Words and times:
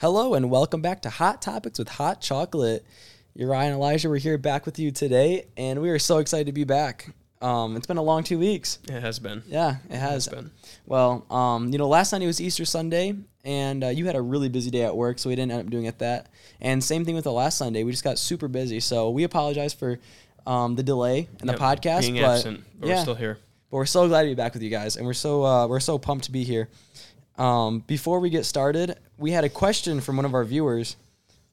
Hello 0.00 0.34
and 0.34 0.48
welcome 0.48 0.80
back 0.80 1.02
to 1.02 1.10
Hot 1.10 1.42
Topics 1.42 1.76
with 1.76 1.88
Hot 1.88 2.20
Chocolate. 2.20 2.86
Uriah 3.34 3.62
and 3.62 3.74
Elijah, 3.74 4.08
we're 4.08 4.18
here 4.18 4.38
back 4.38 4.64
with 4.64 4.78
you 4.78 4.92
today, 4.92 5.46
and 5.56 5.82
we 5.82 5.90
are 5.90 5.98
so 5.98 6.18
excited 6.18 6.46
to 6.46 6.52
be 6.52 6.62
back. 6.62 7.12
Um, 7.42 7.76
it's 7.76 7.88
been 7.88 7.96
a 7.96 8.02
long 8.02 8.22
two 8.22 8.38
weeks. 8.38 8.78
It 8.84 9.00
has 9.00 9.18
been. 9.18 9.42
Yeah, 9.48 9.78
it 9.90 9.96
has. 9.96 10.26
has 10.26 10.28
been. 10.28 10.52
Well, 10.86 11.26
um, 11.32 11.72
you 11.72 11.78
know, 11.78 11.88
last 11.88 12.10
Sunday 12.10 12.28
was 12.28 12.40
Easter 12.40 12.64
Sunday, 12.64 13.16
and 13.42 13.82
uh, 13.82 13.88
you 13.88 14.06
had 14.06 14.14
a 14.14 14.22
really 14.22 14.48
busy 14.48 14.70
day 14.70 14.84
at 14.84 14.96
work, 14.96 15.18
so 15.18 15.30
we 15.30 15.34
didn't 15.34 15.50
end 15.50 15.62
up 15.62 15.70
doing 15.72 15.86
it 15.86 15.98
that. 15.98 16.28
And 16.60 16.82
same 16.82 17.04
thing 17.04 17.16
with 17.16 17.24
the 17.24 17.32
last 17.32 17.58
Sunday, 17.58 17.82
we 17.82 17.90
just 17.90 18.04
got 18.04 18.20
super 18.20 18.46
busy. 18.46 18.78
So 18.78 19.10
we 19.10 19.24
apologize 19.24 19.74
for 19.74 19.98
um, 20.46 20.76
the 20.76 20.84
delay 20.84 21.28
in 21.40 21.48
the 21.48 21.54
podcast, 21.54 22.02
Being 22.02 22.22
but 22.22 22.36
absent, 22.36 22.64
but 22.78 22.88
yeah. 22.88 22.94
we're 22.94 23.02
still 23.02 23.14
here. 23.16 23.38
but 23.68 23.78
we're 23.78 23.86
so 23.86 24.06
glad 24.06 24.22
to 24.22 24.28
be 24.28 24.36
back 24.36 24.54
with 24.54 24.62
you 24.62 24.70
guys, 24.70 24.96
and 24.96 25.04
we're 25.04 25.12
so 25.12 25.44
uh, 25.44 25.66
we're 25.66 25.80
so 25.80 25.98
pumped 25.98 26.26
to 26.26 26.30
be 26.30 26.44
here. 26.44 26.68
Um, 27.36 27.80
before 27.80 28.20
we 28.20 28.30
get 28.30 28.44
started, 28.44 28.96
we 29.18 29.32
had 29.32 29.44
a 29.44 29.48
question 29.48 30.00
from 30.00 30.16
one 30.16 30.24
of 30.24 30.32
our 30.34 30.44
viewers. 30.44 30.96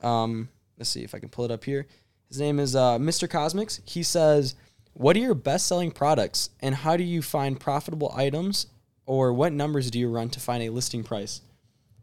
Um, 0.01 0.49
let's 0.77 0.89
see 0.89 1.03
if 1.03 1.13
I 1.15 1.19
can 1.19 1.29
pull 1.29 1.45
it 1.45 1.51
up 1.51 1.63
here. 1.63 1.87
His 2.29 2.39
name 2.39 2.59
is 2.59 2.75
uh, 2.75 2.97
Mr. 2.97 3.29
Cosmics. 3.29 3.81
He 3.85 4.03
says, 4.03 4.55
"What 4.93 5.15
are 5.15 5.19
your 5.19 5.33
best-selling 5.35 5.91
products, 5.91 6.49
and 6.61 6.73
how 6.75 6.95
do 6.97 7.03
you 7.03 7.21
find 7.21 7.59
profitable 7.59 8.11
items, 8.15 8.67
or 9.05 9.33
what 9.33 9.51
numbers 9.53 9.91
do 9.91 9.99
you 9.99 10.09
run 10.09 10.29
to 10.29 10.39
find 10.39 10.63
a 10.63 10.69
listing 10.69 11.03
price?" 11.03 11.41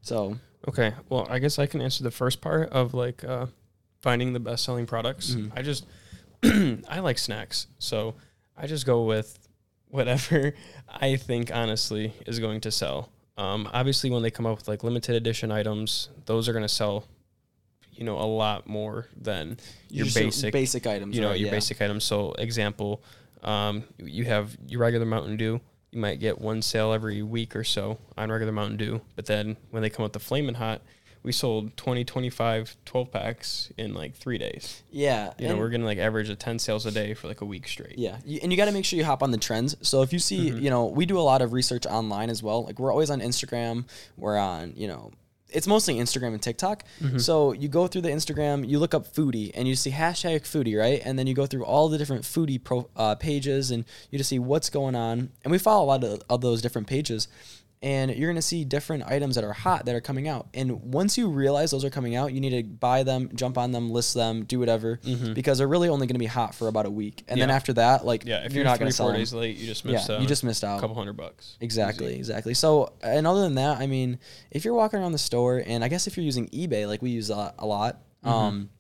So, 0.03 0.39
Okay. 0.69 0.93
Well, 1.09 1.27
I 1.29 1.39
guess 1.41 1.59
I 1.59 1.67
can 1.67 1.81
answer 1.81 2.05
the 2.05 2.11
first 2.12 2.41
part 2.41 2.70
of 2.70 2.95
like 2.95 3.25
uh, 3.25 3.47
finding 4.01 4.33
the 4.33 4.41
best 4.41 4.65
selling 4.65 4.87
products. 4.87 5.33
Mhm. 5.34 5.53
I 5.56 5.62
just 5.62 5.87
I 6.89 7.01
like 7.01 7.19
snacks, 7.19 7.67
so 7.79 8.15
I 8.56 8.67
just 8.67 8.87
go 8.87 9.05
with 9.05 9.39
whatever 9.89 10.55
I 10.89 11.17
think 11.17 11.55
honestly 11.55 12.15
is 12.27 12.39
going 12.41 12.61
to 12.62 12.70
sell. 12.70 13.12
Um, 13.36 13.68
obviously, 13.72 14.10
when 14.10 14.22
they 14.22 14.30
come 14.30 14.46
up 14.46 14.59
with 14.59 14.68
like 14.68 14.84
limited 14.84 15.14
edition 15.14 15.50
items, 15.50 16.09
those 16.27 16.48
are 16.48 16.52
going 16.52 16.64
to 16.64 16.68
sell, 16.68 17.04
you 17.92 18.05
know, 18.05 18.18
a 18.18 18.27
lot 18.27 18.66
more 18.66 19.08
than 19.20 19.58
your 19.91 20.06
basic 20.06 20.52
basic 20.52 20.86
items, 20.86 21.14
you 21.14 21.22
know 21.22 21.28
right? 21.30 21.39
your 21.41 21.48
Yeah. 21.48 21.55
basic 21.55 21.80
items 21.83 22.05
so 22.05 22.33
example 22.39 23.02
um, 23.42 23.84
you 23.98 24.24
have 24.24 24.56
your 24.66 24.80
regular 24.80 25.05
mountain 25.06 25.36
dew 25.36 25.61
you 25.91 26.00
might 26.00 26.19
get 26.20 26.41
one 26.41 26.62
sale 26.62 26.92
every 26.92 27.22
week 27.22 27.55
or 27.55 27.64
so 27.64 27.98
on 28.16 28.30
regular 28.30 28.52
mountain 28.52 28.77
dew 28.78 29.00
but 29.16 29.27
then 29.27 29.56
when 29.70 29.83
they 29.83 29.91
come 29.91 30.02
with 30.05 30.12
the 30.14 30.20
flaming 30.20 30.55
hot 30.55 30.80
we 31.23 31.31
sold 31.33 31.77
20 31.77 32.05
25 32.05 32.77
12 32.84 33.12
packs 33.12 33.70
in 33.78 33.95
like 33.95 34.15
three 34.15 34.39
days 34.39 34.83
Yeah, 34.91 35.33
you 35.39 35.48
know 35.48 35.56
we're 35.56 35.69
going 35.70 35.81
to 35.83 35.87
like 35.87 35.98
average 35.98 36.29
of 36.29 36.39
10 36.39 36.59
sales 36.59 36.84
a 36.87 36.91
day 36.91 37.14
for 37.14 37.29
like 37.29 37.41
a 37.41 37.45
week 37.45 37.69
straight 37.69 37.97
Yeah, 37.98 38.17
and 38.42 38.51
you 38.53 38.56
got 38.56 38.64
to 38.67 38.73
make 38.73 38.84
sure 38.84 38.98
you 38.98 39.05
hop 39.05 39.23
on 39.23 39.31
the 39.31 39.39
trends. 39.39 39.77
So 39.83 40.03
if 40.03 40.12
you 40.12 40.19
see, 40.19 40.51
Mhm. 40.51 40.62
you 40.62 40.70
know, 40.70 40.87
we 40.87 41.06
do 41.06 41.19
a 41.19 41.23
lot 41.23 41.42
of 41.42 41.53
research 41.53 41.87
online 41.87 42.31
as 42.31 42.42
well. 42.42 42.64
Like 42.64 42.79
we're 42.79 42.91
always 42.91 43.11
on 43.11 43.20
Instagram. 43.20 43.84
We're 44.17 44.37
on, 44.39 44.73
you 44.77 44.89
know, 44.89 45.12
it's 45.51 45.67
mostly 45.67 45.97
Instagram 45.97 46.29
and 46.33 46.42
TikTok. 46.42 46.83
Mhm. 47.01 47.20
So 47.20 47.53
you 47.53 47.69
go 47.69 47.86
through 47.86 48.01
the 48.03 48.09
Instagram, 48.09 48.67
you 48.67 48.79
look 48.79 48.95
up 48.95 49.07
foodie, 49.14 49.51
and 49.55 49.69
you 49.69 49.77
see 49.77 49.91
hashtag 49.91 50.41
foodie, 50.42 50.79
right? 50.81 51.03
And 51.05 51.19
then 51.19 51.27
you 51.27 51.34
go 51.34 51.45
through 51.47 51.64
all 51.67 51.89
the 51.91 51.98
different 51.98 52.23
foodie 52.25 52.62
pro, 52.62 52.89
uh, 52.97 53.14
pages, 53.17 53.70
and 53.70 53.84
you 54.11 54.17
just 54.19 54.31
see 54.31 54.39
what's 54.39 54.70
going 54.70 54.95
on. 54.95 55.29
And 55.45 55.53
we 55.53 55.59
follow 55.59 55.84
a 55.84 55.86
lot 55.86 56.05
of, 56.05 56.23
of 56.31 56.41
those 56.41 56.62
different 56.62 56.86
pages. 56.89 57.29
And 57.83 58.12
you're 58.14 58.30
gonna 58.30 58.41
see 58.41 58.64
different 58.64 59.02
items 59.08 59.34
that 59.34 59.42
are 59.42 59.52
hot 59.52 59.86
that 59.86 59.94
are 59.97 60.00
coming 60.00 60.28
out. 60.28 60.47
And 60.55 60.80
once 60.94 61.19
you 61.19 61.28
realize 61.28 61.72
those 61.72 61.84
are 61.84 61.91
coming 61.91 62.14
out, 62.14 62.33
you 62.33 62.41
need 62.41 62.50
to 62.50 62.62
buy 62.62 63.02
them, 63.02 63.28
jump 63.34 63.58
on 63.58 63.72
them, 63.72 63.91
list 63.91 64.14
them, 64.14 64.44
do 64.44 64.61
whatever, 64.61 65.00
Mhm. 65.05 65.34
because 65.34 65.58
they're 65.58 65.66
really 65.66 65.89
only 65.89 66.06
gonna 66.06 66.20
be 66.20 66.27
hot 66.27 66.55
for 66.55 66.69
about 66.69 66.86
a 66.86 66.91
week. 66.91 67.24
And 67.27 67.41
then 67.41 67.50
after 67.50 67.72
that, 67.72 68.06
like 68.06 68.24
yeah 68.24 68.44
if 68.44 68.52
you're, 68.52 68.58
you're, 68.58 68.64
not 68.64 68.77
three 68.78 68.84
gonna 68.84 68.92
sell 68.92 69.06
four 69.06 69.12
them. 69.12 69.20
days 69.20 69.33
late 69.34 69.56
you 69.56 69.66
just 69.66 69.84
missed 69.84 70.08
Yeah, 70.08 70.14
out 70.14 70.20
you 70.22 70.28
just 70.28 70.44
missed 70.44 70.62
a 70.62 70.78
couple 70.78 70.94
hundred 70.94 71.14
bucks 71.16 71.56
Exactly, 71.61 72.11
Easy. 72.12 72.19
exactly. 72.19 72.55
So, 72.55 72.92
and 73.02 73.27
other 73.27 73.41
than 73.41 73.56
that, 73.56 73.78
I 73.78 73.89
mean, 73.89 74.19
if 74.52 74.64
you're 74.64 74.74
walking 74.74 75.00
around 75.00 75.12
the 75.12 75.19
store, 75.19 75.62
and 75.67 75.83
I 75.83 75.89
guess 75.89 76.06
if 76.06 76.17
you're 76.17 76.24
using 76.24 76.46
eBay, 76.50 76.86
like 76.86 77.02
we 77.02 77.11
use 77.11 77.30
a 77.30 77.36
lot, 77.36 77.55
a 77.58 77.67
lot 77.67 78.00
Mm-hmm. 78.24 78.28
um, 78.33 78.70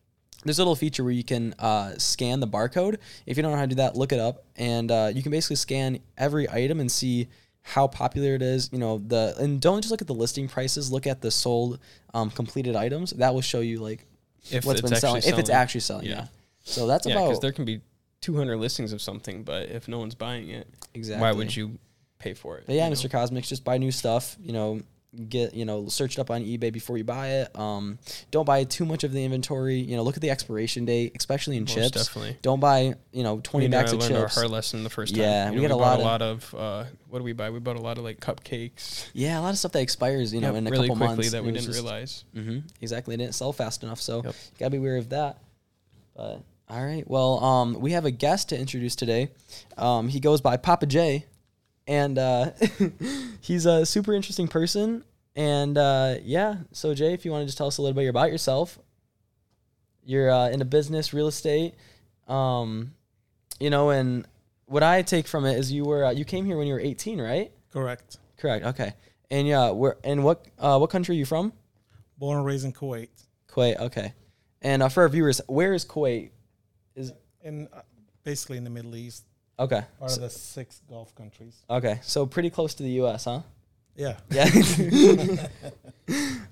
there's 0.44 0.58
a 0.58 0.62
little 0.62 0.76
feature 0.76 1.02
where 1.02 1.12
you 1.12 1.24
can 1.24 1.52
uh, 1.58 1.92
scan 1.98 2.38
the 2.40 2.46
barcode. 2.48 2.96
If 3.26 3.36
you 3.36 3.42
don't 3.42 3.50
know 3.52 3.58
how 3.58 3.64
to 3.64 3.68
do 3.68 3.74
that, 3.76 3.96
look 3.96 4.12
it 4.12 4.20
up, 4.20 4.44
and 4.56 4.90
uh, 4.90 5.10
you 5.12 5.22
can 5.22 5.30
basically 5.32 5.56
scan 5.56 5.98
every 6.16 6.48
item 6.48 6.78
and 6.80 6.90
see 6.90 7.28
how 7.62 7.86
popular 7.86 8.34
it 8.34 8.42
is. 8.42 8.70
You 8.72 8.78
know, 8.78 8.98
the 8.98 9.34
and 9.38 9.60
don't 9.60 9.80
just 9.80 9.90
look 9.90 10.02
at 10.02 10.08
the 10.08 10.14
listing 10.14 10.48
prices. 10.48 10.92
Look 10.92 11.06
at 11.06 11.20
the 11.20 11.30
sold, 11.30 11.78
um, 12.14 12.30
completed 12.30 12.76
items. 12.76 13.10
That 13.12 13.34
will 13.34 13.40
show 13.40 13.60
you 13.60 13.80
like 13.80 14.06
if 14.50 14.64
what's 14.64 14.80
it's 14.80 14.90
been 14.90 14.98
selling, 14.98 15.18
actually 15.18 15.32
if 15.32 15.38
it's 15.38 15.50
actually 15.50 15.80
selling. 15.80 16.06
Yeah. 16.06 16.12
Yeah. 16.12 16.26
So 16.64 16.86
that's 16.86 17.06
yeah 17.06 17.14
because 17.14 17.40
there 17.40 17.52
can 17.52 17.64
be 17.64 17.80
200 18.20 18.56
listings 18.56 18.92
of 18.92 19.02
something 19.02 19.42
but 19.42 19.68
if 19.68 19.88
no 19.88 19.98
one's 19.98 20.14
buying 20.14 20.48
it 20.48 20.68
exactly. 20.94 21.20
why 21.20 21.32
would 21.32 21.54
you 21.54 21.76
pay 22.20 22.34
for 22.34 22.56
it 22.56 22.64
But 22.66 22.76
yeah, 22.76 22.88
know? 22.88 22.94
Mr. 22.94 23.10
Cosmics, 23.10 23.48
just 23.48 23.64
buy 23.64 23.78
new 23.78 23.90
stuff. 23.90 24.36
You 24.40 24.52
know, 24.52 24.80
get 25.28 25.52
you 25.54 25.64
know, 25.66 25.88
search 25.88 26.16
it 26.16 26.20
up 26.20 26.30
on 26.30 26.42
eBay 26.42 26.72
before 26.72 26.96
you 26.96 27.04
buy 27.04 27.28
it. 27.42 27.58
Um, 27.58 27.98
don't 28.30 28.46
buy 28.46 28.64
too 28.64 28.86
much 28.86 29.04
of 29.04 29.12
the 29.12 29.22
inventory. 29.22 29.76
You 29.76 29.96
know, 29.96 30.02
look 30.02 30.16
at 30.16 30.22
the 30.22 30.30
expiration 30.30 30.84
date, 30.86 31.12
especially 31.18 31.56
in 31.58 31.64
Most 31.64 31.74
chips. 31.74 31.90
definitely 31.90 32.38
Don't 32.40 32.60
buy 32.60 32.94
you 33.12 33.22
know 33.22 33.40
twenty 33.42 33.64
We 33.64 33.66
and 33.66 33.74
I 33.74 33.78
bags 33.82 33.92
of 33.92 34.00
learned 34.00 34.16
our 34.16 34.22
chips. 34.22 34.34
hard 34.36 34.50
lesson 34.50 34.84
the 34.84 34.90
first 34.90 35.14
time. 35.14 35.22
Yeah, 35.22 35.50
You 35.50 35.56
we 35.60 35.62
know, 35.68 35.68
got 35.68 35.74
a 35.74 35.78
bought 35.78 36.00
lot 36.00 36.00
a 36.00 36.02
lot 36.04 36.22
of 36.22 36.54
uh, 36.54 36.84
what 37.08 37.18
do 37.18 37.24
we 37.24 37.32
buy? 37.34 37.50
We 37.50 37.58
bought 37.58 37.76
a 37.76 37.80
lot 37.82 37.98
of 37.98 38.04
like 38.04 38.20
cupcakes. 38.20 39.08
Yeah, 39.12 39.38
a 39.38 39.42
lot 39.42 39.50
of 39.50 39.58
stuff 39.58 39.72
that 39.72 39.80
expires. 39.82 40.32
You 40.32 40.40
know, 40.40 40.48
Yep, 40.48 40.56
in 40.56 40.66
a 40.66 40.70
really 40.70 40.88
couple 40.88 41.06
quickly 41.06 41.16
months. 41.16 41.30
that 41.32 41.44
we 41.44 41.52
didn't 41.52 41.66
just- 41.66 41.78
realize. 41.78 42.24
hmm 42.34 42.58
Exactly, 42.80 43.14
it 43.14 43.18
didn't 43.18 43.34
sell 43.34 43.52
fast 43.52 43.82
enough, 43.82 44.00
so 44.00 44.22
Yep. 44.24 44.34
you 44.34 44.58
gotta 44.58 44.70
be 44.70 44.78
wary 44.78 44.98
of 44.98 45.10
that. 45.10 45.38
But 46.16 46.42
all 46.70 46.82
right, 46.84 47.04
well, 47.06 47.42
um, 47.44 47.74
we 47.80 47.92
have 47.92 48.06
a 48.06 48.10
guest 48.10 48.48
to 48.48 48.58
introduce 48.58 48.96
today. 48.96 49.28
Um, 49.76 50.08
he 50.08 50.20
goes 50.20 50.40
by 50.40 50.56
Papa 50.56 50.86
Jay, 50.86 51.26
and 51.86 52.18
uh, 52.18 52.50
he's 53.40 53.66
a 53.66 53.86
super 53.86 54.12
interesting 54.14 54.48
person. 54.48 55.04
And 55.34 55.78
uh, 55.78 56.16
yeah, 56.22 56.56
so 56.72 56.94
Jay, 56.94 57.14
if 57.14 57.24
you 57.24 57.30
want 57.30 57.42
to 57.42 57.46
just 57.46 57.58
tell 57.58 57.66
us 57.66 57.78
a 57.78 57.82
little 57.82 57.94
bit 57.94 58.08
about 58.08 58.30
yourself, 58.30 58.78
you're 60.04 60.30
uh, 60.30 60.50
into 60.50 60.64
business, 60.64 61.14
real 61.14 61.28
estate, 61.28 61.74
um, 62.28 62.92
you 63.60 63.70
know, 63.70 63.90
and 63.90 64.26
what 64.66 64.82
I 64.82 65.02
take 65.02 65.26
from 65.26 65.44
it 65.44 65.58
is 65.58 65.70
you 65.70 65.84
were 65.84 66.06
uh, 66.06 66.10
you 66.10 66.24
came 66.24 66.44
here 66.44 66.56
when 66.56 66.66
you 66.66 66.74
were 66.74 66.80
18, 66.80 67.20
right? 67.20 67.52
Correct. 67.72 68.18
Correct. 68.36 68.66
Okay. 68.66 68.92
And 69.30 69.46
yeah, 69.46 69.70
where 69.70 69.96
and 70.04 70.24
what 70.24 70.46
uh, 70.58 70.78
what 70.78 70.90
country 70.90 71.14
are 71.14 71.18
you 71.18 71.26
from? 71.26 71.52
Born 72.18 72.38
and 72.38 72.46
raised 72.46 72.64
in 72.64 72.72
Kuwait. 72.72 73.08
Kuwait. 73.48 73.78
Okay. 73.78 74.12
And 74.60 74.82
uh, 74.82 74.88
for 74.88 75.02
our 75.02 75.08
viewers, 75.08 75.40
where 75.46 75.72
is 75.72 75.84
Kuwait? 75.84 76.30
Is 76.94 77.12
in 77.42 77.68
uh, 77.72 77.80
basically 78.24 78.58
in 78.58 78.64
the 78.64 78.70
Middle 78.70 78.96
East, 78.96 79.24
Okay. 79.58 79.82
part 79.98 80.10
So- 80.10 80.16
of 80.16 80.22
the 80.22 80.30
six 80.30 80.80
Gulf 80.88 81.14
countries. 81.14 81.62
okay. 81.70 82.00
So 82.02 82.26
pretty 82.26 82.50
close 82.50 82.74
to 82.74 82.82
the 82.82 82.90
U.S., 83.02 83.24
huh? 83.24 83.42
Yeah. 83.94 84.16
Yeah. 84.30 85.46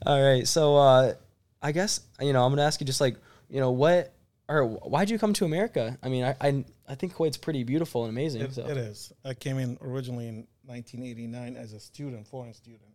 All 0.06 0.22
right. 0.22 0.46
So 0.46 0.76
uh, 0.76 1.14
I 1.62 1.72
guess 1.72 2.00
you 2.20 2.32
know 2.32 2.44
I'm 2.44 2.52
gonna 2.52 2.62
ask 2.64 2.80
you 2.80 2.86
just 2.86 3.00
like 3.00 3.16
you 3.48 3.60
know 3.60 3.70
what 3.70 4.12
or 4.48 4.64
why'd 4.66 5.10
you 5.10 5.18
come 5.18 5.32
to 5.34 5.44
America? 5.44 5.96
I 6.02 6.08
mean, 6.08 6.24
I 6.24 6.36
I, 6.40 6.64
I 6.88 6.94
think 6.94 7.14
Kuwait's 7.14 7.36
pretty 7.36 7.64
beautiful 7.64 8.04
and 8.04 8.10
amazing. 8.10 8.42
It, 8.42 8.54
so 8.54 8.66
it 8.66 8.76
is. 8.76 9.12
I 9.24 9.34
came 9.34 9.58
in 9.58 9.78
originally 9.80 10.28
in 10.28 10.46
1989 10.66 11.56
as 11.56 11.72
a 11.72 11.80
student, 11.80 12.26
foreign 12.26 12.54
student, 12.54 12.92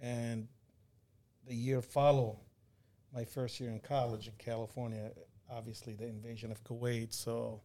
and 0.00 0.48
the 1.46 1.54
year 1.54 1.82
follow 1.82 2.38
my 3.14 3.24
first 3.24 3.60
year 3.60 3.70
in 3.70 3.80
college 3.80 4.26
in 4.28 4.34
California. 4.38 5.10
Obviously, 5.50 5.94
the 5.94 6.06
invasion 6.06 6.50
of 6.50 6.62
Kuwait. 6.64 7.12
So 7.14 7.60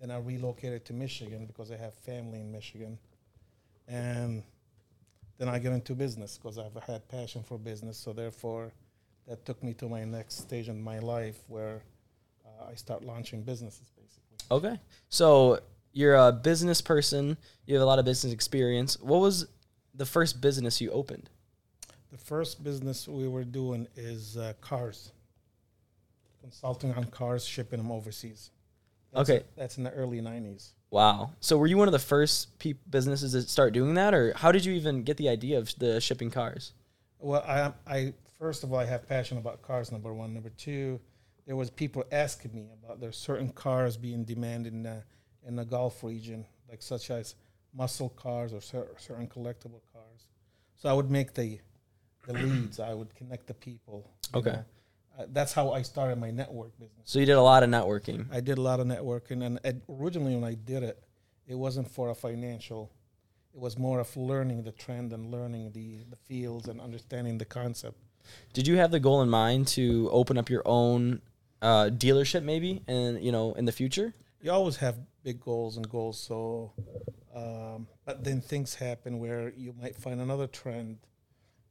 then 0.00 0.10
I 0.10 0.18
relocated 0.18 0.84
to 0.86 0.92
Michigan 0.92 1.46
because 1.46 1.70
I 1.70 1.76
have 1.76 1.94
family 1.94 2.40
in 2.40 2.50
Michigan, 2.50 2.98
and 3.86 4.42
then 5.38 5.48
I 5.48 5.58
get 5.58 5.72
into 5.72 5.94
business 5.94 6.38
because 6.38 6.58
I've 6.58 6.74
had 6.84 7.06
passion 7.08 7.42
for 7.42 7.58
business. 7.58 7.98
So 7.98 8.12
therefore, 8.12 8.72
that 9.28 9.44
took 9.44 9.62
me 9.62 9.74
to 9.74 9.88
my 9.88 10.04
next 10.04 10.38
stage 10.38 10.68
in 10.68 10.80
my 10.80 10.98
life 10.98 11.38
where 11.48 11.82
uh, 12.44 12.70
I 12.70 12.74
start 12.74 13.04
launching 13.04 13.42
businesses, 13.42 13.90
basically. 13.96 14.38
okay. 14.50 14.80
So 15.08 15.60
you're 15.92 16.14
a 16.14 16.32
business 16.32 16.80
person. 16.80 17.36
You 17.66 17.74
have 17.74 17.82
a 17.82 17.86
lot 17.86 17.98
of 17.98 18.04
business 18.04 18.32
experience. 18.32 18.98
What 19.00 19.20
was 19.20 19.46
the 19.94 20.06
first 20.06 20.40
business 20.40 20.80
you 20.80 20.90
opened? 20.90 21.28
The 22.10 22.18
first 22.18 22.64
business 22.64 23.06
we 23.06 23.28
were 23.28 23.44
doing 23.44 23.86
is 23.96 24.36
uh, 24.36 24.54
cars, 24.60 25.12
consulting 26.40 26.92
on 26.94 27.04
cars, 27.04 27.44
shipping 27.44 27.78
them 27.78 27.92
overseas. 27.92 28.50
That's 29.12 29.28
Okay. 29.30 29.44
that's 29.56 29.76
in 29.78 29.84
the 29.84 29.90
early 29.92 30.20
'90s. 30.20 30.72
Wow. 30.90 31.32
So 31.40 31.56
were 31.56 31.66
you 31.66 31.76
one 31.76 31.88
of 31.88 31.92
the 31.92 31.98
first 31.98 32.58
pe- 32.58 32.74
businesses 32.88 33.32
to 33.32 33.42
start 33.42 33.72
doing 33.72 33.94
that, 33.94 34.14
or 34.14 34.32
how 34.34 34.50
did 34.52 34.64
you 34.64 34.72
even 34.74 35.02
get 35.02 35.16
the 35.16 35.28
idea 35.28 35.58
of 35.58 35.72
the 35.78 36.00
shipping 36.00 36.30
cars? 36.30 36.72
Well, 37.18 37.44
I, 37.46 37.72
I 37.86 38.14
first 38.38 38.64
of 38.64 38.72
all, 38.72 38.78
I 38.78 38.86
have 38.86 39.08
passion 39.08 39.38
about 39.38 39.62
cars. 39.62 39.92
Number 39.92 40.12
one, 40.14 40.32
number 40.34 40.50
two, 40.50 41.00
there 41.46 41.56
was 41.56 41.70
people 41.70 42.04
asking 42.10 42.54
me 42.54 42.68
about 42.82 43.00
there's 43.00 43.16
certain 43.16 43.50
cars 43.50 43.96
being 43.96 44.24
demanded 44.24 44.72
in 44.72 44.82
the 44.84 45.02
in 45.46 45.56
the 45.56 45.64
Gulf 45.64 46.02
region, 46.04 46.44
like 46.68 46.82
such 46.82 47.10
as 47.10 47.34
muscle 47.72 48.08
cars 48.10 48.52
or 48.52 48.60
cer- 48.60 48.88
certain 48.98 49.26
collectible 49.28 49.80
cars. 49.92 50.26
So 50.76 50.88
I 50.88 50.92
would 50.92 51.10
make 51.10 51.34
the 51.34 51.60
the 52.26 52.32
leads. 52.34 52.80
I 52.80 52.94
would 52.94 53.14
connect 53.14 53.46
the 53.46 53.54
people. 53.54 54.08
Okay. 54.34 54.50
know. 54.52 54.64
That's 55.28 55.52
how 55.52 55.72
I 55.72 55.82
started 55.82 56.18
my 56.18 56.30
network 56.30 56.78
business. 56.78 57.02
So 57.04 57.18
you 57.18 57.26
did 57.26 57.36
a 57.36 57.42
lot 57.42 57.62
of 57.62 57.70
networking. 57.70 58.26
I 58.32 58.40
did 58.40 58.58
a 58.58 58.60
lot 58.60 58.80
of 58.80 58.86
networking, 58.86 59.44
and 59.44 59.82
originally 59.88 60.34
when 60.34 60.44
I 60.44 60.54
did 60.54 60.82
it, 60.82 61.02
it 61.46 61.54
wasn't 61.54 61.90
for 61.90 62.10
a 62.10 62.14
financial. 62.14 62.90
It 63.52 63.60
was 63.60 63.76
more 63.78 63.98
of 64.00 64.16
learning 64.16 64.62
the 64.62 64.72
trend 64.72 65.12
and 65.12 65.30
learning 65.30 65.72
the 65.72 66.04
the 66.08 66.16
fields 66.16 66.68
and 66.68 66.80
understanding 66.80 67.38
the 67.38 67.44
concept. 67.44 67.98
Did 68.52 68.66
you 68.66 68.76
have 68.76 68.90
the 68.90 69.00
goal 69.00 69.22
in 69.22 69.28
mind 69.28 69.66
to 69.68 70.08
open 70.12 70.38
up 70.38 70.48
your 70.48 70.62
own 70.64 71.20
uh, 71.62 71.90
dealership, 71.92 72.42
maybe, 72.42 72.82
and 72.86 73.22
you 73.22 73.32
know, 73.32 73.52
in 73.54 73.64
the 73.64 73.72
future? 73.72 74.14
You 74.40 74.52
always 74.52 74.76
have 74.76 74.98
big 75.22 75.40
goals 75.40 75.76
and 75.76 75.88
goals. 75.88 76.18
So, 76.18 76.72
um, 77.34 77.88
but 78.04 78.24
then 78.24 78.40
things 78.40 78.74
happen 78.74 79.18
where 79.18 79.52
you 79.56 79.74
might 79.80 79.96
find 79.96 80.20
another 80.20 80.46
trend 80.46 80.98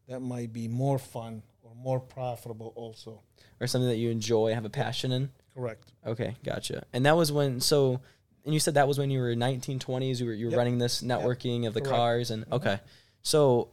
that 0.08 0.20
might 0.20 0.52
be 0.52 0.68
more 0.68 1.00
fun 1.00 1.44
more 1.80 2.00
profitable, 2.00 2.74
also. 2.76 3.22
or 3.62 3.68
something 3.68 3.90
that 3.90 3.98
you 3.98 4.10
enjoy, 4.10 4.54
have 4.54 4.66
a 4.66 4.70
passion 4.70 5.12
in? 5.12 5.30
Correct. 5.54 5.92
Okay, 6.06 6.36
gotcha. 6.44 6.84
And 6.94 7.06
that 7.06 7.18
was 7.18 7.32
when 7.32 7.60
so 7.60 8.00
and 8.46 8.54
you 8.54 8.60
said 8.60 8.76
that 8.76 8.88
was 8.88 8.98
when 8.98 9.10
you 9.12 9.20
were 9.20 9.36
19, 9.36 9.80
20s, 9.80 10.20
you 10.20 10.26
were 10.26 10.34
you 10.34 10.46
were 10.46 10.52
Yep. 10.52 10.58
running 10.58 10.78
this 10.78 11.02
networking 11.02 11.68
of 11.68 11.74
the 11.74 11.82
Correct. 11.82 11.96
cars 11.96 12.32
and 12.32 12.46
Mhm. 12.46 12.54
okay. 12.54 12.80
So 13.22 13.70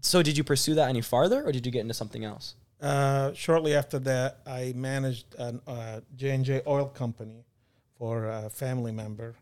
so 0.00 0.22
did 0.22 0.36
you 0.36 0.44
pursue 0.44 0.74
that 0.74 0.88
any 0.88 1.00
farther 1.00 1.42
or 1.44 1.52
did 1.52 1.64
you 1.64 1.72
get 1.72 1.80
into 1.80 1.94
something 1.94 2.24
else? 2.24 2.54
Uh, 2.80 3.32
shortly 3.32 3.74
after 3.74 3.98
that, 4.00 4.40
I 4.46 4.72
managed 4.76 5.34
an 5.38 5.60
uh, 5.66 6.00
J&J 6.16 6.62
oil 6.66 6.86
company 6.86 7.44
for 7.96 8.26
a 8.26 8.50
family 8.50 8.92
member 8.92 9.36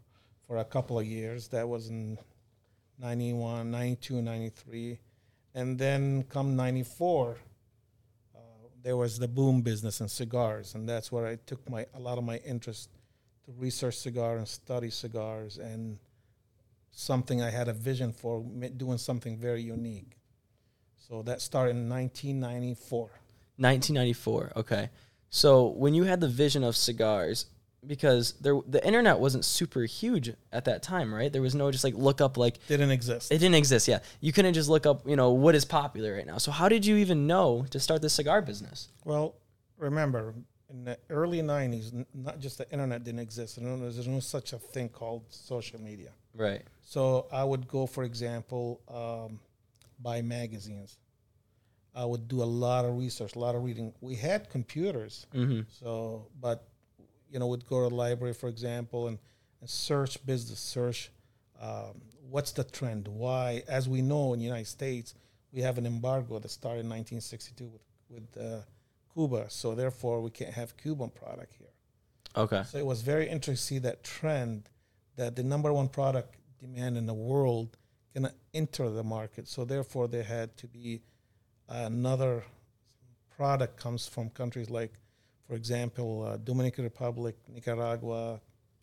for 0.47 0.59
a 0.59 0.65
couple 0.65 0.99
of 0.99 1.07
years. 1.07 1.49
That 1.49 1.69
was 1.69 1.89
in 1.89 2.19
91, 2.99 3.71
92, 3.71 4.23
93. 4.23 4.99
And 5.55 5.79
then 5.79 6.25
come 6.25 6.57
94, 6.57 7.37
uh, 8.35 8.39
there 8.83 8.97
was 8.97 9.19
the 9.19 9.29
boom 9.29 9.63
business 9.63 10.01
in 10.01 10.09
cigars. 10.09 10.75
And 10.75 10.89
that's 10.89 11.13
where 11.13 11.27
I 11.27 11.37
took 11.47 11.69
my 11.69 11.87
a 11.95 12.01
lot 12.01 12.19
of 12.19 12.25
my 12.25 12.39
interest 12.39 12.91
to 13.45 13.53
research 13.53 13.97
cigar 13.99 14.37
and 14.37 14.49
study 14.49 14.91
cigars 14.91 15.59
and 15.59 15.99
something 16.91 17.43
I 17.43 17.51
had 17.51 17.69
a 17.69 17.73
vision 17.73 18.13
for, 18.13 18.45
doing 18.77 18.99
something 18.99 19.37
very 19.37 19.63
unique. 19.63 20.17
So 20.97 21.23
that 21.23 21.41
started 21.41 21.77
in 21.77 21.89
1994. 21.89 23.01
1994. 23.57 24.53
Okay. 24.57 24.91
So 25.29 25.69
when 25.69 25.95
you 25.95 26.05
had 26.05 26.21
the 26.21 26.29
vision 26.29 26.63
of 26.63 26.77
cigars 26.77 27.47
because 27.87 28.35
there 28.41 28.59
the 28.67 28.85
internet 28.87 29.19
wasn't 29.19 29.45
super 29.45 29.83
huge 29.83 30.33
at 30.53 30.65
that 30.67 30.83
time, 30.83 31.13
right? 31.13 31.33
There 31.33 31.43
was 31.43 31.55
no 31.55 31.71
just 31.71 31.85
like 31.85 31.95
look 31.95 32.21
up 32.21 32.37
like 32.37 32.59
Didn't 32.69 32.91
exist. 32.91 33.33
it 33.33 33.39
didn't 33.39 33.57
exist. 33.57 33.89
Yeah. 33.89 33.99
You 34.21 34.33
couldn't 34.33 34.55
just 34.55 34.69
look 34.69 34.87
up, 34.87 35.07
you 35.07 35.17
know, 35.17 35.33
what 35.33 35.55
is 35.55 35.65
popular 35.65 36.15
right 36.15 36.27
now. 36.27 36.39
So 36.39 36.53
how 36.53 36.69
did 36.69 36.87
you 36.87 36.97
even 36.97 37.27
know 37.27 37.67
to 37.71 37.81
start 37.81 38.03
this 38.03 38.13
cigar 38.15 38.41
business? 38.43 38.89
Well, 39.05 39.35
remember, 39.79 40.35
in 40.71 40.85
the 40.85 40.97
early 41.11 41.41
90s, 41.43 41.93
n- 41.93 42.07
not 42.15 42.39
just 42.39 42.59
the 42.59 42.71
internet 42.71 43.05
didn't 43.05 43.21
exist. 43.21 43.61
There 43.61 43.77
was 43.77 43.97
there's 43.97 44.09
no 44.09 44.21
such 44.21 44.53
a 44.53 44.59
thing 44.59 44.89
called 44.89 45.25
social 45.29 45.81
media. 45.81 46.11
Right. 46.35 46.63
So 46.83 47.27
I 47.33 47.45
would 47.45 47.67
go, 47.69 47.87
for 47.87 48.05
example, 48.05 48.81
um, 48.89 49.39
buy 50.01 50.23
magazines. 50.23 50.99
I 51.95 52.05
would 52.07 52.27
do 52.27 52.43
a 52.43 52.45
lot 52.67 52.87
of 52.87 52.97
research, 52.97 53.37
a 53.37 53.39
lot 53.39 53.55
of 53.55 53.65
reading. 53.65 53.93
We 54.01 54.15
had 54.15 54.49
computers, 54.49 55.27
Mhm. 55.35 55.67
so 55.69 56.27
but 56.41 56.67
you 57.33 57.39
know, 57.39 57.47
would 57.49 57.67
go 57.67 57.83
to 57.83 57.89
the 57.89 57.95
library, 57.95 58.35
for 58.35 58.49
example, 58.49 59.09
and, 59.09 59.19
and 59.61 59.69
search 59.69 60.25
business, 60.27 60.61
search 60.61 61.11
um, 61.61 62.01
what's 62.31 62.53
the 62.53 62.65
trend, 62.65 63.09
why. 63.09 63.63
As 63.69 63.89
we 63.89 64.03
know 64.03 64.33
in 64.33 64.39
the 64.39 64.45
United 64.45 64.67
States, 64.67 65.15
we 65.53 65.63
have 65.63 65.79
an 65.79 65.87
embargo 65.87 66.39
that 66.39 66.51
started 66.51 66.81
in 66.81 66.91
1962 66.91 67.67
with 67.67 67.83
with 68.09 68.37
uh, 68.37 68.61
Cuba, 69.15 69.47
so 69.49 69.75
therefore 69.75 70.21
we 70.21 70.31
can't 70.31 70.53
have 70.53 70.77
Cuban 70.77 71.11
product 71.11 71.55
here. 71.59 71.69
Okay. 72.37 72.63
So 72.71 72.79
it 72.79 72.87
was 72.87 73.03
very 73.03 73.29
interesting 73.29 73.55
to 73.55 73.63
see 73.63 73.79
that 73.81 74.05
trend 74.05 74.69
that 75.17 75.37
the 75.37 75.43
number 75.43 75.73
one 75.73 75.89
product 75.89 76.37
demand 76.61 76.97
in 76.97 77.07
the 77.07 77.15
world 77.15 77.77
can 78.15 78.29
enter 78.55 78.91
the 78.91 79.03
market. 79.03 79.49
So 79.49 79.65
therefore, 79.65 80.09
there 80.09 80.23
had 80.23 80.57
to 80.59 80.67
be 80.67 81.03
another 81.69 82.45
product 83.37 83.77
comes 83.79 84.07
from 84.07 84.31
countries 84.31 84.71
like, 84.71 84.93
for 85.53 85.57
example, 85.57 86.23
uh, 86.27 86.39
Dominican 86.39 86.83
Republic, 86.85 87.37
Nicaragua, 87.53 88.41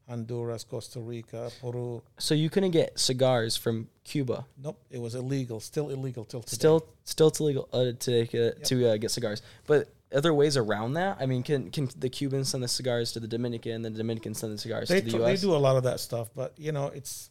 Honduras, 0.07 0.63
Costa 0.63 0.99
Rica, 0.99 1.49
Peru. 1.59 2.03
So 2.19 2.35
you 2.35 2.47
couldn't 2.51 2.69
get 2.69 2.99
cigars 2.99 3.57
from 3.57 3.87
Cuba. 4.03 4.45
Nope, 4.55 4.79
it 4.91 5.01
was 5.01 5.15
illegal, 5.15 5.59
still 5.61 5.89
illegal 5.89 6.25
till 6.25 6.43
today. 6.43 6.53
Still, 6.53 6.87
still 7.05 7.29
it's 7.29 7.39
illegal 7.39 7.67
uh, 7.73 7.93
to 8.01 8.21
uh, 8.21 8.51
to 8.65 8.87
uh, 8.87 8.97
get 8.97 9.09
cigars. 9.09 9.41
But 9.65 9.91
other 10.13 10.31
ways 10.31 10.57
around 10.57 10.93
that? 10.93 11.17
I 11.19 11.25
mean, 11.25 11.41
can 11.41 11.71
can 11.71 11.89
the 11.97 12.07
Cubans 12.07 12.49
send 12.49 12.61
the 12.61 12.67
cigars 12.67 13.13
to 13.13 13.19
the 13.19 13.27
Dominican, 13.27 13.81
the 13.81 13.89
Dominicans 13.89 14.37
send 14.37 14.53
the 14.53 14.59
cigars 14.59 14.89
they, 14.89 14.99
to 14.99 15.05
the 15.05 15.09
tr- 15.09 15.17
U.S.? 15.17 15.41
they 15.41 15.47
do 15.47 15.55
a 15.55 15.57
lot 15.57 15.75
of 15.75 15.81
that 15.85 15.99
stuff, 15.99 16.29
but 16.35 16.53
you 16.55 16.71
know, 16.71 16.89
it's 16.93 17.29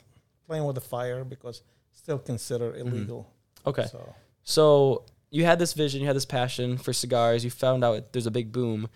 playing 0.49 0.64
with 0.64 0.75
the 0.75 0.81
fire 0.81 1.23
because 1.23 1.62
still 1.93 2.19
considered 2.19 2.75
illegal. 2.75 3.32
Okay. 3.64 3.85
So. 3.85 4.14
So 4.43 5.05
you 5.31 5.44
had 5.44 5.58
this 5.58 5.75
vision, 5.75 6.00
you 6.00 6.06
had 6.06 6.17
this 6.17 6.25
passion 6.25 6.79
for 6.79 6.93
cigars. 6.93 7.44
You 7.44 7.50
found 7.50 7.85
out 7.85 8.12
there's 8.12 8.26
a 8.26 8.31
big 8.31 8.50
boom. 8.52 8.88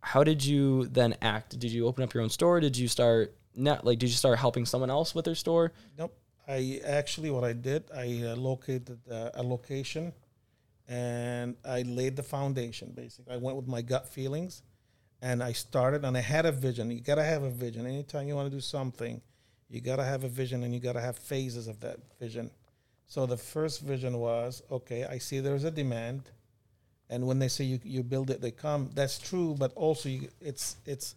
How 0.00 0.24
did 0.24 0.44
you 0.44 0.86
then 0.86 1.16
act? 1.22 1.58
Did 1.58 1.70
you 1.70 1.86
open 1.86 2.02
up 2.04 2.14
your 2.14 2.22
own 2.22 2.30
store? 2.30 2.60
Did 2.60 2.76
you 2.76 2.88
start 2.88 3.34
not 3.54 3.84
like? 3.84 3.98
Did 3.98 4.08
you 4.08 4.16
start 4.16 4.38
helping 4.38 4.66
someone 4.66 4.90
else 4.90 5.14
with 5.14 5.24
their 5.24 5.34
store? 5.34 5.72
Nope. 5.98 6.16
I 6.48 6.80
actually, 6.84 7.30
what 7.30 7.44
I 7.44 7.52
did, 7.52 7.84
I 7.94 8.22
uh, 8.24 8.36
located 8.36 8.98
uh, 9.10 9.30
a 9.34 9.42
location 9.42 10.12
and 10.88 11.54
I 11.64 11.82
laid 11.82 12.16
the 12.16 12.24
foundation 12.24 12.92
basically. 12.92 13.32
I 13.32 13.36
went 13.36 13.56
with 13.56 13.68
my 13.68 13.82
gut 13.82 14.08
feelings 14.08 14.62
and 15.22 15.42
I 15.42 15.52
started 15.52 16.04
and 16.04 16.16
I 16.16 16.20
had 16.20 16.46
a 16.46 16.52
vision. 16.52 16.90
You 16.90 17.00
got 17.00 17.14
to 17.16 17.24
have 17.24 17.44
a 17.44 17.50
vision. 17.50 17.86
Anytime 17.86 18.26
you 18.26 18.34
want 18.34 18.50
to 18.50 18.56
do 18.56 18.60
something, 18.60 19.22
you 19.68 19.80
got 19.80 19.96
to 19.96 20.04
have 20.04 20.24
a 20.24 20.28
vision 20.28 20.64
and 20.64 20.74
you 20.74 20.80
got 20.80 20.94
to 20.94 21.00
have 21.00 21.16
phases 21.16 21.68
of 21.68 21.78
that 21.80 21.98
vision. 22.18 22.50
So 23.06 23.26
the 23.26 23.36
first 23.36 23.82
vision 23.82 24.18
was 24.18 24.62
okay, 24.70 25.04
I 25.04 25.18
see 25.18 25.40
there's 25.40 25.64
a 25.64 25.70
demand. 25.70 26.30
And 27.10 27.26
when 27.26 27.38
they 27.40 27.48
say 27.48 27.64
you, 27.64 27.80
you 27.84 28.02
build 28.02 28.30
it, 28.30 28.40
they 28.40 28.52
come. 28.52 28.90
That's 28.94 29.18
true, 29.18 29.54
but 29.58 29.72
also 29.74 30.08
you, 30.08 30.28
it's 30.40 30.76
it's 30.86 31.16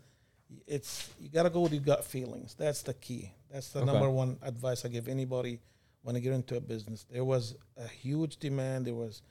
it's 0.68 1.10
you 1.20 1.30
got 1.30 1.44
to 1.44 1.50
go 1.50 1.62
with 1.62 1.74
your 1.74 1.84
gut 1.84 2.04
feelings. 2.04 2.56
That's 2.58 2.82
the 2.82 2.94
key. 2.96 3.32
That's 3.52 3.70
the 3.70 3.80
Okay. 3.80 3.86
number 3.92 4.10
one 4.10 4.38
advice 4.42 4.84
I 4.86 4.90
give 4.90 5.08
anybody 5.08 5.60
when 6.02 6.16
they 6.16 6.22
get 6.22 6.34
into 6.34 6.58
a 6.58 6.62
business. 6.62 7.06
There 7.12 7.24
was 7.24 7.56
a 7.78 7.88
huge 7.88 8.38
demand. 8.38 8.86
There 8.88 8.96
was 8.96 9.22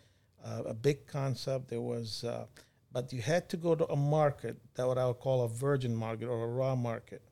uh, 0.45 0.63
a 0.67 0.75
big 0.75 1.07
concept. 1.07 1.69
There 1.69 1.81
was, 1.81 2.25
uh, 2.25 2.47
but 2.93 3.13
you 3.13 3.21
had 3.21 3.49
to 3.51 3.57
go 3.57 3.75
to 3.75 3.87
a 3.89 3.97
market 3.97 4.57
that 4.75 4.87
what 4.87 4.99
I 4.99 5.07
would 5.07 5.19
call 5.19 5.43
a 5.45 5.49
virgin 5.49 5.95
market 5.95 6.27
or 6.29 6.45
a 6.45 6.49
raw 6.49 6.77
market. 6.77 7.23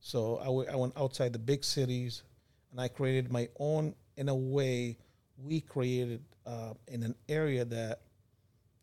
So 0.00 0.38
I 0.38 0.44
w- 0.46 0.68
I 0.68 0.74
went 0.74 0.94
outside 0.96 1.32
the 1.32 1.38
big 1.38 1.62
cities, 1.64 2.24
and 2.72 2.80
I 2.80 2.88
created 2.88 3.30
my 3.30 3.48
own. 3.60 3.94
In 4.16 4.28
a 4.28 4.34
way, 4.34 4.98
we 5.38 5.60
created 5.60 6.22
uh, 6.44 6.74
in 6.88 7.02
an 7.04 7.14
area 7.28 7.64
that 7.64 8.00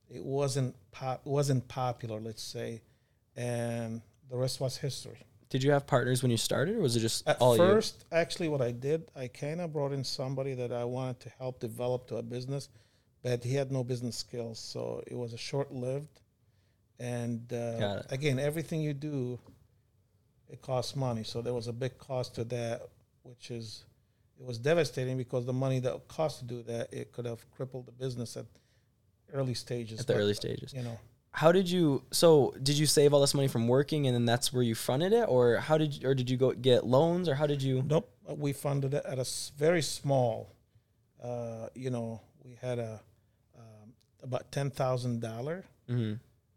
it 0.10 0.24
wasn't 0.24 0.76
pop, 0.92 1.26
wasn't 1.26 1.68
popular, 1.68 2.20
let's 2.20 2.44
say, 2.44 2.82
and 3.36 4.01
the 4.30 4.38
rest 4.38 4.60
was 4.60 4.78
history. 4.78 5.20
Did 5.50 5.63
you 5.63 5.72
have 5.72 5.88
partners 5.88 6.22
when 6.22 6.30
you 6.30 6.38
started, 6.38 6.75
or 6.75 6.82
was 6.82 6.96
it 6.96 7.00
just 7.00 7.28
At 7.28 7.38
all 7.39 7.58
first, 7.58 8.06
actually, 8.12 8.50
what 8.50 8.62
I 8.62 8.72
did, 8.72 9.10
I 9.16 9.28
kind 9.28 9.62
of 9.62 9.74
brought 9.74 9.92
in 9.92 10.04
somebody 10.04 10.54
that 10.54 10.72
I 10.72 10.84
wanted 10.84 11.20
to 11.22 11.30
help 11.39 11.60
develop 11.60 12.08
to 12.10 12.18
a 12.18 12.24
business, 12.24 12.70
but 13.24 13.44
he 13.44 13.56
had 13.56 13.72
no 13.72 13.84
business 13.84 14.16
skills, 14.16 14.60
so 14.60 15.04
it 15.08 15.16
was 15.16 15.34
a 15.34 15.38
short 15.38 15.72
lived. 15.72 16.22
And 17.00 17.51
uh, 17.51 18.01
again, 18.12 18.39
everything 18.39 18.82
you 18.82 18.94
do, 18.94 19.39
it 20.50 20.62
costs 20.62 20.96
money. 20.96 21.24
So 21.24 21.42
there 21.42 21.54
was 21.54 21.68
a 21.68 21.74
big 21.74 21.98
cost 21.98 22.36
to 22.36 22.44
that, 22.46 22.89
which 23.24 23.51
is 23.51 23.86
it 24.39 24.46
was 24.46 24.58
devastating 24.58 25.18
because 25.18 25.46
the 25.46 25.54
money 25.54 25.80
that 25.80 25.94
it 25.94 26.08
cost 26.08 26.39
to 26.39 26.46
do 26.46 26.63
that 26.63 26.94
it 26.94 27.12
could 27.12 27.25
have 27.25 27.50
crippled 27.51 27.88
the 27.88 27.92
business 27.92 28.38
at 28.38 28.46
early 29.33 29.53
stages. 29.53 30.00
at 30.01 30.07
the 30.07 30.13
But, 30.13 30.19
early 30.19 30.33
stages? 30.33 30.74
you 30.74 30.83
know. 30.83 30.98
How 31.31 31.51
did 31.51 31.69
you? 31.69 32.03
So 32.12 32.53
did 32.63 32.77
you 32.77 32.86
save 32.88 33.13
all 33.13 33.21
this 33.21 33.33
money 33.36 33.48
from 33.48 33.67
working, 33.67 34.07
and 34.07 34.15
then 34.15 34.25
that's 34.25 34.51
where 34.51 34.63
you 34.63 34.74
fronted 34.75 35.13
it, 35.13 35.25
or 35.29 35.57
how 35.57 35.77
did? 35.77 35.93
You, 36.01 36.09
or 36.09 36.15
did 36.15 36.29
you 36.29 36.38
go 36.38 36.51
get 36.53 36.86
loans, 36.86 37.29
or 37.29 37.36
how 37.36 37.45
did 37.48 37.62
you? 37.62 37.83
Nope. 37.86 38.09
uh, 38.29 38.33
We 38.33 38.51
funded 38.53 38.93
it 38.95 39.05
at 39.05 39.19
a 39.19 39.25
very 39.57 39.81
small. 39.83 40.55
Uh, 41.24 41.67
you 41.75 41.89
know, 41.91 42.21
we 42.43 42.57
had 42.62 42.79
a 42.79 43.00
um, 43.57 43.93
about 44.24 44.51
ten 44.51 44.69
thousand 44.71 45.21
dollar, 45.21 45.65
hmm 45.88 46.13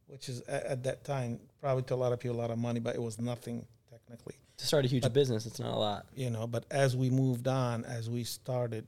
which 0.06 0.28
is 0.28 0.40
at, 0.42 0.64
at 0.64 0.82
that 0.84 1.04
time 1.04 1.40
probably 1.60 1.82
to 1.84 1.94
a 1.94 1.96
lot 1.96 2.12
of 2.12 2.20
people 2.20 2.36
a 2.36 2.40
lot 2.40 2.50
of 2.50 2.58
money, 2.58 2.80
but 2.80 2.94
it 2.94 3.00
was 3.02 3.18
nothing 3.18 3.64
technically. 3.90 4.34
To 4.58 4.66
start 4.66 4.84
a 4.84 4.88
huge 4.88 5.02
But- 5.02 5.12
business, 5.14 5.46
it's 5.46 5.58
not 5.60 5.72
a 5.74 5.78
lot. 5.78 6.06
You 6.14 6.30
know, 6.30 6.46
but 6.46 6.64
as 6.70 6.96
we 6.96 7.08
moved 7.10 7.46
on, 7.48 7.84
as 7.84 8.08
we 8.10 8.22
started, 8.24 8.86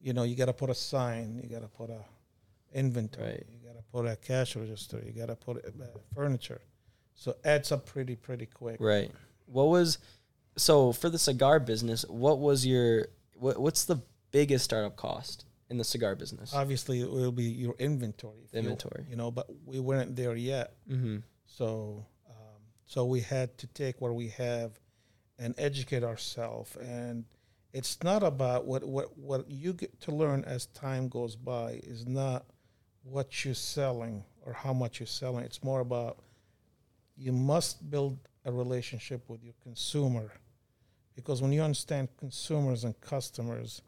you 0.00 0.12
know, 0.12 0.22
you 0.24 0.34
got 0.36 0.46
to 0.46 0.52
put 0.52 0.68
a 0.70 0.74
sign, 0.74 1.40
you 1.42 1.48
got 1.48 1.62
to 1.62 1.68
put 1.68 1.88
a 1.90 2.00
inventory, 2.72 3.26
Right. 3.26 3.46
you 3.50 3.58
got 3.68 3.76
to 3.76 3.82
put 3.92 4.06
a 4.06 4.16
cash 4.16 4.56
register, 4.56 5.02
you 5.04 5.12
got 5.12 5.26
to 5.26 5.36
put 5.36 5.64
uh, 5.64 5.70
furniture. 6.14 6.60
So 7.14 7.34
adds 7.44 7.72
up 7.72 7.86
pretty 7.86 8.16
pretty 8.16 8.46
quick. 8.46 8.76
Right. 8.80 9.10
What 9.46 9.68
was 9.68 9.98
so 10.56 10.92
for 10.92 11.08
the 11.08 11.18
cigar 11.18 11.60
business? 11.60 12.04
What 12.08 12.38
was 12.40 12.66
your 12.66 13.08
what, 13.38 13.58
what's 13.58 13.84
the 13.84 14.02
biggest 14.32 14.64
startup 14.66 14.96
cost 14.96 15.44
in 15.70 15.78
the 15.78 15.84
cigar 15.84 16.14
business? 16.14 16.52
Obviously, 16.54 17.00
it 17.00 17.10
will 17.10 17.32
be 17.32 17.44
your 17.44 17.74
inventory. 17.78 18.40
if 18.44 18.52
you- 18.52 18.58
Inventory. 18.60 19.06
You 19.08 19.16
know, 19.16 19.30
but 19.30 19.46
we 19.64 19.80
weren't 19.80 20.14
there 20.16 20.36
yet. 20.36 20.74
mm-hmm. 20.90 21.18
So, 21.46 22.04
um, 22.28 22.60
so 22.86 23.04
we 23.06 23.20
had 23.20 23.56
to 23.58 23.66
take 23.68 24.00
what 24.00 24.14
we 24.14 24.28
have 24.28 24.78
and 25.38 25.54
educate 25.58 26.02
ourselves. 26.04 26.76
And 26.76 27.24
it's 27.72 28.02
not 28.02 28.22
about 28.22 28.66
what, 28.66 28.84
what, 28.84 29.16
what 29.16 29.50
you 29.50 29.72
get 29.72 29.98
to 30.02 30.12
learn 30.12 30.44
as 30.44 30.66
time 30.66 31.08
goes 31.08 31.36
by 31.36 31.80
is 31.84 32.06
not 32.06 32.46
what 33.10 33.44
you're 33.44 33.54
selling 33.54 34.24
or 34.44 34.52
how 34.52 34.72
much 34.72 35.00
you're 35.00 35.06
selling. 35.06 35.44
It's 35.44 35.62
more 35.62 35.80
about 35.80 36.18
you 37.16 37.32
must 37.32 37.90
build 37.90 38.18
a 38.44 38.52
relationship 38.52 39.28
with 39.28 39.42
your 39.42 39.54
consumer 39.62 40.32
because 41.14 41.40
when 41.40 41.52
you 41.52 41.62
understand 41.62 42.08
consumers 42.18 42.84
and 42.84 42.98
customers, 43.00 43.82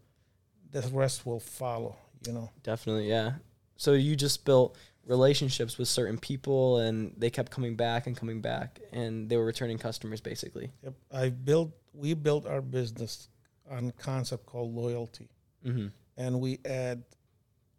the 0.71 0.83
rest 0.93 1.27
will 1.27 1.41
follow, 1.41 1.97
you 2.27 2.33
know. 2.33 2.51
Definitely, 2.63 3.09
yeah. 3.09 3.33
So 3.77 3.93
you 3.93 4.17
just 4.17 4.45
built 4.45 4.77
relationships 5.07 5.79
with 5.79 5.89
certain 5.89 6.19
people 6.19 6.79
and 6.79 7.15
they 7.17 7.31
kept 7.31 7.51
coming 7.51 7.77
back 7.77 8.07
and 8.07 8.17
coming 8.17 8.41
back 8.41 8.81
and 8.93 9.29
they 9.29 9.37
were 9.37 9.45
returning 9.45 9.79
customers 9.79 10.21
basically. 10.21 10.71
Yep. 10.83 10.95
I 11.13 11.29
built 11.31 11.73
we 11.95 12.15
built 12.15 12.47
our 12.47 12.61
business 12.61 13.29
on 13.71 13.89
a 13.89 13.93
concept 13.93 14.47
called 14.47 14.75
loyalty. 14.75 15.29
Mm-hmm. 15.67 15.89
And 16.17 16.41
we 16.41 16.59
add 16.65 17.03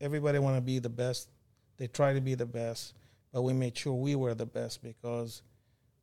everybody 0.02 0.40
want 0.40 0.58
to 0.58 0.62
be 0.62 0.80
the 0.80 0.90
best. 0.90 1.30
They 1.78 1.88
try 1.88 2.14
to 2.14 2.22
be 2.22 2.36
the 2.36 2.46
best, 2.46 2.94
but 3.32 3.42
we 3.42 3.54
made 3.54 3.78
sure 3.78 3.94
we 3.94 4.16
were 4.16 4.34
the 4.34 4.46
best 4.46 4.84
because 4.84 5.42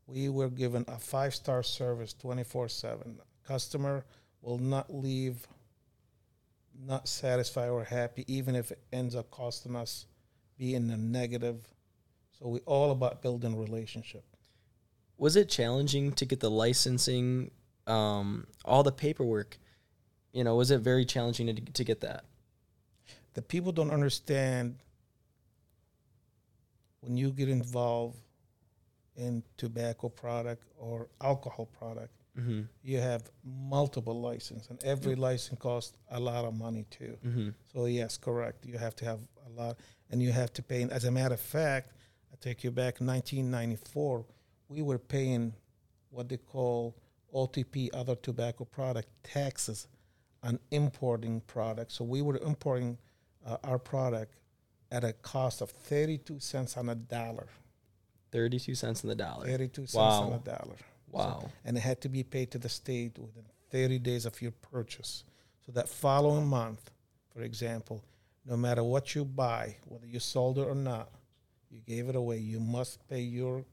we 0.07 0.29
were 0.29 0.49
given 0.49 0.85
a 0.89 0.99
five 0.99 1.35
star 1.35 1.63
service 1.63 2.13
24 2.15 2.69
7. 2.69 3.19
Customer 3.47 4.05
will 4.41 4.59
not 4.59 4.93
leave 4.93 5.47
not 6.85 7.09
satisfied 7.09 7.69
or 7.69 7.85
happy, 7.85 8.25
even 8.27 8.55
if 8.55 8.71
it 8.71 8.79
ends 8.93 9.15
up 9.15 9.31
costing 9.31 9.77
us 9.77 10.07
being 10.59 10.91
a 10.91 10.97
negative. 10.97 11.69
So 12.39 12.49
we 12.49 12.61
all 12.61 12.91
about 12.91 13.23
building 13.23 13.57
relationship. 13.57 14.25
Was 15.17 15.37
it 15.37 15.49
challenging 15.49 16.13
to 16.13 16.27
get 16.27 16.41
the 16.41 16.51
licensing, 16.51 17.51
um, 17.87 18.47
all 18.65 18.83
the 18.83 18.93
paperwork? 18.93 19.59
You 20.33 20.45
know, 20.45 20.57
was 20.57 20.71
it 20.71 20.81
very 20.81 21.07
challenging 21.07 21.47
to, 21.47 21.55
to 21.55 21.85
get 21.85 22.03
that? 22.03 22.25
The 23.37 23.43
people 23.43 23.71
don't 23.71 23.91
understand 23.91 24.77
when 27.01 27.19
you 27.19 27.31
get 27.31 27.51
involved 27.51 28.17
in 29.15 29.43
tobacco 29.59 30.09
product 30.09 30.65
or 30.79 31.09
alcohol 31.21 31.67
product, 31.67 32.13
Mm-hmm. 32.39 32.63
you 32.83 32.99
have 32.99 33.31
multiple 33.45 34.21
license, 34.21 34.69
and 34.69 34.79
every 34.85 35.15
license 35.15 35.59
costs 35.59 35.97
a 36.11 36.21
lot 36.21 36.45
of 36.45 36.53
money 36.53 36.85
too. 36.91 37.17
Mm-hmm. 37.27 37.49
So 37.73 37.87
yes, 37.87 38.19
correct. 38.19 38.67
You 38.67 38.77
have 38.77 38.95
to 38.97 39.07
have 39.07 39.21
a 39.47 39.51
lot, 39.59 39.79
and 40.11 40.21
you 40.23 40.33
have 40.33 40.53
to 40.53 40.63
pay. 40.63 40.83
As 40.83 41.07
a 41.07 41.11
matter 41.11 41.33
of 41.33 41.41
fact, 41.41 41.93
I 42.31 42.37
take 42.39 42.63
you 42.63 42.71
back 42.71 43.01
1994. 43.01 44.27
We 44.69 44.83
were 44.83 44.99
paying 44.99 45.55
what 46.11 46.29
they 46.29 46.37
call 46.37 46.95
OTP, 47.35 47.89
other 47.95 48.17
tobacco 48.17 48.67
product 48.67 49.09
taxes, 49.23 49.89
on 50.43 50.59
importing 50.71 51.41
products. 51.47 51.95
So 51.95 52.05
we 52.05 52.21
were 52.21 52.37
importing 52.37 52.99
uh, 53.47 53.57
our 53.65 53.79
product 53.79 54.35
at 54.91 55.05
a 55.05 55.13
cost 55.13 55.61
of 55.61 55.71
32 55.71 56.41
cents 56.41 56.77
on 56.77 56.89
a 56.89 56.95
dollar. 56.95 57.47
32 58.33 58.75
cents 58.75 59.05
on 59.05 59.09
the 59.09 59.15
dollar. 59.15 59.47
32 59.47 59.83
cents 59.83 59.95
Wow. 59.95 60.23
on 60.25 60.33
a 60.35 60.39
dollar. 60.39 60.77
Wow. 61.13 61.49
and 61.65 61.77
it 61.79 61.81
had 61.81 62.01
to 62.03 62.09
be 62.11 62.23
paid 62.25 62.51
to 62.51 62.59
the 62.59 62.69
state 62.69 63.19
within 63.19 63.45
30 63.71 63.99
days 64.01 64.27
of 64.27 64.43
your 64.43 64.51
purchase. 64.51 65.25
So 65.65 65.73
that 65.73 65.89
following 65.89 66.47
month, 66.47 66.91
for 67.33 67.41
example, 67.43 68.03
no 68.45 68.57
matter 68.57 68.85
what 68.85 69.15
you 69.15 69.25
buy, 69.25 69.77
whether 69.89 70.07
you 70.07 70.19
sold 70.21 70.59
it 70.59 70.67
or 70.69 70.75
not, 70.75 71.09
you 71.71 71.81
gave 71.87 72.09
it 72.09 72.17
away, 72.17 72.39
you 72.39 72.61
must 72.61 73.07
pay 73.09 73.21
your 73.23 73.65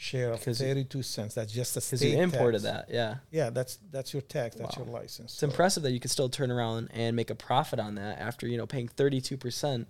share 0.00 0.32
of 0.32 0.38
Because 0.40 0.60
you- 0.60 0.66
32 0.66 1.02
cents. 1.02 1.34
That's 1.34 1.52
just 1.52 1.76
a 1.76 1.80
Because 1.80 2.00
state 2.00 2.12
you 2.16 2.22
imported 2.22 2.62
tax. 2.62 2.86
that, 2.88 2.94
yeah. 2.94 3.16
Yeah, 3.30 3.50
that's 3.50 3.78
that's 3.90 4.14
your 4.14 4.22
tax. 4.22 4.56
That's 4.56 4.76
Wow. 4.78 4.84
your 4.86 4.94
license. 4.94 5.34
It's 5.34 5.42
impressive 5.42 5.82
that 5.82 5.92
you 5.92 6.00
could 6.00 6.10
still 6.10 6.30
turn 6.30 6.50
around 6.50 6.88
and 6.94 7.14
make 7.14 7.28
a 7.28 7.34
profit 7.34 7.78
on 7.78 7.96
that 7.96 8.18
after 8.18 8.46
you 8.48 8.56
know 8.56 8.66
paying 8.66 8.88
32 8.88 9.36
percent 9.36 9.86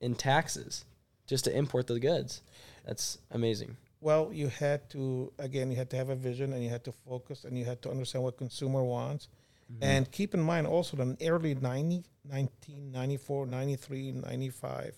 in 0.00 0.14
taxes 0.14 0.84
just 1.26 1.44
to 1.44 1.56
import 1.56 1.86
the 1.86 1.98
goods. 1.98 2.42
That's 2.84 3.18
amazing. 3.30 3.76
Well, 4.02 4.30
you 4.32 4.48
had 4.48 4.88
to 4.90 5.32
again, 5.38 5.70
you 5.70 5.76
had 5.78 5.88
to 5.90 5.96
have 5.96 6.10
a 6.10 6.16
vision, 6.16 6.52
and 6.52 6.62
you 6.62 6.68
had 6.68 6.84
to 6.84 6.92
focus, 6.92 7.44
and 7.44 7.56
you 7.58 7.64
had 7.64 7.80
to 7.82 7.90
understand 7.90 8.24
what 8.24 8.36
consumer 8.36 8.82
wants. 8.84 9.28
Mm-hmm. 9.72 9.82
And 9.84 10.10
keep 10.12 10.34
in 10.34 10.40
mind 10.42 10.66
also 10.66 10.96
that 10.98 11.02
in 11.04 11.16
early 11.26 11.54
90, 11.54 12.04
1994, 12.24 13.46
93, 13.46 14.12
95, 14.12 14.96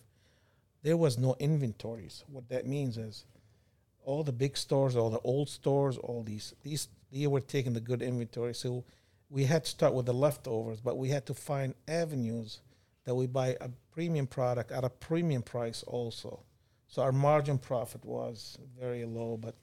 there 0.82 0.96
was 0.96 1.16
no 1.18 1.36
inventories. 1.38 2.24
What 2.28 2.48
that 2.48 2.66
means 2.66 2.96
is 2.98 3.24
all 4.04 4.22
the 4.24 4.32
big 4.32 4.56
stores, 4.56 4.96
all 4.96 5.10
the 5.10 5.20
old 5.20 5.48
stores, 5.48 5.96
all 5.98 6.22
these, 6.22 6.54
these, 6.62 6.88
they 7.12 7.26
were 7.26 7.40
taking 7.40 7.72
the 7.72 7.80
good 7.80 8.02
inventory. 8.02 8.54
So 8.54 8.84
we 9.30 9.44
had 9.44 9.64
to 9.64 9.70
start 9.70 9.94
with 9.94 10.06
the 10.06 10.14
leftovers, 10.14 10.80
but 10.80 10.96
we 10.98 11.08
had 11.08 11.26
to 11.26 11.34
find 11.34 11.74
avenues 11.88 12.60
that 13.04 13.14
we 13.14 13.26
buy 13.26 13.56
a 13.60 13.68
premium 13.92 14.26
product 14.26 14.70
at 14.70 14.84
a 14.84 14.90
premium 14.90 15.42
price 15.42 15.82
also. 15.86 16.40
So 16.88 17.02
our 17.02 17.12
margin 17.12 17.58
profit 17.58 18.04
was 18.04 18.58
very 18.78 19.04
low. 19.04 19.36
But 19.36 19.54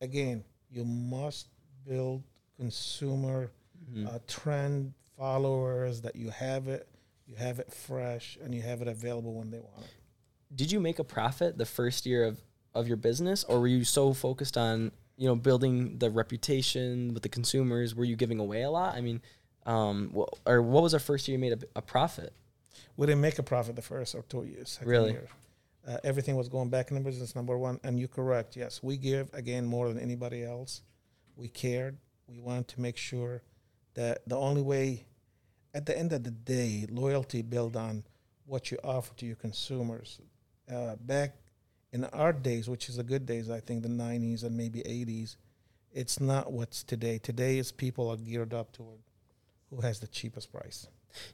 again, 0.00 0.44
you 0.70 0.84
must 0.84 1.48
build 1.86 2.22
consumer 2.56 3.50
Mhm. 3.90 4.06
uh, 4.14 4.18
trend 4.26 4.92
followers 5.16 6.00
that 6.02 6.14
you 6.16 6.30
have 6.30 6.68
it, 6.68 6.88
you 7.26 7.34
have 7.36 7.58
it 7.58 7.72
fresh, 7.72 8.36
and 8.42 8.54
you 8.54 8.62
have 8.62 8.82
it 8.82 8.88
available 8.88 9.34
when 9.34 9.50
they 9.50 9.60
want 9.60 9.84
it. 9.84 9.90
Did 10.54 10.72
you 10.72 10.80
make 10.80 10.98
a 10.98 11.04
profit 11.04 11.58
the 11.58 11.66
first 11.66 12.06
year 12.06 12.24
of 12.24 12.40
of 12.74 12.86
your 12.88 12.96
business, 12.96 13.44
or 13.44 13.60
were 13.60 13.66
you 13.68 13.84
so 13.84 14.12
focused 14.12 14.56
on 14.56 14.92
you 15.16 15.26
know 15.28 15.34
building 15.36 15.98
the 15.98 16.10
reputation 16.10 17.12
with 17.14 17.22
the 17.22 17.28
consumers? 17.28 17.94
Were 17.94 18.04
you 18.04 18.16
giving 18.16 18.38
away 18.38 18.62
a 18.62 18.70
lot? 18.70 18.94
I 18.94 19.00
mean, 19.00 19.20
um, 19.66 20.10
wh- 20.16 20.32
or 20.48 20.62
what 20.62 20.82
was 20.82 20.92
the 20.92 21.00
first 21.00 21.26
year 21.28 21.36
you 21.36 21.40
made 21.40 21.52
a, 21.52 21.78
a 21.78 21.82
profit? 21.82 22.32
We 22.96 23.06
didn't 23.06 23.20
make 23.20 23.38
a 23.38 23.42
profit 23.42 23.76
the 23.76 23.82
first 23.82 24.14
or 24.14 24.22
two 24.22 24.44
years. 24.44 24.70
second 24.70 24.88
Really? 24.88 25.10
year. 25.12 25.28
Uh, 25.86 25.96
everything 26.04 26.36
was 26.36 26.48
going 26.48 26.68
back 26.68 26.90
in 26.90 26.96
the 26.96 27.02
business. 27.02 27.34
Number 27.34 27.56
one, 27.56 27.80
and 27.82 27.98
you're 27.98 28.08
correct. 28.08 28.56
Yes, 28.56 28.82
we 28.82 28.96
give 28.96 29.32
again 29.32 29.64
more 29.64 29.88
than 29.88 29.98
anybody 29.98 30.44
else. 30.44 30.82
We 31.36 31.48
cared. 31.48 31.96
We 32.26 32.40
wanted 32.40 32.68
to 32.68 32.80
make 32.80 32.96
sure 32.96 33.42
that 33.94 34.20
the 34.26 34.36
only 34.36 34.60
way, 34.60 35.06
at 35.72 35.86
the 35.86 35.96
end 35.98 36.12
of 36.12 36.24
the 36.24 36.30
day, 36.30 36.86
loyalty 36.90 37.40
built 37.42 37.74
on 37.74 38.04
what 38.44 38.70
you 38.70 38.78
offer 38.84 39.14
to 39.16 39.26
your 39.26 39.36
consumers. 39.36 40.20
Uh, 40.70 40.96
back 40.96 41.36
in 41.92 42.04
our 42.06 42.32
days, 42.32 42.68
which 42.68 42.88
is 42.88 42.96
the 42.96 43.02
good 43.02 43.26
days, 43.26 43.50
I 43.50 43.60
think 43.60 43.82
the 43.82 43.88
'90s 43.88 44.44
and 44.44 44.56
maybe 44.56 44.80
'80s, 44.80 45.36
it's 45.92 46.20
not 46.20 46.52
what's 46.52 46.82
today. 46.82 47.18
Today 47.18 47.58
is 47.58 47.72
people 47.72 48.08
are 48.10 48.16
geared 48.16 48.52
up 48.54 48.72
toward 48.72 48.98
who 49.70 49.80
has 49.80 50.00
the 50.00 50.06
cheapest 50.06 50.52
price. 50.52 50.86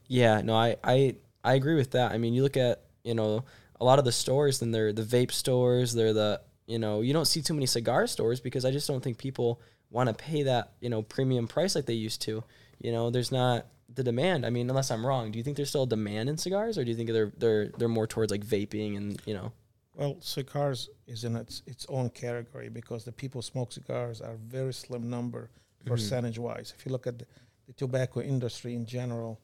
Yeah, 0.06 0.40
no, 0.42 0.54
I, 0.54 0.76
I 0.82 1.16
I 1.42 1.54
agree 1.54 1.74
with 1.74 1.92
that. 1.92 2.12
I 2.12 2.18
mean, 2.18 2.34
you 2.34 2.42
look 2.42 2.56
at 2.56 2.82
you 3.02 3.14
know 3.14 3.44
a 3.80 3.84
lot 3.84 3.98
of 3.98 4.04
the 4.04 4.12
stores, 4.12 4.62
and 4.62 4.74
they're 4.74 4.92
the 4.92 5.02
vape 5.02 5.32
stores. 5.32 5.92
They're 5.92 6.12
the 6.12 6.40
you 6.66 6.78
know 6.78 7.00
you 7.00 7.12
don't 7.12 7.26
see 7.26 7.42
too 7.42 7.54
many 7.54 7.66
cigar 7.66 8.06
stores 8.06 8.40
because 8.40 8.64
I 8.64 8.70
just 8.70 8.86
don't 8.86 9.02
think 9.02 9.18
people 9.18 9.60
want 9.90 10.08
to 10.08 10.14
pay 10.14 10.44
that 10.44 10.72
you 10.80 10.88
know 10.88 11.02
premium 11.02 11.48
price 11.48 11.74
like 11.74 11.86
they 11.86 11.94
used 11.94 12.22
to. 12.22 12.44
You 12.80 12.92
know, 12.92 13.10
there's 13.10 13.32
not 13.32 13.66
the 13.92 14.02
demand. 14.02 14.44
I 14.46 14.50
mean, 14.50 14.68
unless 14.68 14.90
I'm 14.90 15.06
wrong, 15.06 15.30
do 15.30 15.38
you 15.38 15.44
think 15.44 15.56
there's 15.56 15.68
still 15.68 15.84
a 15.84 15.88
demand 15.88 16.28
in 16.28 16.38
cigars, 16.38 16.78
or 16.78 16.84
do 16.84 16.90
you 16.90 16.96
think 16.96 17.10
they're 17.10 17.32
they're 17.36 17.68
they're 17.76 17.88
more 17.88 18.06
towards 18.06 18.30
like 18.30 18.44
vaping 18.44 18.96
and 18.96 19.20
you 19.26 19.34
know? 19.34 19.52
Well, 19.94 20.16
cigars 20.20 20.88
is 21.06 21.24
in 21.24 21.36
its 21.36 21.62
its 21.66 21.86
own 21.88 22.10
category 22.10 22.68
because 22.68 23.04
the 23.04 23.12
people 23.12 23.38
who 23.40 23.42
smoke 23.42 23.72
cigars 23.72 24.20
are 24.20 24.34
a 24.34 24.36
very 24.38 24.72
slim 24.74 25.08
number 25.08 25.50
percentage 25.84 26.38
wise. 26.38 26.72
If 26.76 26.84
you 26.86 26.92
look 26.92 27.06
at 27.06 27.18
the, 27.18 27.26
the 27.66 27.72
tobacco 27.74 28.20
industry 28.20 28.74
in 28.74 28.86
general, 28.86 29.40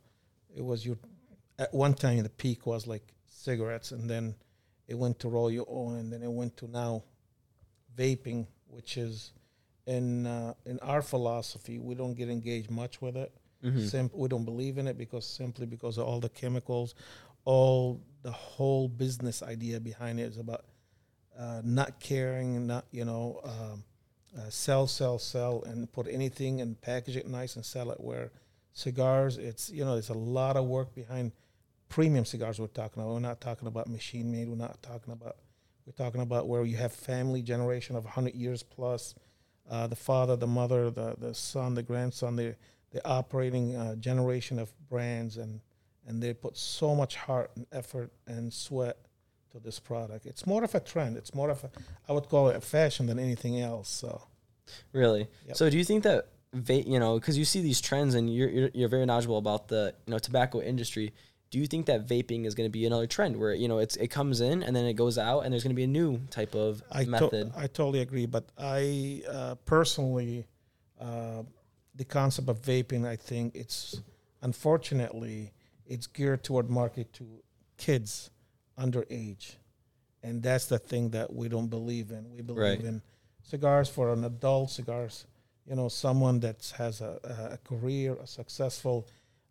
it 0.57 0.65
was 0.65 0.85
your 0.85 0.99
at 1.59 1.73
one 1.73 1.95
time 1.95 2.23
the 2.23 2.29
peak 2.31 2.67
was 2.67 2.87
like 2.87 3.15
cigarettes, 3.27 3.93
and 3.93 4.09
then 4.11 4.35
it 4.89 4.95
went 4.99 5.19
to 5.21 5.29
roll 5.29 5.51
your 5.51 5.67
own, 5.69 5.97
and 5.97 6.13
then 6.13 6.23
it 6.23 6.33
went 6.33 6.57
to 6.57 6.67
now 6.69 7.05
vaping, 7.97 8.47
which 8.69 8.97
is 8.97 9.33
in 9.87 10.27
uh, 10.27 10.55
in 10.67 10.79
our 10.81 11.03
philosophy 11.03 11.79
we 11.79 11.95
don't 11.95 12.15
get 12.15 12.29
engaged 12.29 12.71
much 12.71 13.01
with 13.01 13.17
it. 13.17 13.33
Mhm. 13.63 13.89
Sim- 13.89 14.11
we 14.15 14.27
don't 14.29 14.45
believe 14.45 14.79
in 14.79 14.89
it 14.89 14.97
because 14.97 15.27
simply 15.27 15.67
because 15.67 15.99
of 15.99 16.07
all 16.07 16.19
the 16.21 16.29
chemicals, 16.31 16.95
all 17.45 18.01
the 18.23 18.33
whole 18.33 18.89
business 18.89 19.43
idea 19.43 19.81
behind 19.81 20.21
it 20.21 20.25
is 20.25 20.39
about 20.39 20.65
uh, 21.39 21.63
not 21.65 22.01
caring, 22.01 22.67
not 22.67 22.85
you 22.91 23.05
know, 23.05 23.41
um, 23.45 23.85
uh, 24.39 24.49
sell, 24.51 24.87
sell, 24.87 25.19
sell, 25.19 25.63
and 25.65 25.91
put 25.91 26.07
anything 26.09 26.61
and 26.61 26.81
package 26.81 27.17
it 27.17 27.27
nice 27.27 27.57
and 27.57 27.65
sell 27.65 27.91
it. 27.91 28.01
Where 28.01 28.31
cigars, 28.73 29.39
it's 29.39 29.71
you 29.71 29.85
know, 29.85 29.93
there's 29.93 30.11
a 30.11 30.15
lot 30.15 30.57
of 30.57 30.67
work 30.67 30.95
behind 30.95 31.33
premium 31.89 32.25
cigars. 32.25 32.61
We're 32.61 32.67
talking 32.69 33.03
about. 33.03 33.13
We're 33.13 33.21
not 33.21 33.41
talking 33.41 33.69
about 33.69 33.89
machine 33.89 34.31
made. 34.31 34.49
We're 34.49 34.57
not 34.57 34.83
talking 34.83 35.13
about. 35.13 35.37
We're 35.87 36.05
talking 36.05 36.21
about 36.21 36.47
where 36.47 36.65
you 36.65 36.77
have 36.77 36.93
family 36.93 37.43
generation 37.43 37.97
of 37.97 38.05
100 38.05 38.35
years 38.35 38.63
plus. 38.63 39.15
Uh, 39.69 39.87
the 39.87 39.97
father, 39.97 40.37
the 40.37 40.47
mother, 40.47 40.91
the, 40.91 41.15
the 41.19 41.35
son, 41.35 41.75
the 41.75 41.83
grandson, 41.83 42.37
the 42.37 42.57
the 42.93 43.07
operating 43.07 43.77
uh, 43.77 43.95
generation 43.97 44.59
of 44.59 44.73
brands, 44.89 45.37
and 45.37 45.61
and 46.11 46.23
they 46.23 46.35
put 46.35 46.57
so 46.57 46.95
much 46.95 47.15
heart 47.17 47.51
and 47.55 47.67
effort 47.73 48.11
and 48.27 48.53
sweat 48.53 48.97
to 49.53 49.61
this 49.61 49.79
product. 49.79 50.27
It's 50.27 50.47
more 50.47 50.65
of 50.65 50.75
a 50.75 50.81
trend. 50.81 51.17
It's 51.17 51.35
more 51.35 51.51
of 51.51 51.65
a, 51.65 51.71
I 52.09 52.13
would 52.13 52.29
call 52.29 52.49
it 52.51 52.57
a 52.57 52.61
fashion 52.61 53.07
than 53.07 53.19
anything 53.19 53.61
else. 53.61 53.89
So 53.89 54.23
Really? 54.93 55.29
Yep. 55.47 55.57
So 55.57 55.71
do 55.71 55.79
you 55.79 55.85
think 55.85 56.03
that 56.05 56.29
va- 56.53 56.83
you 56.89 56.99
know 56.99 57.19
because 57.19 57.39
you 57.39 57.45
see 57.45 57.63
these 57.63 57.81
trends 57.81 58.15
and 58.15 58.33
you're, 58.33 58.49
you're 58.51 58.71
you're 58.75 58.89
very 58.89 59.07
knowledgeable 59.07 59.39
about 59.39 59.69
the 59.69 59.95
you 60.07 60.11
know 60.13 60.19
tobacco 60.19 60.61
industry? 60.61 61.13
do 61.51 61.59
you 61.59 61.67
think 61.67 61.87
that 61.87 62.07
vaping 62.07 62.47
is 62.47 62.55
going 62.55 62.69
to 62.69 62.73
be 62.81 62.87
another 62.87 63.09
trend 63.09 63.37
where 63.37 63.53
you 63.53 63.67
know 63.67 63.79
it's 63.79 63.97
it 63.97 64.09
comes 64.09 64.41
in 64.41 64.63
and 64.63 64.75
then 64.77 64.85
it 64.85 64.95
goes 64.95 65.19
out 65.19 65.41
and 65.41 65.53
there's 65.53 65.65
going 65.65 65.75
to 65.75 65.83
be 65.85 65.89
a 65.93 65.95
new 66.01 66.21
type 66.31 66.55
of 66.55 66.81
I 66.93 67.03
to- 67.05 67.11
method? 67.11 67.53
I 67.57 67.67
totally 67.67 68.01
agree, 68.01 68.27
but 68.27 68.45
I 68.57 69.23
uh, 69.29 69.55
personally, 69.65 70.47
uh, 71.01 71.43
the 71.97 72.05
concept 72.05 72.49
of 72.49 72.63
vaping, 72.63 73.05
I 73.05 73.17
think 73.17 73.57
it's 73.57 74.01
unfortunately 74.43 75.53
it's 75.91 76.07
geared 76.07 76.43
toward 76.43 76.71
market 76.71 77.13
to 77.15 77.25
kids 77.77 78.31
underage, 78.79 79.57
and 80.23 80.43
that's 80.43 80.67
the 80.67 80.79
thing 80.79 81.11
that 81.11 81.33
we 81.33 81.49
don't 81.49 81.69
believe 81.69 82.11
in. 82.11 82.31
We 82.31 82.41
believe 82.41 82.63
Right. 82.63 82.81
in 82.81 83.03
cigars 83.43 83.89
for 83.89 84.13
an 84.13 84.25
adult, 84.25 84.71
cigars, 84.71 85.27
you 85.67 85.75
know, 85.75 85.89
someone 85.89 86.41
that 86.41 86.73
has 86.79 87.01
a, 87.01 87.13
a 87.53 87.59
career, 87.69 88.17
a 88.23 88.27
successful. 88.27 89.07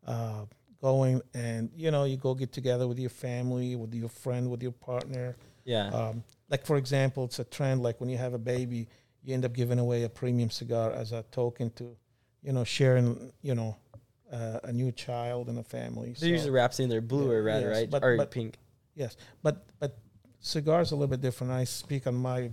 Uh, 0.05 0.45
going 0.81 1.21
and 1.33 1.69
you 1.75 1.91
know 1.91 2.05
you 2.05 2.15
go 2.15 2.33
get 2.33 2.53
together 2.53 2.87
with 2.87 2.97
your 2.97 3.09
family 3.09 3.75
with 3.75 3.93
your 3.93 4.07
friend 4.07 4.49
with 4.49 4.63
your 4.63 4.71
partner 4.71 5.35
yeah, 5.69 5.89
um, 5.89 6.23
like 6.49 6.65
for 6.65 6.77
example, 6.77 7.25
it's 7.25 7.37
a 7.37 7.43
trend. 7.43 7.83
Like 7.83 7.99
when 7.99 8.09
you 8.09 8.17
have 8.17 8.33
a 8.33 8.39
baby, 8.39 8.87
you 9.23 9.35
end 9.35 9.45
up 9.45 9.53
giving 9.53 9.77
away 9.77 10.01
a 10.01 10.09
premium 10.09 10.49
cigar 10.49 10.91
as 10.91 11.11
a 11.11 11.23
token 11.31 11.69
to, 11.71 11.95
you 12.41 12.53
know, 12.53 12.63
sharing, 12.63 13.31
you 13.43 13.53
know, 13.53 13.77
uh, 14.31 14.59
a 14.63 14.71
new 14.73 14.91
child 14.91 15.49
in 15.49 15.57
a 15.57 15.63
family. 15.63 16.15
They're 16.19 16.29
usually 16.29 16.51
wraps 16.51 16.79
in 16.79 16.89
their 16.89 17.01
blue 17.01 17.27
Yeah, 17.31 17.37
or 17.37 17.43
red, 17.43 17.61
yes, 17.63 17.71
right? 17.77 17.89
but- 17.89 18.03
or 18.03 18.17
but- 18.17 18.31
pink. 18.31 18.57
yes, 18.95 19.17
but 19.43 19.65
but 19.79 19.97
cigars 20.39 20.91
are 20.91 20.95
a 20.95 20.97
little 20.97 21.09
bit 21.09 21.21
different. 21.21 21.51
I 21.53 21.63
speak 21.65 22.07
on 22.07 22.15
my, 22.15 22.51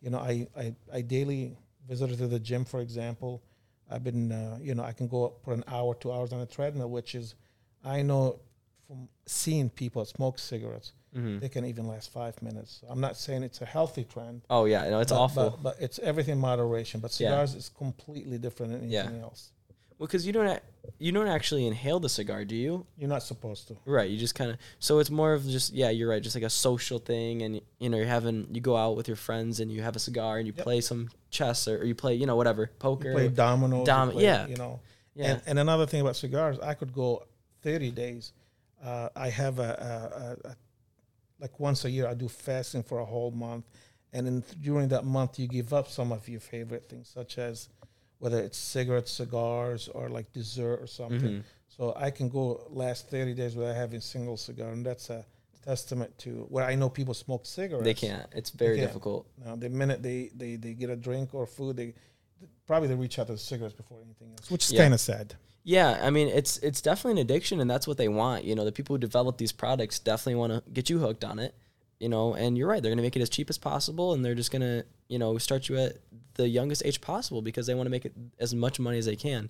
you 0.00 0.10
know, 0.10 0.18
I 0.18 0.46
I, 0.56 0.74
I 0.92 1.00
daily 1.02 1.56
visited 1.88 2.18
to 2.18 2.26
the 2.28 2.38
gym, 2.40 2.64
for 2.64 2.80
example. 2.80 3.42
I've 3.88 4.02
been, 4.02 4.32
uh, 4.32 4.58
you 4.60 4.74
know, 4.74 4.82
I 4.82 4.92
can 4.92 5.06
go 5.06 5.26
up 5.26 5.34
for 5.44 5.52
an 5.54 5.62
hour, 5.68 5.94
two 5.94 6.10
hours 6.12 6.32
on 6.32 6.40
a 6.40 6.46
treadmill, 6.46 6.90
which 6.90 7.14
is, 7.14 7.36
I 7.84 8.02
know 8.02 8.40
from 8.88 9.08
seeing 9.26 9.68
people 9.70 10.04
smoke 10.04 10.38
cigarettes, 10.40 10.92
hmm 11.14 11.38
they 11.38 11.48
can 11.48 11.64
even 11.64 11.86
last 11.86 12.10
five 12.12 12.40
minutes. 12.42 12.82
I'm 12.88 13.00
not 13.00 13.16
saying 13.16 13.42
it's 13.44 13.60
a 13.60 13.64
healthy 13.64 14.04
trend. 14.04 14.42
Oh 14.50 14.64
yeah, 14.64 14.88
no, 14.90 14.98
it's 15.00 15.12
but, 15.12 15.20
awful. 15.20 15.50
But, 15.50 15.62
but 15.62 15.76
it's 15.80 15.98
everything 16.00 16.32
in 16.32 16.38
moderation. 16.40 17.00
But 17.00 17.12
Yeah. 17.20 17.30
cigars 17.30 17.54
is 17.54 17.68
completely 17.68 18.38
different 18.38 18.72
than 18.72 18.90
Yeah. 18.90 19.02
anything 19.04 19.20
else. 19.22 19.52
Well, 19.98 20.06
because 20.06 20.26
you 20.26 20.32
don't 20.32 20.46
a- 20.46 20.60
you 20.98 21.10
don't 21.12 21.26
actually 21.26 21.66
inhale 21.66 21.98
the 22.00 22.08
cigar, 22.08 22.44
do 22.44 22.54
you? 22.54 22.86
You're 22.96 23.08
not 23.08 23.22
supposed 23.22 23.68
to. 23.68 23.76
Right. 23.84 24.08
You 24.08 24.16
just 24.16 24.34
kind 24.34 24.50
of 24.52 24.58
so 24.78 24.98
it's 25.00 25.10
more 25.10 25.32
of 25.34 25.44
just 25.44 25.72
yeah, 25.72 25.90
you're 25.90 26.08
right, 26.08 26.22
just 26.22 26.36
like 26.36 26.44
a 26.44 26.50
social 26.50 26.98
thing, 26.98 27.42
and 27.42 27.60
you 27.78 27.88
know 27.88 27.96
you're 27.96 28.06
having 28.06 28.48
you 28.52 28.60
go 28.60 28.76
out 28.76 28.96
with 28.96 29.08
your 29.08 29.16
friends 29.16 29.58
and 29.60 29.70
you 29.72 29.82
have 29.82 29.96
a 29.96 29.98
cigar 29.98 30.38
and 30.38 30.46
you 30.46 30.52
Yep. 30.56 30.64
play 30.64 30.80
some 30.80 31.08
chess 31.30 31.66
or, 31.68 31.78
or 31.78 31.84
you 31.84 31.94
play 31.94 32.14
you 32.14 32.26
know 32.26 32.36
whatever 32.36 32.62
You 32.62 32.68
poker. 32.78 33.12
play 33.12 33.28
dominoes. 33.28 33.80
you 33.80 33.84
Dom- 33.86 34.10
play, 34.12 34.22
yeah. 34.24 34.46
You 34.46 34.56
know. 34.56 34.80
yeah. 35.14 35.26
And, 35.32 35.42
and 35.46 35.58
another 35.58 35.86
thing 35.86 36.00
about 36.02 36.16
cigars, 36.16 36.58
I 36.60 36.74
could 36.74 36.92
go 36.92 37.24
30 37.62 37.90
days. 37.90 38.32
Uh, 38.84 39.08
I 39.16 39.28
have 39.30 39.58
a, 39.58 40.36
a, 40.44 40.48
a, 40.48 40.50
a 40.50 40.56
like 41.40 41.58
once 41.58 41.84
a 41.84 41.90
year 41.90 42.06
I 42.06 42.14
do 42.14 42.28
fasting 42.28 42.82
for 42.82 42.98
a 43.00 43.04
whole 43.04 43.30
month, 43.32 43.64
and 44.12 44.26
then 44.26 44.44
during 44.60 44.88
that 44.88 45.04
month 45.04 45.38
you 45.38 45.48
give 45.48 45.72
up 45.72 45.88
some 45.88 46.12
of 46.12 46.28
your 46.28 46.40
favorite 46.40 46.88
things, 46.88 47.08
such 47.12 47.38
as 47.38 47.68
whether 48.18 48.40
it's 48.40 48.58
cigarettes, 48.58 49.10
cigars, 49.12 49.88
or 49.88 50.08
like 50.08 50.32
dessert 50.32 50.80
or 50.80 50.86
something. 50.86 51.20
Mhm. 51.40 51.42
So 51.68 51.92
I 51.96 52.10
can 52.10 52.28
go 52.28 52.66
last 52.70 53.08
30 53.08 53.34
days 53.34 53.54
without 53.54 53.76
having 53.76 53.98
a 53.98 54.02
single 54.02 54.36
cigar, 54.36 54.70
and 54.70 54.84
that's 54.84 55.10
a 55.10 55.24
testament 55.64 56.16
to 56.18 56.46
where 56.48 56.64
I 56.64 56.74
know 56.74 56.88
people 56.88 57.12
smoke 57.12 57.44
cigarettes. 57.44 57.84
They 57.84 57.94
can't. 57.94 58.26
It's 58.34 58.50
very 58.50 58.76
can't. 58.76 58.88
difficult. 58.88 59.26
Now, 59.44 59.56
the 59.56 59.68
minute 59.68 60.02
they, 60.02 60.30
they, 60.34 60.56
they 60.56 60.72
get 60.74 60.90
a 60.90 60.96
drink 60.96 61.34
or 61.34 61.46
food, 61.46 61.76
they 61.76 61.94
probably 62.66 62.88
they 62.88 62.94
reach 62.94 63.18
out 63.18 63.26
to 63.26 63.32
the 63.34 63.38
cigarettes 63.38 63.74
before 63.74 63.98
anything 64.04 64.30
else, 64.32 64.50
which 64.50 64.64
is 64.64 64.72
Yeah. 64.72 64.82
kind 64.82 64.94
of 64.94 65.00
sad. 65.00 65.34
Yeah, 65.68 65.98
I 66.00 66.10
mean 66.10 66.28
it's 66.28 66.58
it's 66.58 66.80
definitely 66.80 67.20
an 67.20 67.26
addiction, 67.26 67.60
and 67.60 67.68
that's 67.68 67.88
what 67.88 67.96
they 67.96 68.06
want. 68.08 68.44
You 68.44 68.54
know, 68.54 68.64
the 68.64 68.70
people 68.70 68.94
who 68.94 68.98
develop 68.98 69.36
these 69.36 69.50
products 69.50 69.98
definitely 69.98 70.36
want 70.36 70.52
to 70.52 70.70
get 70.70 70.88
you 70.88 71.00
hooked 71.00 71.24
on 71.24 71.40
it. 71.40 71.54
You 71.98 72.08
know, 72.08 72.34
and 72.34 72.58
you're 72.58 72.68
right. 72.68 72.82
They're 72.82 72.92
gonna 72.92 73.02
make 73.02 73.16
it 73.16 73.22
as 73.22 73.30
cheap 73.30 73.48
as 73.48 73.58
possible, 73.58 74.12
and 74.12 74.24
they're 74.24 74.34
just 74.34 74.50
gonna 74.50 74.84
you 75.08 75.18
know 75.18 75.38
start 75.38 75.68
you 75.68 75.78
at 75.78 75.98
the 76.34 76.48
youngest 76.48 76.82
age 76.84 77.00
possible 77.00 77.42
because 77.42 77.66
they 77.66 77.74
want 77.74 77.86
to 77.86 77.90
make 77.90 78.04
it 78.04 78.12
as 78.38 78.54
much 78.54 78.78
money 78.78 78.98
as 78.98 79.06
they 79.06 79.16
can. 79.16 79.48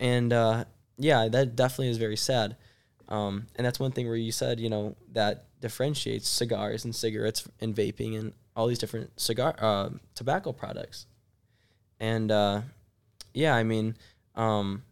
And 0.00 0.32
uh, 0.32 0.64
yeah, 0.96 1.28
that 1.28 1.56
definitely 1.56 1.90
is 1.90 1.98
very 1.98 2.16
sad. 2.16 2.56
Um, 3.08 3.46
and 3.56 3.64
that's 3.64 3.80
one 3.80 3.92
thing 3.92 4.06
where 4.06 4.16
you 4.16 4.32
said 4.32 4.60
you 4.60 4.68
know 4.68 4.96
that 5.12 5.46
differentiates 5.60 6.28
cigars 6.28 6.84
and 6.84 6.94
cigarettes 6.94 7.48
and 7.60 7.74
vaping 7.74 8.18
and 8.18 8.32
all 8.56 8.66
these 8.66 8.78
different 8.78 9.18
cigar 9.20 9.54
uh, 9.58 9.90
tobacco 10.14 10.52
products. 10.52 11.06
And 12.00 12.30
uh, 12.30 12.62
yeah, 13.34 13.54
I 13.54 13.62
mean. 13.62 13.96
Um, 14.34 14.84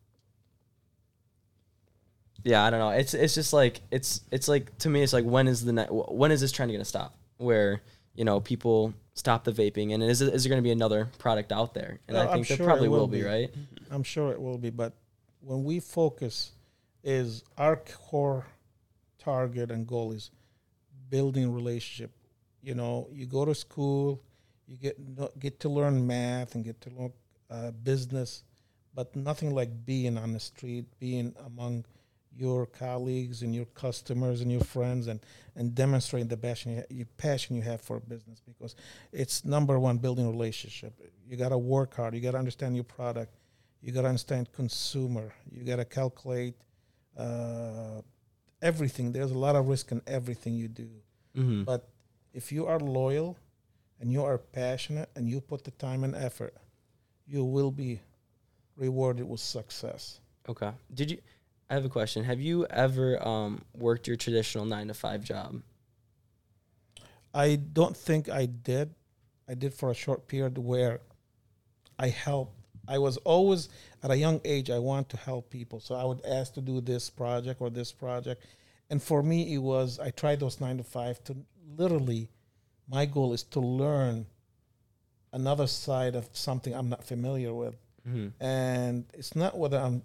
yeah, 2.47 2.65
I 2.65 2.71
don't 2.71 2.79
know. 2.79 2.91
It's 2.91 3.13
it's 3.13 3.35
just 3.35 3.53
like 3.53 3.81
it's 3.91 4.21
it's 4.31 4.47
like 4.47 4.77
to 4.79 4.89
me 4.89 5.03
it's 5.03 5.13
like 5.13 5.25
when 5.25 5.49
is 5.49 5.65
the 5.65 5.73
ne- 5.73 5.87
when 5.89 6.31
is 6.31 6.41
this 6.41 6.53
trend 6.53 6.71
going 6.71 6.81
to 6.81 6.85
stop? 6.85 7.17
Where 7.39 7.83
you 8.15 8.25
know 8.25 8.39
people 8.41 8.95
stop 9.15 9.43
the 9.43 9.51
vaping 9.51 9.93
and 9.93 10.03
is 10.03 10.23
it, 10.23 10.33
is 10.33 10.45
there 10.45 10.51
going 10.51 10.63
to 10.63 10.67
be 10.67 10.71
another 10.71 11.11
product 11.19 11.51
out 11.51 11.75
there? 11.75 11.99
And 12.07 12.17
I 12.17 12.27
I'm 12.27 12.33
think 12.35 12.49
there 12.49 12.57
sure 12.59 12.67
probably 12.67 12.89
will, 12.89 13.01
will 13.01 13.09
be, 13.09 13.23
be. 13.23 13.27
right? 13.27 13.51
I'm 13.91 14.05
sure 14.05 14.31
it 14.31 14.41
will 14.41 14.59
be, 14.59 14.71
but 14.71 14.93
when 15.41 15.65
we 15.65 15.81
focus, 15.81 16.53
is 17.03 17.43
our 17.59 17.77
core 17.77 18.47
target 19.19 19.71
and 19.71 19.87
goal 19.87 20.13
is 20.13 20.31
building 21.09 21.53
relationship. 21.53 22.13
You 22.63 22.75
know, 22.75 23.09
you 23.13 23.27
go 23.27 23.45
to 23.45 23.55
school, 23.55 24.23
you 24.69 24.77
get 24.77 24.97
get 25.41 25.59
to 25.61 25.69
learn 25.69 26.07
math 26.07 26.55
and 26.55 26.65
get 26.65 26.81
to 26.83 26.91
learn 26.91 27.13
uh, 27.51 27.71
business, 27.73 28.45
but 28.95 29.17
nothing 29.17 29.53
like 29.53 29.85
being 29.85 30.17
on 30.17 30.33
the 30.33 30.41
street, 30.41 30.85
being 31.01 31.35
among 31.45 31.85
your 32.37 32.67
colleagues 32.67 33.43
and 33.43 33.55
your 33.55 33.65
customers 33.67 34.41
and 34.41 34.51
your 34.51 34.63
friends, 34.63 35.07
and 35.07 35.21
and 35.57 35.75
demonstrating 35.75 36.29
the 36.29 36.37
passion 36.37 36.85
you, 36.91 37.07
passion 37.17 37.57
you 37.57 37.63
have 37.63 37.81
for 37.81 37.99
business 38.01 38.41
because 38.41 38.75
it's 39.13 39.45
number 39.45 39.79
one 39.79 39.99
building 39.99 40.31
relationship. 40.31 40.93
You 41.27 41.37
got 41.37 41.49
to 41.49 41.59
work 41.59 41.95
hard. 41.95 42.15
You 42.15 42.21
got 42.21 42.33
to 42.33 42.39
understand 42.39 42.75
your 42.75 42.85
product. 42.85 43.35
You 43.81 43.93
got 43.93 44.03
to 44.03 44.09
understand 44.09 44.53
consumer. 44.53 45.33
You 45.51 45.65
got 45.65 45.77
to 45.77 45.85
calculate 45.85 46.55
uh, 47.17 48.03
everything. 48.61 49.13
There's 49.13 49.31
a 49.31 49.39
lot 49.39 49.57
of 49.57 49.69
risk 49.69 49.93
in 49.93 50.03
everything 50.07 50.55
you 50.55 50.69
do. 50.69 50.89
Mm-hmm. 51.37 51.65
But 51.65 51.89
if 52.35 52.53
you 52.53 52.67
are 52.67 52.79
loyal 52.79 53.39
and 54.01 54.13
you 54.13 54.25
are 54.25 54.39
passionate 54.39 55.09
and 55.17 55.29
you 55.29 55.41
put 55.41 55.65
the 55.65 55.71
time 55.73 56.05
and 56.05 56.15
effort, 56.15 56.55
you 57.27 57.45
will 57.45 57.71
be 57.71 58.01
rewarded 58.77 59.29
with 59.29 59.41
success. 59.41 60.21
Okay. 60.49 60.71
Did 60.93 61.11
you? 61.13 61.19
I 61.69 61.75
have 61.75 61.85
a 61.85 61.89
question. 61.89 62.25
Have 62.25 62.41
you 62.41 62.65
ever 62.67 63.27
um, 63.27 63.63
worked 63.75 64.07
your 64.07 64.17
traditional 64.17 64.65
nine 64.65 64.89
to 64.89 64.95
five 64.95 65.25
job? 65.25 65.63
I 67.35 67.57
don't 67.57 67.97
think 67.97 68.29
I 68.31 68.47
did. 68.47 68.95
I 69.49 69.55
did 69.55 69.75
for 69.75 69.91
a 69.91 69.95
short 69.95 70.27
period 70.29 70.59
where 70.59 71.01
I 71.99 72.09
helped. 72.09 72.55
I 72.89 72.99
was 72.99 73.17
always 73.19 73.69
at 74.03 74.11
a 74.11 74.17
young 74.17 74.41
age. 74.45 74.71
I 74.71 74.79
want 74.79 75.09
to 75.11 75.17
help 75.17 75.51
people, 75.51 75.81
so 75.81 75.95
I 75.97 76.05
would 76.05 76.25
ask 76.25 76.55
to 76.55 76.61
do 76.61 76.81
this 76.81 77.11
project 77.11 77.61
or 77.61 77.69
this 77.69 77.91
project, 77.93 78.45
and 78.91 79.03
for 79.03 79.23
me, 79.23 79.53
it 79.55 79.59
was 79.59 79.99
I 79.99 80.11
tried 80.11 80.39
those 80.41 80.61
nine 80.61 80.79
to 80.79 80.85
five 80.85 81.23
to 81.25 81.37
literally. 81.77 82.29
My 82.89 83.05
goal 83.07 83.33
is 83.33 83.43
to 83.43 83.59
learn 83.61 84.27
another 85.33 85.67
side 85.67 86.15
of 86.15 86.29
something 86.33 86.73
I'm 86.73 86.89
not 86.89 87.03
familiar 87.05 87.53
with, 87.53 87.75
Mm-hmm. 88.09 88.41
and 88.41 89.05
it's 89.15 89.35
not 89.35 89.59
whether 89.59 89.79
I'm 89.79 90.03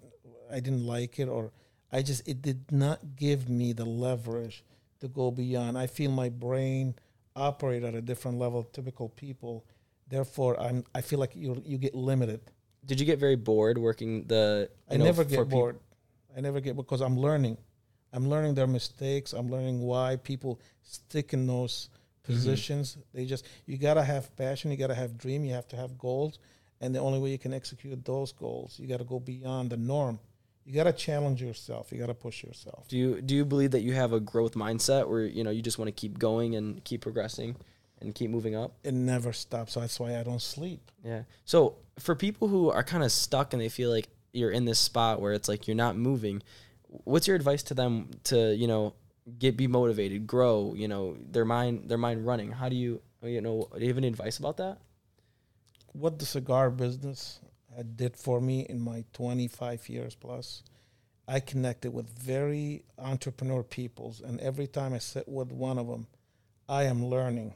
I 0.52 0.60
didn't 0.60 0.86
like 0.86 1.18
it 1.18 1.28
or 1.28 1.52
I 1.90 2.02
just 2.02 2.26
it 2.28 2.42
did 2.42 2.70
not 2.70 3.16
give 3.16 3.48
me 3.48 3.72
the 3.72 3.84
leverage 3.84 4.64
to 5.00 5.08
go 5.08 5.30
beyond. 5.30 5.76
I 5.78 5.86
feel 5.86 6.10
my 6.10 6.28
brain 6.28 6.94
operate 7.34 7.82
at 7.84 7.94
a 7.94 8.00
different 8.02 8.38
level 8.38 8.60
of 8.60 8.72
typical 8.72 9.08
people. 9.08 9.64
Therefore, 10.08 10.60
I'm 10.60 10.84
I 10.94 11.00
feel 11.00 11.18
like 11.18 11.34
you 11.34 11.62
you 11.64 11.78
get 11.78 11.94
limited. 11.94 12.40
Did 12.84 12.98
you 13.00 13.06
get 13.06 13.18
very 13.18 13.36
bored 13.36 13.78
working 13.78 14.24
the? 14.26 14.68
I 14.90 14.96
know, 14.96 15.04
never 15.04 15.24
get 15.24 15.48
bored. 15.48 15.78
I 16.36 16.40
never 16.40 16.60
get 16.60 16.76
because 16.76 17.00
I'm 17.00 17.16
learning. 17.18 17.56
I'm 18.12 18.28
learning 18.28 18.54
their 18.54 18.66
mistakes. 18.66 19.32
I'm 19.32 19.48
learning 19.50 19.80
why 19.80 20.16
people 20.16 20.60
stick 20.82 21.32
in 21.32 21.46
those 21.46 21.88
Mm-hmm. 22.22 22.34
positions. 22.34 22.98
They 23.12 23.24
just 23.26 23.44
you 23.66 23.76
gotta 23.78 24.04
have 24.04 24.34
passion. 24.36 24.70
You 24.70 24.76
gotta 24.76 24.94
have 24.94 25.18
dream. 25.18 25.44
You 25.44 25.54
have 25.54 25.66
to 25.68 25.76
have 25.76 25.98
goals. 25.98 26.38
And 26.80 26.94
the 26.94 27.00
only 27.00 27.18
way 27.18 27.30
you 27.30 27.38
can 27.38 27.52
execute 27.52 28.04
those 28.04 28.30
goals, 28.32 28.78
you 28.78 28.86
gotta 28.86 29.02
go 29.04 29.18
beyond 29.18 29.70
the 29.70 29.76
norm. 29.76 30.20
You 30.64 30.74
gotta 30.74 30.92
challenge 30.92 31.42
yourself. 31.42 31.92
You 31.92 31.98
gotta 31.98 32.14
push 32.14 32.42
yourself. 32.42 32.88
Do 32.88 32.96
you 32.96 33.20
do 33.20 33.34
you 33.34 33.44
believe 33.44 33.72
that 33.72 33.80
you 33.80 33.92
have 33.94 34.12
a 34.12 34.20
growth 34.20 34.54
mindset 34.54 35.08
where 35.08 35.24
you 35.24 35.44
know 35.44 35.50
you 35.50 35.62
just 35.62 35.78
want 35.78 35.88
to 35.88 35.92
keep 35.92 36.18
going 36.18 36.54
and 36.54 36.82
keep 36.84 37.00
progressing 37.00 37.56
and 38.00 38.14
keep 38.14 38.30
moving 38.30 38.54
up? 38.54 38.74
It 38.84 38.94
never 38.94 39.32
stops. 39.32 39.74
That's 39.74 39.98
why 39.98 40.18
I 40.18 40.22
don't 40.22 40.42
sleep. 40.42 40.90
Yeah. 41.04 41.22
So 41.44 41.76
for 41.98 42.14
people 42.14 42.48
who 42.48 42.70
are 42.70 42.84
kind 42.84 43.02
of 43.02 43.12
stuck 43.12 43.52
and 43.52 43.60
they 43.60 43.68
feel 43.68 43.90
like 43.90 44.08
you're 44.32 44.50
in 44.50 44.64
this 44.64 44.78
spot 44.78 45.20
where 45.20 45.32
it's 45.32 45.48
like 45.48 45.66
you're 45.66 45.76
not 45.76 45.96
moving, 45.96 46.42
what's 46.86 47.26
your 47.26 47.36
advice 47.36 47.62
to 47.64 47.74
them 47.74 48.10
to 48.24 48.54
you 48.54 48.68
know 48.68 48.94
get 49.38 49.56
be 49.56 49.66
motivated, 49.66 50.26
grow, 50.26 50.74
you 50.76 50.88
know 50.88 51.16
their 51.30 51.44
mind 51.44 51.88
their 51.88 51.98
mind 51.98 52.26
running? 52.26 52.52
How 52.52 52.68
do 52.68 52.76
you 52.76 53.00
you 53.22 53.40
know 53.40 53.68
do 53.74 53.80
you 53.80 53.88
have 53.88 53.98
any 53.98 54.08
advice 54.08 54.38
about 54.38 54.58
that? 54.58 54.78
what 55.92 56.18
the 56.18 56.24
cigar 56.24 56.70
business 56.70 57.40
did 57.80 58.16
for 58.16 58.38
me 58.38 58.66
in 58.68 58.78
my 58.80 59.04
25 59.14 59.88
years 59.88 60.14
plus, 60.14 60.62
I 61.26 61.40
connected 61.40 61.94
with 61.94 62.10
very 62.18 62.84
entrepreneur 62.98 63.62
peoples, 63.62 64.20
and 64.20 64.38
every 64.40 64.66
time 64.66 64.92
I 64.92 64.98
sit 64.98 65.26
with 65.26 65.50
one 65.50 65.78
of 65.78 65.86
them, 65.86 66.06
I 66.68 66.84
am 66.84 67.06
learning. 67.06 67.54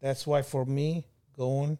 That's 0.00 0.26
why 0.26 0.40
for 0.40 0.64
me, 0.64 1.04
going, 1.36 1.76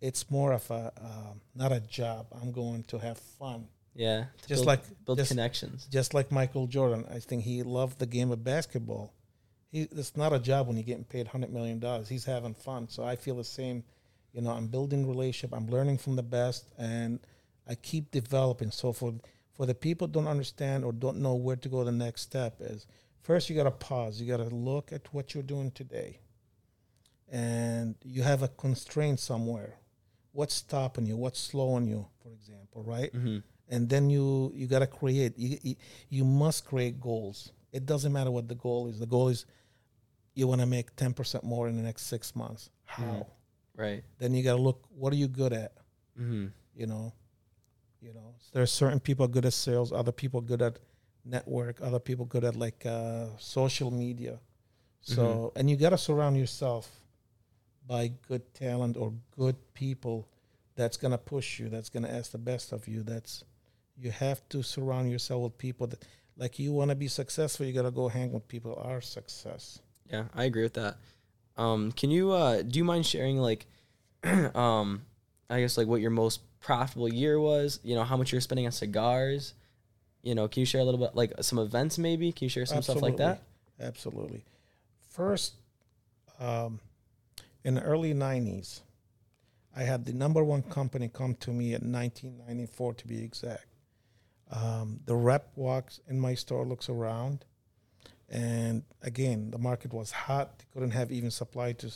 it's 0.00 0.30
more 0.30 0.52
of 0.52 0.70
a 0.70 0.92
um, 1.00 1.40
not 1.54 1.72
a 1.72 1.80
job. 1.80 2.26
I'm 2.40 2.52
going 2.52 2.82
to 2.88 2.98
have 2.98 3.16
fun, 3.18 3.68
Yeah. 3.94 4.24
just 4.46 4.48
build, 4.48 4.66
like 4.66 5.04
build 5.06 5.18
just, 5.18 5.30
connections. 5.30 5.86
just 5.90 6.12
like 6.12 6.30
Michael 6.30 6.66
Jordan. 6.66 7.06
I 7.10 7.20
think 7.20 7.44
he 7.44 7.62
loved 7.62 7.98
the 7.98 8.06
game 8.06 8.30
of 8.32 8.42
basketball. 8.44 9.12
He, 9.70 9.82
it's 9.82 10.16
not 10.16 10.32
a 10.34 10.38
job 10.38 10.66
when 10.66 10.76
you're 10.76 10.84
getting 10.84 11.04
paid 11.04 11.28
hundred 11.28 11.52
million 11.52 11.78
dollars. 11.78 12.08
He's 12.08 12.24
having 12.26 12.52
fun. 12.54 12.88
So 12.88 13.04
I 13.04 13.16
feel 13.16 13.36
the 13.36 13.44
same. 13.44 13.84
You 14.32 14.40
know, 14.40 14.50
I'm 14.50 14.66
building 14.68 15.06
relationship. 15.08 15.54
I'm 15.56 15.68
learning 15.68 15.98
from 15.98 16.16
the 16.16 16.22
best, 16.22 16.70
and 16.78 17.20
I 17.68 17.74
keep 17.74 18.10
developing. 18.10 18.70
So 18.70 18.92
for 18.92 19.14
for 19.52 19.66
the 19.66 19.74
people 19.74 20.06
who 20.06 20.12
don't 20.14 20.26
understand 20.28 20.84
or 20.84 20.92
don't 20.92 21.18
know 21.18 21.34
where 21.34 21.56
to 21.56 21.68
go, 21.68 21.84
the 21.84 21.92
next 21.92 22.22
step 22.22 22.56
is 22.60 22.86
first 23.20 23.50
you 23.50 23.56
got 23.56 23.64
to 23.64 23.70
pause. 23.70 24.20
You 24.20 24.26
got 24.26 24.38
to 24.48 24.54
look 24.54 24.92
at 24.92 25.12
what 25.12 25.34
you're 25.34 25.42
doing 25.42 25.70
today, 25.70 26.18
and 27.30 27.94
you 28.04 28.22
have 28.22 28.42
a 28.42 28.48
constraint 28.48 29.20
somewhere. 29.20 29.74
What's 30.32 30.54
stopping 30.54 31.06
you? 31.06 31.16
What's 31.16 31.38
slowing 31.40 31.86
you? 31.86 32.06
For 32.22 32.30
example, 32.32 32.82
right? 32.84 33.12
Mm-hmm. 33.12 33.38
and 33.68 33.88
then 33.88 34.10
you 34.10 34.50
you 34.54 34.66
got 34.66 34.80
to 34.80 34.86
create 34.86 35.38
you, 35.38 35.58
you 35.62 35.76
you 36.10 36.24
must 36.24 36.64
create 36.64 37.00
goals 37.00 37.52
it 37.72 37.86
doesn't 37.86 38.12
matter 38.12 38.30
what 38.30 38.46
the 38.48 38.56
goal 38.56 38.88
is 38.88 38.98
the 38.98 39.06
goal 39.06 39.28
is 39.28 39.46
you 40.34 40.46
want 40.48 40.60
to 40.60 40.66
make 40.66 40.94
10% 40.96 41.42
more 41.44 41.68
in 41.68 41.76
the 41.76 41.82
next 41.82 42.02
six 42.14 42.34
months 42.34 42.70
how 42.84 43.04
Mhm. 43.04 43.26
Right. 43.86 44.02
then 44.20 44.30
you 44.34 44.42
got 44.42 44.56
to 44.56 44.62
look 44.68 44.78
what 45.00 45.12
are 45.12 45.16
you 45.24 45.28
good 45.42 45.52
at 45.64 45.72
Mm-hmm. 46.20 46.46
you 46.80 46.86
know 46.86 47.12
you 48.04 48.12
know 48.16 48.28
there 48.52 48.62
are 48.62 48.72
certain 48.82 49.00
people 49.08 49.26
good 49.36 49.46
at 49.46 49.54
sales 49.66 49.92
other 50.00 50.12
people 50.12 50.40
good 50.40 50.60
at 50.68 50.74
network 51.24 51.74
other 51.88 51.98
people 52.08 52.24
good 52.34 52.44
at 52.44 52.54
like 52.66 52.84
uh, 52.86 53.26
social 53.38 53.90
media 53.90 54.38
so 55.00 55.52
and 55.56 55.64
you 55.70 55.76
got 55.76 55.90
to 55.90 55.98
surround 55.98 56.36
yourself 56.36 56.84
by 57.86 58.02
good 58.28 58.44
talent 58.54 58.96
or 58.96 59.12
good 59.38 59.56
people 59.74 60.28
that's 60.76 60.96
going 61.02 61.12
to 61.18 61.18
push 61.34 61.58
you 61.58 61.68
that's 61.68 61.88
going 61.94 62.02
to 62.08 62.12
ask 62.18 62.30
the 62.32 62.38
best 62.52 62.72
of 62.72 62.86
you 62.86 63.02
that's 63.02 63.42
you 63.96 64.10
have 64.10 64.38
to 64.48 64.62
surround 64.62 65.10
yourself 65.10 65.42
with 65.42 65.56
people 65.58 65.86
that 65.86 66.04
like 66.36 66.58
you 66.58 66.72
want 66.72 66.90
to 66.90 66.94
be 66.94 67.08
successful 67.08 67.64
you 67.66 67.72
got 67.72 67.82
to 67.82 67.90
go 67.90 68.08
hang 68.08 68.32
with 68.32 68.46
people 68.48 68.74
are 68.90 69.00
success 69.00 69.80
Yeah, 70.10 70.24
I 70.34 70.44
agree 70.44 70.62
with 70.68 70.74
that. 70.74 70.96
Um, 71.56 71.92
can 71.92 72.10
you 72.10 72.32
uh, 72.32 72.62
do 72.62 72.78
you 72.78 72.84
mind 72.84 73.06
sharing 73.06 73.38
like, 73.38 73.66
um, 74.54 75.02
I 75.50 75.60
guess 75.60 75.76
like 75.76 75.86
what 75.86 76.00
your 76.00 76.10
most 76.10 76.40
profitable 76.60 77.12
year 77.12 77.38
was? 77.38 77.80
You 77.82 77.94
know, 77.94 78.04
how 78.04 78.16
much 78.16 78.32
you're 78.32 78.40
spending 78.40 78.66
on 78.66 78.72
cigars. 78.72 79.54
You 80.22 80.34
know, 80.34 80.46
can 80.48 80.60
you 80.60 80.66
share 80.66 80.80
a 80.80 80.84
little 80.84 81.00
bit 81.00 81.14
like 81.14 81.32
some 81.40 81.58
events 81.58 81.98
maybe? 81.98 82.32
Can 82.32 82.46
you 82.46 82.48
share 82.48 82.66
some 82.66 82.82
stuff 82.82 83.02
like 83.02 83.16
that? 83.16 83.42
Absolutely. 83.80 84.44
First, 85.08 85.54
um, 86.38 86.80
in 87.64 87.74
the 87.74 87.82
early 87.82 88.14
90s, 88.14 88.80
I 89.76 89.82
had 89.82 90.04
the 90.04 90.12
number 90.12 90.44
one 90.44 90.62
company 90.62 91.08
come 91.08 91.34
to 91.36 91.50
me 91.50 91.74
in 91.74 91.92
1994 91.92 92.94
to 92.94 93.06
be 93.06 93.22
exact. 93.22 93.66
Um, 94.50 95.00
the 95.06 95.14
rep 95.14 95.48
walks 95.56 96.00
in 96.08 96.20
my 96.20 96.34
store, 96.34 96.64
looks 96.64 96.88
around, 96.88 97.44
and 98.32 98.82
again, 99.02 99.50
the 99.50 99.58
market 99.58 99.92
was 99.92 100.10
hot. 100.10 100.58
They 100.58 100.64
couldn't 100.72 100.92
have 100.92 101.12
even 101.12 101.30
supply 101.30 101.72
to, 101.74 101.92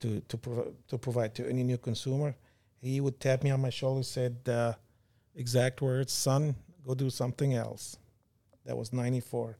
to, 0.00 0.20
to, 0.20 0.36
prov- 0.36 0.74
to 0.86 0.96
provide 0.96 1.34
to 1.34 1.48
any 1.48 1.64
new 1.64 1.76
consumer. 1.76 2.36
He 2.80 3.00
would 3.00 3.18
tap 3.18 3.42
me 3.42 3.50
on 3.50 3.60
my 3.60 3.70
shoulder, 3.70 4.04
said, 4.04 4.36
uh, 4.46 4.74
exact 5.34 5.82
words, 5.82 6.12
son, 6.12 6.54
go 6.86 6.94
do 6.94 7.10
something 7.10 7.54
else. 7.54 7.96
That 8.64 8.76
was 8.76 8.92
94. 8.92 9.56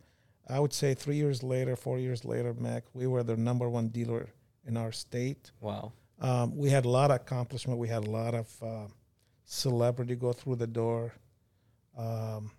I 0.49 0.61
would 0.61 0.73
say 0.73 0.95
three 0.95 1.17
years 1.17 1.43
later, 1.43 1.75
four 1.75 1.99
years 1.99 2.25
later, 2.25 2.55
Mac, 2.55 2.85
we 2.95 3.09
were 3.09 3.25
the 3.25 3.37
number 3.37 3.69
one 3.69 3.89
dealer 3.89 4.29
in 4.65 4.77
our 4.77 4.93
state. 4.93 5.51
Wow. 5.61 5.93
Um, 6.21 6.57
we 6.57 6.71
had 6.71 6.85
a 6.85 6.89
lot 6.89 7.11
of 7.11 7.17
accomplishment. 7.17 7.81
We 7.81 7.89
had 7.89 8.07
a 8.07 8.11
lot 8.11 8.35
of 8.35 8.63
uh, 8.63 8.87
celebrity 9.45 10.15
go 10.15 10.33
through 10.33 10.57
the 10.57 10.69
door. 10.69 11.13
Um, 11.99 12.53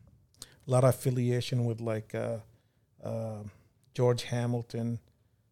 a 0.67 0.71
lot 0.71 0.83
of 0.83 0.89
affiliation 0.89 1.65
with 1.65 1.79
like 1.79 2.13
uh, 2.13 2.37
uh, 3.03 3.43
George 3.93 4.23
Hamilton, 4.23 4.99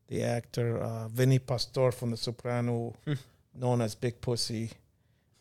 the 0.08 0.24
actor, 0.24 0.78
uh, 0.78 1.08
Vinny 1.08 1.40
Pastor 1.40 1.92
from 1.92 2.12
The 2.12 2.18
Soprano, 2.18 2.96
known 3.56 3.82
as 3.82 3.96
Big 3.96 4.22
Pussy. 4.22 4.72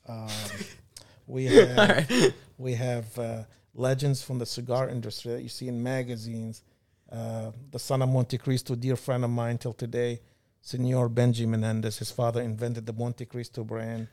Um, 0.08 0.28
we 1.26 1.46
have 1.46 1.76
right. 1.76 2.32
we 2.58 2.74
have 2.74 3.18
uh, 3.18 3.42
legends 3.74 4.22
from 4.22 4.38
the 4.38 4.46
cigar 4.46 4.88
industry 4.88 5.32
that 5.32 5.42
you 5.42 5.48
see 5.48 5.68
in 5.68 5.82
magazines. 5.82 6.62
Uh, 7.10 7.52
the 7.70 7.78
son 7.78 8.02
of 8.02 8.08
Montecristo, 8.08 8.78
dear 8.78 8.96
friend 8.96 9.24
of 9.24 9.30
mine 9.30 9.58
till 9.58 9.72
today, 9.72 10.20
Senor 10.62 11.08
Benji 11.10 11.46
Menendez. 11.46 11.98
His 11.98 12.10
father 12.10 12.40
invented 12.40 12.86
the 12.86 12.94
Montecristo 12.94 13.66
brand. 13.66 14.08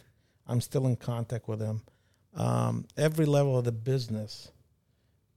I'm 0.47 0.61
still 0.61 0.85
in 0.85 0.97
contact 0.97 1.47
with 1.47 1.61
him. 1.61 1.81
Um, 2.35 2.85
every 2.97 3.25
level 3.25 3.57
of 3.57 3.65
the 3.65 3.71
business 3.71 4.51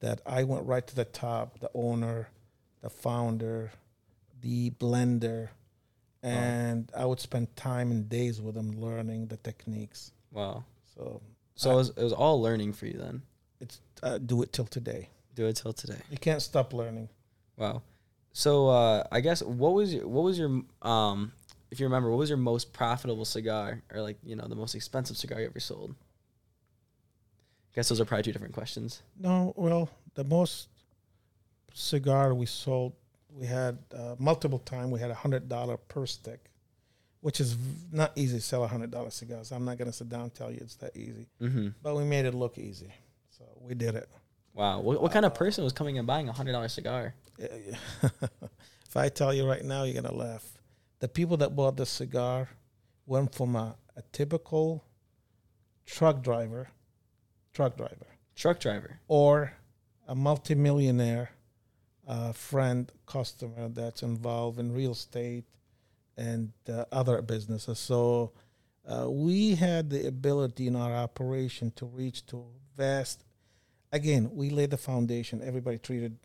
that 0.01 0.21
I 0.27 0.45
went 0.45 0.67
right 0.67 0.87
to 0.87 0.95
the 0.95 1.05
top, 1.05 1.61
the 1.61 1.71
owner, 1.75 2.29
the 2.85 2.91
founder, 2.91 3.73
the 4.43 4.69
blender, 4.73 5.49
and 6.23 6.93
I 6.95 7.07
would 7.07 7.19
spend 7.19 7.57
time 7.57 7.91
and 7.91 8.09
days 8.11 8.43
with 8.43 8.55
them 8.57 8.79
learning 8.79 9.29
the 9.29 9.39
techniques. 9.39 10.13
Wow. 10.31 10.65
So, 10.95 11.23
So 11.55 11.71
it 11.73 11.77
was, 11.77 11.89
it 11.97 12.03
was 12.05 12.13
all 12.13 12.43
learning 12.43 12.75
for 12.75 12.85
you 12.87 12.99
then. 12.99 13.23
it's 13.59 13.81
uh, 14.03 14.19
do 14.19 14.43
it 14.43 14.53
till 14.53 14.67
today. 14.67 15.09
Do 15.35 15.47
it 15.47 15.57
till 15.57 15.73
today. 15.73 15.97
You 16.11 16.19
can't 16.19 16.43
stop 16.43 16.75
learning. 16.75 17.09
Wow. 17.57 17.81
So 18.33 18.69
uh, 18.69 19.05
I 19.11 19.21
guess 19.21 19.43
what 19.43 19.73
was 19.73 19.95
your 19.95 20.07
what 20.07 20.25
was 20.25 20.39
your 20.39 20.63
um 20.83 21.33
if 21.71 21.81
you 21.81 21.87
remember 21.87 22.11
what 22.11 22.19
was 22.19 22.29
your 22.29 22.37
most 22.39 22.73
profitable 22.75 23.25
cigar 23.25 23.83
or 23.93 24.03
like 24.03 24.19
you 24.23 24.37
know 24.37 24.47
the 24.47 24.57
most 24.57 24.75
expensive 24.75 25.17
cigar 25.17 25.41
you 25.41 25.47
ever 25.47 25.61
sold? 25.61 25.95
I 27.73 27.75
guess 27.77 27.89
those 27.89 28.01
are 28.01 28.05
probably 28.05 28.25
two 28.25 28.33
different 28.33 28.55
questions. 28.55 29.03
No, 29.19 29.53
well, 29.57 29.89
the 30.15 30.25
most 30.25 30.69
cigar 31.75 32.33
we 32.33 32.47
sold, 32.47 32.95
we 33.31 33.47
had 33.47 33.77
uh, 33.95 34.15
multiple 34.19 34.59
time. 34.61 34.91
We 34.91 35.01
had 35.01 35.11
a 35.11 35.15
hundred 35.15 35.49
dollar 35.49 35.77
per 35.77 36.07
stick, 36.07 36.47
which 37.21 37.41
is 37.41 37.57
not 37.93 38.13
easy 38.17 38.39
to 38.39 38.43
sell 38.43 38.65
a 38.65 38.69
hundred 38.69 38.91
dollar 38.91 39.11
cigars. 39.11 39.53
I'm 39.53 39.65
not 39.67 39.77
gonna 39.77 39.93
sit 39.93 40.09
down 40.09 40.23
and 40.23 40.35
tell 40.35 40.51
you 40.51 40.59
it's 40.63 40.77
that 40.77 40.97
easy, 40.97 41.27
Mm-hmm. 41.43 41.69
but 41.83 41.95
we 41.97 42.05
made 42.05 42.25
it 42.25 42.33
look 42.35 42.57
easy, 42.59 42.93
so 43.37 43.45
we 43.61 43.75
did 43.75 43.95
it. 43.97 44.09
Wow. 44.55 44.81
What, 44.81 45.03
what 45.03 45.13
kind 45.13 45.25
of 45.27 45.35
person 45.35 45.65
was 45.65 45.73
coming 45.73 45.99
and 45.99 46.07
buying 46.07 46.29
a 46.29 46.33
hundred 46.33 46.53
dollar 46.53 46.69
cigar? 46.69 47.15
If 48.87 48.97
I 48.97 49.09
tell 49.09 49.35
you 49.35 49.45
right 49.45 49.65
now, 49.65 49.83
you're 49.83 50.01
gonna 50.01 50.15
laugh. 50.15 50.47
The 51.01 51.09
people 51.09 51.37
that 51.39 51.57
bought 51.57 51.77
the 51.77 51.85
cigar 51.85 52.49
went 53.07 53.35
from 53.35 53.57
a, 53.57 53.75
a 53.97 54.03
typical 54.13 54.85
truck 55.85 56.23
driver, 56.23 56.69
truck 57.53 57.77
driver, 57.77 58.07
Truck 58.37 58.61
driver. 58.61 59.01
or 59.09 59.53
a 60.07 60.15
multimillionaire 60.15 61.31
uh, 62.07 62.33
friend 62.33 62.91
customer 63.07 63.69
that's 63.69 64.03
involved 64.03 64.59
in 64.59 64.73
real 64.73 64.93
estate 64.93 65.45
and 66.17 66.53
uh, 66.69 66.85
other 66.93 67.21
businesses. 67.23 67.79
So 67.79 68.33
uh, 68.87 69.11
we 69.11 69.55
had 69.55 69.91
the 69.91 70.07
ability 70.07 70.67
in 70.67 70.77
our 70.77 70.95
operation 70.95 71.73
to 71.77 71.87
reach 71.87 72.27
to 72.27 72.45
vast. 72.77 73.25
Again, 73.93 74.31
we 74.33 74.51
laid 74.51 74.71
the 74.71 74.77
foundation. 74.77 75.41
Everybody 75.43 75.79
treated 75.79 76.17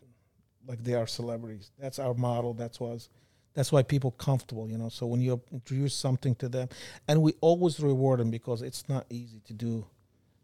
like 0.66 0.82
they 0.84 0.94
are 0.94 1.06
celebrities. 1.06 1.70
That's 1.78 1.98
our 1.98 2.14
model. 2.14 2.54
That's 2.54 2.78
was. 2.80 3.08
That's 3.54 3.72
why 3.72 3.82
people 3.82 4.12
comfortable, 4.12 4.68
you 4.68 4.78
know. 4.78 4.88
So 4.88 5.06
when 5.06 5.20
you 5.20 5.40
introduce 5.52 5.94
something 5.94 6.34
to 6.36 6.48
them, 6.48 6.68
and 7.08 7.20
we 7.22 7.34
always 7.40 7.80
reward 7.80 8.20
them 8.20 8.30
because 8.30 8.62
it's 8.62 8.88
not 8.88 9.06
easy 9.10 9.40
to 9.46 9.52
do. 9.52 9.86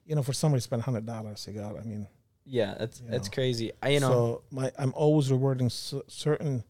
You 0.07 0.16
know, 0.16 0.22
for 0.22 0.33
somebody 0.33 0.61
to 0.61 0.64
spend 0.64 0.83
hundred 0.83 1.07
dollars 1.07 1.40
cigar, 1.40 1.77
I 1.79 1.83
mean, 1.83 2.09
Yeah, 2.46 2.74
that's 2.78 3.00
You 3.00 3.11
that's 3.11 3.28
know. 3.28 3.35
crazy. 3.35 3.72
I 3.82 3.88
you 3.90 4.00
know 4.00 4.09
so 4.11 4.42
my 4.50 4.70
I'm 4.78 4.92
always 4.94 5.30
rewarding 5.30 5.68
c- 5.70 6.02
certain 6.09 6.62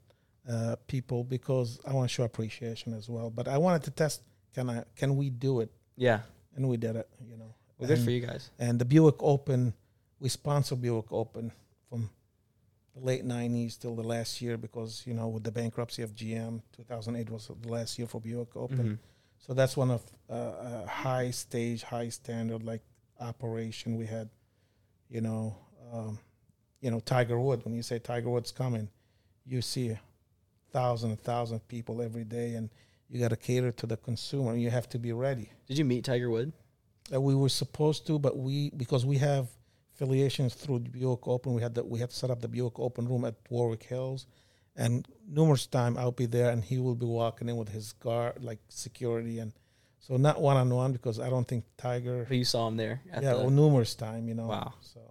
uh, 0.48 0.76
people 0.86 1.22
because 1.24 1.78
I 1.86 1.92
want 1.92 2.08
to 2.08 2.14
show 2.14 2.24
appreciation 2.24 2.94
as 2.94 3.08
well. 3.08 3.30
But 3.30 3.46
I 3.48 3.58
wanted 3.58 3.82
to 3.84 3.90
test 3.90 4.22
can 4.54 4.70
I 4.70 4.84
can 4.96 5.16
we 5.16 5.28
do 5.30 5.60
it, 5.60 5.70
yeah. 5.96 6.20
and 6.54 6.68
we 6.68 6.76
did 6.78 6.96
it. 6.96 7.08
You 7.28 7.36
know, 7.36 7.54
Well, 7.78 7.88
good 7.88 7.98
and, 7.98 8.04
for 8.04 8.10
you 8.10 8.20
guys. 8.26 8.50
And 8.58 8.78
the 8.78 8.84
Buick 8.86 9.16
Open, 9.20 9.74
we 10.18 10.28
sponsor 10.30 10.76
Buick 10.76 11.12
Open 11.12 11.52
from 11.90 12.08
the 12.94 13.00
late 13.04 13.24
'90s 13.26 13.78
till 13.78 13.94
the 13.96 14.02
last 14.02 14.40
year 14.40 14.56
because 14.56 15.02
you 15.06 15.12
know 15.12 15.28
with 15.28 15.44
the 15.44 15.52
bankruptcy 15.52 16.00
of 16.02 16.14
GM, 16.14 16.62
2008 16.74 17.28
was 17.30 17.50
the 17.60 17.68
last 17.68 17.98
year 17.98 18.06
for 18.08 18.20
Buick 18.20 18.56
Open. 18.56 18.78
Mhm. 18.78 18.98
So 19.38 19.52
that's 19.52 19.76
one 19.76 19.90
of 19.90 20.02
uh, 20.30 20.34
a 20.34 20.86
high 20.88 21.30
stage, 21.32 21.82
high 21.82 22.08
standard 22.08 22.62
like 22.62 22.82
operation 23.20 23.96
we 23.96 24.06
had. 24.06 24.30
You 25.08 25.20
know, 25.20 25.56
um, 25.92 26.18
you 26.80 26.90
know 26.90 27.00
Tiger 27.00 27.38
Woods. 27.38 27.64
When 27.64 27.74
you 27.74 27.82
say 27.82 27.98
Tiger 27.98 28.30
Wood's 28.30 28.52
coming, 28.52 28.88
you 29.44 29.62
see 29.62 29.90
a 29.90 30.00
thousand, 30.72 31.12
a 31.12 31.16
thousand 31.16 31.66
people 31.68 32.02
every 32.02 32.24
day, 32.24 32.54
and 32.54 32.70
you 33.08 33.20
got 33.20 33.30
to 33.30 33.36
cater 33.36 33.72
to 33.72 33.86
the 33.86 33.96
consumer. 33.96 34.56
You 34.56 34.70
have 34.70 34.88
to 34.90 34.98
be 34.98 35.12
ready. 35.12 35.50
Did 35.66 35.78
you 35.78 35.84
meet 35.84 36.04
Tiger 36.04 36.30
Woods? 36.30 36.52
Uh, 37.12 37.20
we 37.20 37.34
were 37.34 37.48
supposed 37.48 38.06
to, 38.08 38.18
but 38.18 38.36
we 38.36 38.70
because 38.70 39.06
we 39.06 39.18
have 39.18 39.48
affiliations 39.94 40.54
through 40.54 40.80
the 40.80 40.90
Buick 40.90 41.26
Open. 41.26 41.54
We 41.54 41.62
had 41.62 41.74
the, 41.74 41.84
we 41.84 41.98
had 42.00 42.12
set 42.12 42.30
up 42.30 42.40
the 42.40 42.48
Buick 42.48 42.78
Open 42.78 43.08
room 43.08 43.24
at 43.24 43.34
Warwick 43.48 43.84
Hills, 43.84 44.26
and 44.74 45.06
numerous 45.28 45.66
time 45.66 45.96
I'll 45.96 46.10
be 46.12 46.26
there, 46.26 46.50
and 46.50 46.64
he 46.64 46.78
will 46.78 46.96
be 46.96 47.06
walking 47.06 47.48
in 47.48 47.56
with 47.56 47.68
his 47.68 47.92
guard, 47.92 48.42
like 48.42 48.58
security, 48.68 49.38
and 49.38 49.52
so 50.00 50.16
not 50.16 50.40
one 50.40 50.56
on 50.56 50.68
one 50.68 50.92
because 50.92 51.18
I 51.18 51.30
don't 51.30 51.46
think 51.46 51.64
Tiger. 51.78 52.26
But 52.28 52.36
you 52.36 52.44
saw 52.44 52.68
him 52.68 52.76
there. 52.76 53.00
At 53.12 53.22
Yeah, 53.22 53.34
the, 53.34 53.38
well, 53.38 53.50
numerous 53.50 53.94
time, 53.94 54.28
you 54.28 54.34
know. 54.34 54.46
Wow. 54.46 54.74
So 54.80 55.05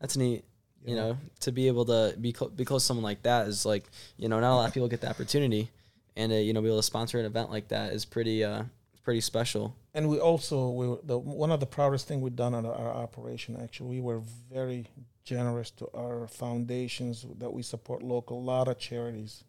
that's 0.00 0.16
neat. 0.16 0.44
You 0.84 0.94
know, 0.94 1.18
to 1.40 1.52
be 1.52 1.66
able 1.66 1.84
to 1.86 2.14
be 2.20 2.32
cl- 2.32 2.50
be 2.50 2.64
close 2.64 2.82
to 2.84 2.86
someone 2.86 3.04
like 3.04 3.22
that 3.22 3.48
is 3.48 3.66
like 3.66 3.84
you 4.16 4.28
know 4.28 4.40
not 4.40 4.52
a 4.52 4.56
lot 4.56 4.68
of 4.68 4.74
people 4.74 4.88
get 4.88 5.00
the 5.00 5.10
opportunity, 5.10 5.70
and 6.16 6.32
uh, 6.32 6.36
you 6.36 6.52
know 6.52 6.62
be 6.62 6.68
able 6.68 6.78
to 6.78 6.82
sponsor 6.82 7.18
an 7.18 7.26
event 7.26 7.50
like 7.50 7.68
that 7.68 7.92
is 7.92 8.04
pretty 8.04 8.44
uh 8.44 8.62
pretty 9.02 9.20
special. 9.22 9.74
and 9.94 10.06
we 10.08 10.20
also 10.20 10.68
we 10.70 10.86
were, 10.86 10.98
the 11.02 11.16
one 11.18 11.50
of 11.50 11.60
the 11.60 11.66
proudest 11.66 12.06
thing 12.06 12.20
we've 12.20 12.36
done 12.36 12.54
on 12.54 12.66
our, 12.66 12.74
our 12.74 12.90
operation 12.90 13.56
actually 13.62 13.88
we 13.88 14.00
were 14.00 14.20
very 14.52 14.86
generous 15.24 15.70
to 15.70 15.88
our 15.96 16.26
foundations 16.28 17.24
that 17.38 17.50
we 17.50 17.62
support 17.62 18.02
local 18.02 18.38
a 18.38 18.44
lot 18.54 18.68
of 18.68 18.78
charities 18.78 19.44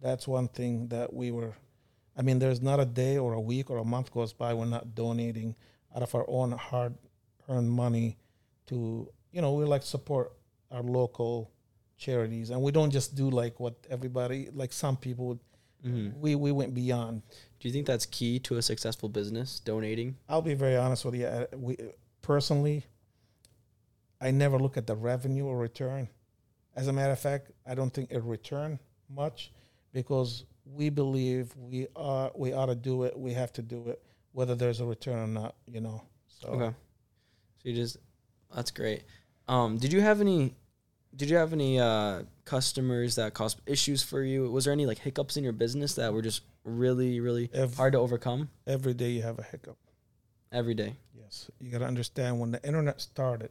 that's 0.00 0.26
one 0.26 0.48
thing 0.48 0.88
that 0.88 1.12
we 1.14 1.30
were 1.30 1.52
i 2.16 2.22
mean 2.22 2.40
there's 2.40 2.60
not 2.60 2.80
a 2.80 2.84
day 2.84 3.16
or 3.16 3.34
a 3.34 3.40
week 3.40 3.70
or 3.70 3.78
a 3.78 3.84
month 3.84 4.12
goes 4.12 4.32
by 4.32 4.52
we're 4.52 4.64
not 4.64 4.96
donating 4.96 5.54
out 5.94 6.02
of 6.02 6.12
our 6.14 6.24
own 6.28 6.50
hard 6.50 6.94
earned 7.48 7.70
money 7.70 8.16
to 8.66 9.08
you 9.32 9.40
know 9.42 9.52
we 9.52 9.64
like 9.64 9.82
support 9.82 10.32
our 10.70 10.82
local 10.82 11.50
charities 11.96 12.50
and 12.50 12.60
we 12.62 12.70
don't 12.72 12.90
just 12.90 13.14
do 13.14 13.28
like 13.30 13.58
what 13.60 13.74
everybody 13.90 14.48
like 14.52 14.72
some 14.72 14.96
people 14.96 15.26
would 15.28 15.38
Mm-hmm. 15.86 16.20
we 16.20 16.34
we 16.34 16.50
went 16.50 16.74
beyond 16.74 17.22
Do 17.60 17.68
you 17.68 17.72
think 17.72 17.86
that's 17.86 18.04
key 18.04 18.40
to 18.40 18.56
a 18.56 18.62
successful 18.62 19.08
business? 19.08 19.60
Donating. 19.60 20.16
I'll 20.28 20.42
be 20.42 20.54
very 20.54 20.76
honest 20.76 21.04
with 21.04 21.14
you. 21.14 21.26
Uh, 21.26 21.46
We 21.56 21.76
personally, 22.20 22.84
I 24.20 24.32
never 24.32 24.58
look 24.58 24.76
at 24.76 24.86
the 24.88 24.96
revenue 24.96 25.46
or 25.46 25.56
return. 25.56 26.08
As 26.74 26.88
a 26.88 26.92
matter 26.92 27.12
of 27.12 27.20
fact, 27.20 27.52
I 27.64 27.74
don't 27.76 27.92
think 27.94 28.10
it 28.10 28.22
return 28.24 28.80
much 29.08 29.52
because 29.92 30.44
we 30.64 30.90
believe 30.90 31.54
we 31.56 31.86
are 31.94 32.32
we 32.34 32.52
ought 32.52 32.66
to 32.66 32.74
do 32.74 33.04
it. 33.04 33.16
We 33.16 33.32
have 33.34 33.52
to 33.52 33.62
do 33.62 33.88
it, 33.88 34.02
whether 34.32 34.56
there's 34.56 34.80
a 34.80 34.84
return 34.86 35.18
or 35.18 35.26
not. 35.28 35.54
You 35.66 35.80
know. 35.80 36.02
So 36.26 36.48
Okay. 36.48 36.74
So 37.58 37.68
you 37.68 37.74
just 37.74 37.98
that's 38.52 38.72
great. 38.72 39.04
Um, 39.48 39.78
did 39.78 39.92
you 39.92 40.00
have 40.00 40.20
any? 40.20 40.54
Did 41.16 41.30
you 41.30 41.36
have 41.36 41.52
any 41.52 41.80
uh, 41.80 42.22
customers 42.44 43.16
that 43.16 43.34
caused 43.34 43.60
issues 43.66 44.02
for 44.02 44.22
you? 44.22 44.50
Was 44.50 44.64
there 44.66 44.72
any 44.72 44.86
like 44.86 44.98
hiccups 44.98 45.36
in 45.36 45.42
your 45.42 45.54
business 45.54 45.94
that 45.94 46.12
were 46.12 46.22
just 46.22 46.42
really, 46.64 47.18
really 47.18 47.50
Ev- 47.52 47.74
hard 47.74 47.94
to 47.94 47.98
overcome 47.98 48.50
every 48.66 48.94
day 48.94 49.10
you 49.10 49.22
have 49.22 49.38
a 49.38 49.42
hiccup. 49.42 49.78
every 50.52 50.74
day? 50.74 50.96
Yes, 51.14 51.50
you 51.60 51.70
got 51.72 51.78
to 51.78 51.86
understand 51.86 52.38
when 52.38 52.52
the 52.52 52.64
internet 52.64 53.00
started. 53.00 53.50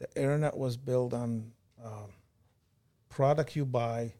The 0.00 0.08
internet 0.20 0.56
was 0.56 0.76
built 0.76 1.12
on 1.12 1.52
um, 1.84 2.10
product 3.08 3.54
you 3.54 3.64
buy 3.64 4.14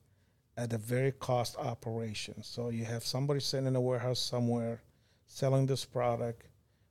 at 0.57 0.73
a 0.73 0.79
very 0.79 1.12
cost 1.12 1.57
operation. 1.57 2.43
So 2.43 2.69
you 2.69 2.85
have 2.85 3.05
somebody 3.05 3.40
sitting 3.40 3.67
in 3.67 3.75
a 3.75 3.81
warehouse 3.81 4.21
somewhere 4.21 4.83
selling 5.27 5.67
this 5.67 5.85
product, 5.85 6.47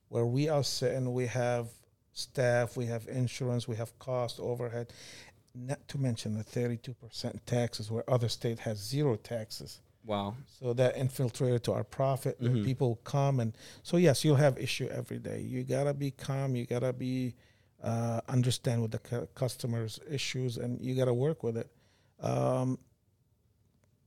where 0.09 0.25
we 0.25 0.49
are 0.49 0.63
sitting, 0.63 1.13
we 1.13 1.27
have 1.27 1.67
staff, 2.13 2.77
we 2.77 2.85
have 2.85 3.07
insurance, 3.07 3.67
we 3.67 3.75
have 3.75 3.97
cost 3.99 4.39
overhead. 4.39 4.93
Not 5.55 5.87
to 5.89 5.97
mention 5.99 6.33
the 6.35 6.43
thirty-two 6.43 6.95
percent 6.95 7.45
taxes, 7.45 7.91
where 7.91 8.03
other 8.09 8.27
state 8.29 8.59
has 8.59 8.79
zero 8.79 9.15
taxes. 9.17 9.81
Wow. 10.05 10.35
So 10.59 10.73
that 10.73 10.97
infiltrated 10.97 11.63
to 11.65 11.73
our 11.73 11.83
profit. 11.83 12.41
Mhm. 12.41 12.65
People 12.65 12.99
come 13.03 13.39
and 13.39 13.55
so 13.83 13.97
yes, 13.97 14.25
you'll 14.25 14.35
have 14.37 14.57
issue 14.57 14.87
every 14.89 15.19
day. 15.19 15.41
You 15.41 15.63
gotta 15.63 15.93
be 15.93 16.09
calm. 16.11 16.55
You 16.55 16.65
gotta 16.65 16.91
be 16.91 17.35
uh, 17.83 18.21
understand 18.27 18.81
with 18.81 18.91
the 18.91 18.99
cu- 18.99 19.27
customers' 19.35 19.99
issues, 20.09 20.57
and 20.57 20.81
you 20.81 20.95
gotta 20.95 21.13
work 21.13 21.43
with 21.43 21.57
it. 21.57 21.69
Um, 22.19 22.79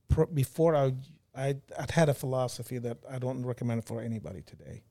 pro- 0.09 0.25
before 0.25 0.75
I, 0.75 0.93
I, 1.35 1.55
I'd 1.79 1.91
had 1.91 2.09
a 2.09 2.13
philosophy 2.13 2.77
that 2.79 2.97
I 3.09 3.19
don't 3.19 3.45
recommend 3.45 3.85
for 3.85 4.01
anybody 4.01 4.41
today. 4.41 4.81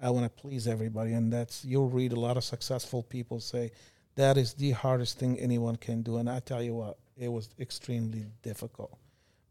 I 0.00 0.10
want 0.10 0.24
to 0.24 0.42
please 0.42 0.66
everybody, 0.66 1.12
and 1.12 1.32
that's 1.32 1.64
you'll 1.64 1.88
read 1.90 2.12
a 2.12 2.20
lot 2.20 2.36
of 2.36 2.44
successful 2.44 3.02
people 3.02 3.40
say 3.40 3.72
that 4.16 4.36
is 4.36 4.54
the 4.54 4.72
hardest 4.72 5.18
thing 5.18 5.38
anyone 5.38 5.76
can 5.76 6.02
do, 6.02 6.16
and 6.16 6.28
I 6.28 6.40
tell 6.40 6.62
you 6.62 6.74
what, 6.74 6.98
it 7.16 7.28
was 7.28 7.50
extremely 7.58 8.26
difficult 8.42 8.98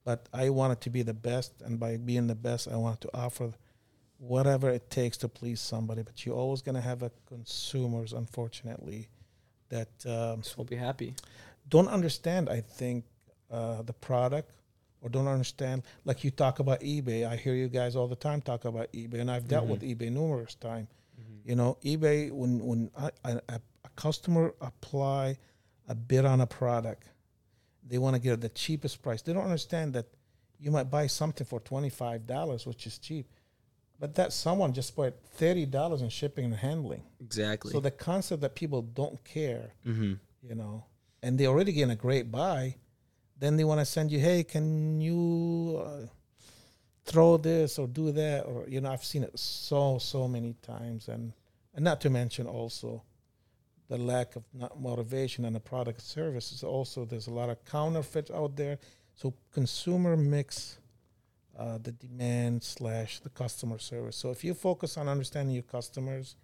but 0.09 0.27
I 0.33 0.49
wanted 0.49 0.81
to 0.81 0.89
be 0.89 1.03
the 1.03 1.13
best, 1.13 1.53
and 1.63 1.79
by 1.79 1.97
being 1.97 2.25
the 2.25 2.33
best, 2.33 2.67
I 2.67 2.75
wanted 2.75 3.01
to 3.01 3.09
offer 3.13 3.51
whatever 4.17 4.69
it 4.71 4.89
takes 4.89 5.17
to 5.17 5.27
please 5.27 5.61
somebody. 5.61 6.01
But 6.01 6.25
you're 6.25 6.35
always 6.35 6.63
going 6.63 6.73
to 6.73 6.81
have 6.81 7.03
a 7.03 7.11
consumers, 7.27 8.13
unfortunately, 8.13 9.07
that 9.69 9.89
um, 10.07 10.41
Just 10.41 10.57
won't 10.57 10.69
be 10.69 10.77
happy. 10.77 11.13
don't 11.69 11.87
understand. 11.89 12.49
I 12.49 12.61
think 12.61 13.05
uh, 13.51 13.83
the 13.83 13.93
product 13.93 14.51
or 15.01 15.09
don't 15.09 15.27
understand. 15.27 15.83
Like 16.05 16.23
you 16.23 16.31
talk 16.31 16.59
about 16.59 16.81
eBay, 16.81 17.27
I 17.27 17.35
hear 17.35 17.53
you 17.53 17.67
guys 17.67 17.95
all 17.95 18.07
the 18.07 18.15
time 18.15 18.41
talk 18.41 18.65
about 18.65 18.91
eBay, 18.93 19.19
and 19.19 19.31
I've 19.31 19.47
dealt 19.47 19.67
with 19.67 19.81
eBay 19.81 20.11
numerous 20.11 20.55
times. 20.55 20.87
You 21.45 21.55
know, 21.55 21.77
eBay 21.83 22.31
when 22.31 22.63
when 22.63 22.91
I, 22.97 23.09
I, 23.25 23.31
a 23.49 23.89
customer 23.95 24.53
apply 24.61 25.37
a 25.87 25.95
bid 25.95 26.25
on 26.25 26.41
a 26.41 26.47
product, 26.47 27.09
they 27.87 27.97
want 27.97 28.15
to 28.15 28.21
get 28.21 28.39
the 28.41 28.49
cheapest 28.49 29.01
price. 29.01 29.21
They 29.21 29.33
don't 29.33 29.43
understand 29.43 29.93
that 29.93 30.05
you 30.59 30.69
might 30.69 30.91
buy 30.91 31.07
something 31.07 31.45
for 31.45 31.59
twenty 31.59 31.89
five 31.89 32.27
dollars, 32.27 32.67
which 32.67 32.85
is 32.85 32.99
cheap, 32.99 33.27
but 33.99 34.15
that 34.15 34.31
someone 34.33 34.73
just 34.73 34.95
put 34.95 35.23
thirty 35.23 35.65
dollars 35.65 36.01
in 36.01 36.09
shipping 36.09 36.45
and 36.45 36.53
handling. 36.53 37.03
Exactly. 37.19 37.71
So 37.71 37.79
the 37.79 37.91
concept 37.91 38.41
that 38.41 38.55
people 38.55 38.81
don't 38.81 39.23
care, 39.23 39.73
mm-hmm. 39.87 40.13
you 40.43 40.55
know, 40.55 40.85
and 41.23 41.37
they 41.39 41.47
already 41.47 41.71
getting 41.71 41.91
a 41.91 41.95
great 41.95 42.31
buy, 42.31 42.75
then 43.39 43.57
they 43.57 43.63
want 43.63 43.79
to 43.79 43.85
send 43.85 44.11
you, 44.11 44.19
hey, 44.19 44.43
can 44.43 44.99
you 45.01 45.81
uh, 45.83 46.05
throw 47.05 47.37
this 47.37 47.79
or 47.79 47.87
do 47.87 48.11
that, 48.11 48.43
or 48.43 48.65
you 48.67 48.81
know, 48.81 48.91
I've 48.91 49.03
seen 49.03 49.23
it 49.23 49.37
so 49.39 49.97
so 49.97 50.27
many 50.27 50.55
times, 50.61 51.07
and 51.07 51.33
and 51.73 51.83
not 51.83 52.01
to 52.01 52.09
mention 52.09 52.47
also 52.47 53.03
the 53.87 53.97
lack 53.97 54.35
of 54.35 54.43
motivation 54.79 55.45
and 55.45 55.55
the 55.55 55.59
product 55.59 56.01
service 56.01 56.51
is 56.51 56.63
also 56.63 57.05
there's 57.05 57.27
a 57.27 57.33
lot 57.33 57.49
of 57.49 57.63
counterfeits 57.65 58.29
out 58.29 58.55
there. 58.55 58.77
So 59.15 59.33
consumer 59.51 60.15
mix 60.15 60.77
uh, 61.57 61.77
the 61.81 61.91
demand 61.91 62.63
slash 62.63 63.19
the 63.19 63.29
customer 63.29 63.79
service. 63.79 64.15
So 64.15 64.31
if 64.31 64.43
you 64.43 64.53
focus 64.53 64.95
on 64.95 65.09
understanding 65.09 65.53
your 65.53 65.63
customers, 65.63 66.35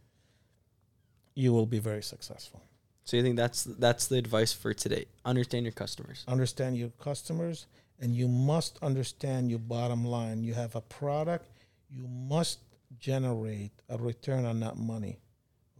you 1.36 1.53
will 1.53 1.65
be 1.65 1.79
very 1.79 2.03
successful. 2.03 2.62
So 3.06 3.18
you 3.18 3.24
think 3.24 3.36
that's 3.38 3.63
that's 3.63 4.08
the 4.08 4.18
advice 4.18 4.52
for 4.52 4.74
today? 4.74 5.06
Understand 5.24 5.65
your 5.65 5.74
customers. 5.74 6.26
Understand 6.28 6.76
your 6.76 6.89
customers, 7.00 7.68
and 8.00 8.15
you 8.15 8.28
must 8.28 8.80
understand 8.82 9.50
your 9.52 9.60
bottom 9.60 10.04
line. 10.04 10.44
You 10.44 10.56
have 10.56 10.76
a 10.76 10.82
product, 10.82 11.48
you 11.89 12.08
must 12.08 12.60
generate 13.00 13.72
a 13.89 13.98
return 13.98 14.44
on 14.46 14.60
that 14.62 14.78
money. 14.78 15.20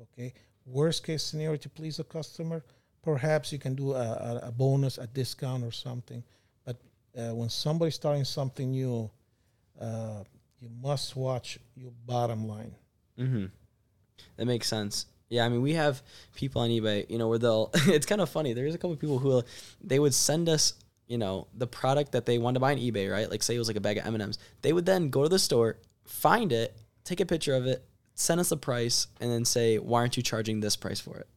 Okay. 0.02 0.34
Worst 0.68 1.04
case 1.04 1.24
scenario 1.24 1.58
to 1.58 1.70
please 1.70 2.00
a 2.00 2.04
customer, 2.04 2.64
perhaps 3.02 3.52
you 3.52 3.60
can 3.60 3.76
do 3.76 3.94
a, 3.94 4.42
a, 4.44 4.48
a 4.48 4.52
bonus, 4.52 4.98
a 4.98 5.08
discount, 5.08 5.64
or 5.64 5.72
something. 5.72 6.24
But 6.64 6.78
uh, 7.18 7.34
when 7.34 7.50
somebody's 7.50 7.96
starting 7.96 8.24
something 8.24 8.72
new, 8.72 9.10
uh, 9.80 10.24
you 10.60 10.70
must 10.82 11.16
watch 11.16 11.60
your 11.76 11.92
bottom 12.06 12.48
line. 12.48 12.76
Mm-hmm. 13.20 13.46
That 14.38 14.46
makes 14.46 14.68
sense. 14.68 15.06
Yeah, 15.30 15.46
I 15.46 15.50
mean, 15.50 15.62
we 15.62 15.74
have 15.74 16.02
people 16.36 16.62
on 16.62 16.70
eBay, 16.70 17.10
you 17.10 17.18
know, 17.18 17.28
where 17.28 17.40
they'll. 17.40 17.72
it's 17.74 18.06
kind 18.06 18.22
of 18.22 18.30
funny. 18.30 18.54
There's 18.54 18.76
a 18.76 18.78
couple 18.78 18.94
of 18.94 19.00
people 19.00 19.20
who 19.20 19.44
they 19.82 20.00
would 20.00 20.14
send 20.14 20.50
us, 20.50 20.74
you 21.08 21.18
know, 21.18 21.48
the 21.54 21.68
product 21.68 22.12
that 22.12 22.26
they 22.26 22.38
wanted 22.38 22.56
to 22.56 22.60
buy 22.60 22.74
on 22.74 22.78
eBay, 22.78 23.12
right? 23.12 23.30
Like, 23.30 23.42
say 23.44 23.56
it 23.56 23.60
was 23.60 23.68
like 23.68 23.78
a 23.78 23.82
bag 23.82 23.98
of 23.98 24.06
M 24.06 24.14
and 24.14 24.24
M's. 24.24 24.38
They 24.62 24.74
would 24.74 24.86
then 24.86 25.10
go 25.10 25.24
to 25.24 25.30
the 25.30 25.40
store, 25.40 25.78
find 26.06 26.52
it, 26.52 26.78
take 27.04 27.20
a 27.20 27.26
picture 27.26 27.56
of 27.56 27.66
it, 27.66 27.84
send 28.14 28.40
us 28.40 28.50
the 28.50 28.58
price, 28.58 29.08
and 29.20 29.32
then 29.32 29.46
say, 29.46 29.78
"Why 29.78 30.02
aren't 30.02 30.18
you 30.18 30.24
charging 30.24 30.60
this 30.60 30.76
price 30.76 31.00
for 31.00 31.18
it?" 31.18 31.28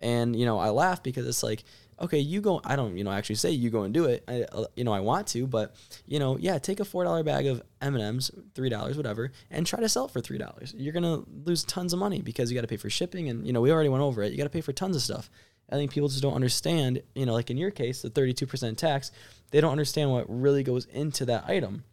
And 0.00 0.36
you 0.36 0.46
know, 0.46 0.58
I 0.58 0.70
laugh 0.70 1.02
because 1.02 1.26
it's 1.26 1.42
like, 1.42 1.64
okay, 2.00 2.18
you 2.18 2.40
go. 2.40 2.60
I 2.64 2.76
don't, 2.76 2.96
you 2.96 3.04
know, 3.04 3.10
actually 3.10 3.36
say 3.36 3.50
you 3.50 3.70
go 3.70 3.82
and 3.82 3.94
do 3.94 4.04
it. 4.04 4.24
I, 4.28 4.42
uh, 4.52 4.66
you 4.76 4.84
know, 4.84 4.92
I 4.92 5.00
want 5.00 5.26
to, 5.28 5.46
but 5.46 5.74
you 6.06 6.18
know, 6.18 6.36
yeah, 6.38 6.58
take 6.58 6.80
a 6.80 6.84
four 6.84 7.04
dollar 7.04 7.22
bag 7.22 7.46
of 7.46 7.62
M 7.80 7.94
and 7.94 8.02
M's, 8.02 8.30
three 8.54 8.68
dollars, 8.68 8.96
whatever, 8.96 9.32
and 9.50 9.66
try 9.66 9.80
to 9.80 9.88
sell 9.88 10.06
it 10.06 10.10
for 10.10 10.20
three 10.20 10.38
dollars. 10.38 10.74
You're 10.76 10.92
gonna 10.92 11.22
lose 11.44 11.64
tons 11.64 11.92
of 11.92 11.98
money 11.98 12.22
because 12.22 12.50
you 12.50 12.54
got 12.54 12.62
to 12.62 12.68
pay 12.68 12.76
for 12.76 12.90
shipping, 12.90 13.28
and 13.28 13.46
you 13.46 13.52
know, 13.52 13.60
we 13.60 13.72
already 13.72 13.88
went 13.88 14.02
over 14.02 14.22
it. 14.22 14.30
You 14.32 14.38
got 14.38 14.44
to 14.44 14.50
pay 14.50 14.60
for 14.60 14.72
tons 14.72 14.96
of 14.96 15.02
stuff. 15.02 15.30
I 15.70 15.74
think 15.74 15.90
people 15.90 16.08
just 16.08 16.22
don't 16.22 16.34
understand. 16.34 17.02
You 17.14 17.26
know, 17.26 17.32
like 17.32 17.50
in 17.50 17.56
your 17.56 17.70
case, 17.70 18.02
the 18.02 18.10
thirty-two 18.10 18.46
percent 18.46 18.78
tax, 18.78 19.10
they 19.50 19.60
don't 19.60 19.72
understand 19.72 20.10
what 20.10 20.26
really 20.28 20.62
goes 20.62 20.84
into 20.86 21.24
that 21.26 21.48
item. 21.48 21.84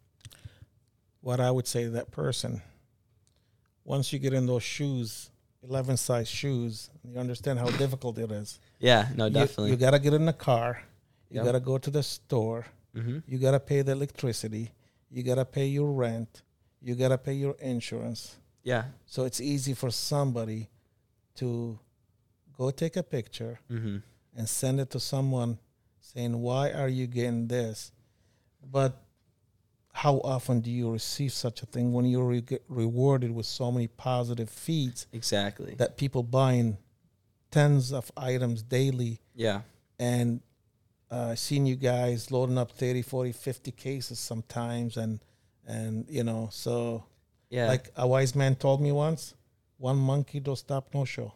what 1.24 1.40
I 1.40 1.50
would 1.50 1.66
say 1.66 1.84
to 1.84 1.90
that 1.90 2.10
person, 2.10 2.60
once 3.82 4.12
you 4.12 4.18
get 4.18 4.34
in 4.34 4.46
those 4.46 4.62
shoes, 4.62 5.30
11 5.68 5.96
size 5.96 6.28
shoes, 6.28 6.90
you 7.02 7.18
understand 7.18 7.58
how 7.58 7.66
difficult 7.70 8.18
it 8.18 8.30
is. 8.30 8.58
Yeah, 8.78 9.08
no, 9.16 9.26
You- 9.26 9.32
definitely. 9.32 9.70
You, 9.70 9.76
got 9.76 9.90
to 9.92 9.98
get 9.98 10.14
in 10.14 10.26
the 10.26 10.32
car. 10.32 10.82
You 11.30 11.36
Yep. 11.36 11.44
got 11.44 11.52
to 11.52 11.60
go 11.60 11.78
to 11.78 11.90
the 11.90 12.02
store. 12.02 12.66
mm-hmm. 12.94 13.18
You 13.26 13.38
got 13.38 13.52
to 13.52 13.60
pay 13.60 13.82
the 13.82 13.92
electricity. 13.92 14.70
You 15.10 15.22
got 15.22 15.36
to 15.36 15.44
pay 15.44 15.66
your 15.66 15.90
rent. 15.92 16.42
You 16.80 16.94
got 16.94 17.08
to 17.08 17.18
pay 17.18 17.32
your 17.34 17.56
insurance. 17.60 18.36
Yeah, 18.62 18.84
So 19.06 19.24
it's 19.24 19.40
easy 19.40 19.74
for 19.74 19.90
somebody 19.90 20.68
to 21.36 21.78
go 22.56 22.70
take 22.70 22.96
a 22.96 23.02
picture 23.02 23.58
Mm-hmm. 23.70 23.96
and 24.36 24.48
send 24.48 24.80
it 24.80 24.90
to 24.90 25.00
someone 25.00 25.58
saying, 26.00 26.40
Why 26.40 26.70
are 26.72 26.88
you 26.88 27.06
getting 27.06 27.48
this? 27.48 27.92
But 28.70 28.96
how 29.98 30.16
often 30.24 30.60
do 30.60 30.70
you 30.70 30.90
receive 30.90 31.32
such 31.32 31.62
a 31.62 31.66
thing 31.66 31.92
when 31.92 32.04
you're 32.04 32.26
re- 32.26 32.40
get 32.40 32.64
rewarded 32.68 33.30
with 33.30 33.46
so 33.46 33.70
many 33.70 33.86
positive 33.86 34.50
feeds 34.50 35.06
Exactly. 35.12 35.74
that 35.76 35.96
people 35.96 36.22
buying 36.24 36.78
tens 37.52 37.92
of 37.92 38.10
items 38.16 38.62
daily 38.62 39.20
yeah. 39.34 39.60
and 39.98 40.40
uh, 41.12 41.36
seeing 41.36 41.64
you 41.64 41.76
guys 41.76 42.32
loading 42.32 42.58
up 42.58 42.72
30, 42.72 43.02
40, 43.02 43.30
50 43.32 43.70
cases 43.70 44.18
sometimes 44.18 44.96
and 44.96 45.20
and 45.66 46.06
you 46.08 46.24
know 46.24 46.48
so 46.50 47.04
Yeah. 47.50 47.68
like 47.68 47.90
a 47.96 48.06
wise 48.06 48.34
man 48.34 48.56
told 48.56 48.80
me 48.80 48.90
once 48.90 49.34
one 49.78 49.96
monkey 49.96 50.40
don't 50.40 50.56
stop 50.56 50.92
no 50.92 51.04
show 51.04 51.32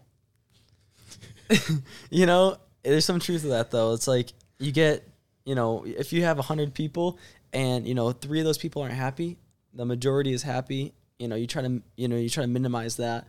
you 2.10 2.26
know, 2.26 2.56
there's 2.82 3.04
some 3.04 3.18
truth 3.20 3.42
to 3.42 3.48
that 3.48 3.70
though. 3.70 3.94
It's 3.94 4.06
like 4.06 4.32
you 4.58 4.72
get, 4.72 5.06
you 5.46 5.54
know, 5.54 5.84
if 5.86 6.12
you 6.12 6.22
have 6.24 6.38
a 6.38 6.42
hundred 6.42 6.74
people 6.74 7.18
and 7.52 7.86
you 7.86 7.94
know 7.94 8.12
three 8.12 8.38
of 8.38 8.44
those 8.44 8.58
people 8.58 8.82
aren't 8.82 8.94
happy, 8.94 9.38
the 9.74 9.84
majority 9.84 10.32
is 10.32 10.42
happy. 10.42 10.94
You 11.18 11.28
know, 11.28 11.34
you 11.34 11.46
try 11.46 11.62
to, 11.62 11.82
you 11.96 12.06
know, 12.06 12.16
you 12.16 12.28
try 12.28 12.42
to 12.42 12.48
minimize 12.48 12.96
that. 12.96 13.26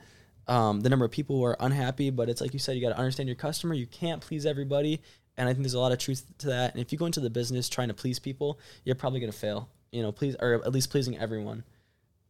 Um, 0.47 0.81
the 0.81 0.89
number 0.89 1.05
of 1.05 1.11
people 1.11 1.37
who 1.37 1.45
are 1.45 1.57
unhappy, 1.59 2.09
but 2.09 2.27
it's 2.27 2.41
like 2.41 2.53
you 2.53 2.59
said, 2.59 2.75
you 2.75 2.81
got 2.81 2.89
to 2.89 2.97
understand 2.97 3.29
your 3.29 3.35
customer. 3.35 3.75
You 3.75 3.85
can't 3.85 4.19
please 4.19 4.45
everybody, 4.47 5.01
and 5.37 5.47
I 5.47 5.53
think 5.53 5.63
there's 5.63 5.75
a 5.75 5.79
lot 5.79 5.91
of 5.91 5.99
truth 5.99 6.25
to 6.39 6.47
that. 6.47 6.73
And 6.73 6.81
if 6.81 6.91
you 6.91 6.97
go 6.97 7.05
into 7.05 7.19
the 7.19 7.29
business 7.29 7.69
trying 7.69 7.87
to 7.87 7.93
please 7.93 8.19
people, 8.19 8.59
you're 8.83 8.95
probably 8.95 9.19
gonna 9.19 9.31
fail. 9.31 9.69
You 9.91 10.01
know, 10.01 10.11
please 10.11 10.35
or 10.39 10.55
at 10.65 10.71
least 10.71 10.89
pleasing 10.89 11.17
everyone. 11.17 11.63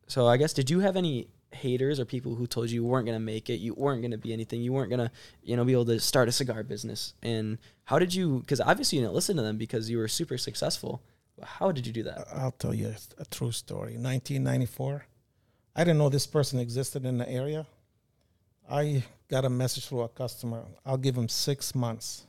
So 0.08 0.28
I 0.28 0.38
guess 0.38 0.54
did 0.54 0.70
you 0.70 0.80
have 0.82 0.96
any 0.96 1.28
haters 1.52 2.00
or 2.00 2.06
people 2.06 2.36
who 2.36 2.46
told 2.46 2.70
you 2.70 2.82
you 2.82 2.88
weren't 2.88 3.06
gonna 3.06 3.20
make 3.20 3.50
it, 3.50 3.56
you 3.56 3.74
weren't 3.74 4.02
gonna 4.02 4.18
be 4.18 4.34
anything, 4.34 4.62
you 4.62 4.74
weren't 4.74 4.90
gonna, 4.90 5.12
you 5.42 5.56
know, 5.56 5.66
be 5.66 5.74
able 5.74 5.86
to 5.86 6.00
start 6.00 6.28
a 6.28 6.32
cigar 6.32 6.64
business? 6.64 7.14
And 7.24 7.58
how 7.86 8.00
did 8.00 8.14
you? 8.14 8.40
Because 8.40 8.62
obviously 8.62 8.98
you 8.98 9.04
didn't 9.04 9.16
listen 9.16 9.38
to 9.38 9.44
them 9.44 9.58
because 9.58 9.90
you 9.90 9.98
were 9.98 10.08
super 10.08 10.38
successful. 10.38 11.02
How 11.44 11.72
did 11.72 11.86
you 11.88 11.94
do 11.94 12.04
that? 12.04 12.28
I'll 12.34 12.52
tell 12.52 12.74
you 12.74 12.94
a, 13.18 13.26
true 13.26 13.52
story. 13.52 13.94
1994, 13.98 15.06
I 15.76 15.84
didn't 15.84 15.98
know 15.98 16.10
this 16.10 16.28
person 16.28 16.60
existed 16.60 17.06
in 17.06 17.18
the 17.18 17.30
area. 17.30 17.66
I 18.70 19.04
got 19.30 19.46
a 19.46 19.50
message 19.50 19.88
from 19.88 20.00
a 20.00 20.08
customer. 20.10 20.64
I'll 20.86 20.98
give 20.98 21.16
him 21.16 21.28
six 21.30 21.74
months. 21.74 22.26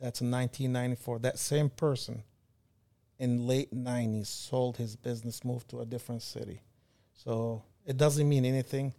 That's 0.00 0.20
1994. 0.20 1.18
That 1.20 1.38
same 1.38 1.68
person 1.70 2.22
in 3.18 3.46
late 3.46 3.74
90s 3.74 4.26
sold 4.26 4.76
his 4.76 4.94
business, 4.96 5.44
moved 5.44 5.68
to 5.70 5.80
a 5.80 5.84
different 5.86 6.22
city. 6.22 6.62
So 7.14 7.62
it 7.84 7.96
doesn't 7.96 8.28
mean 8.28 8.44
anything. 8.44 8.94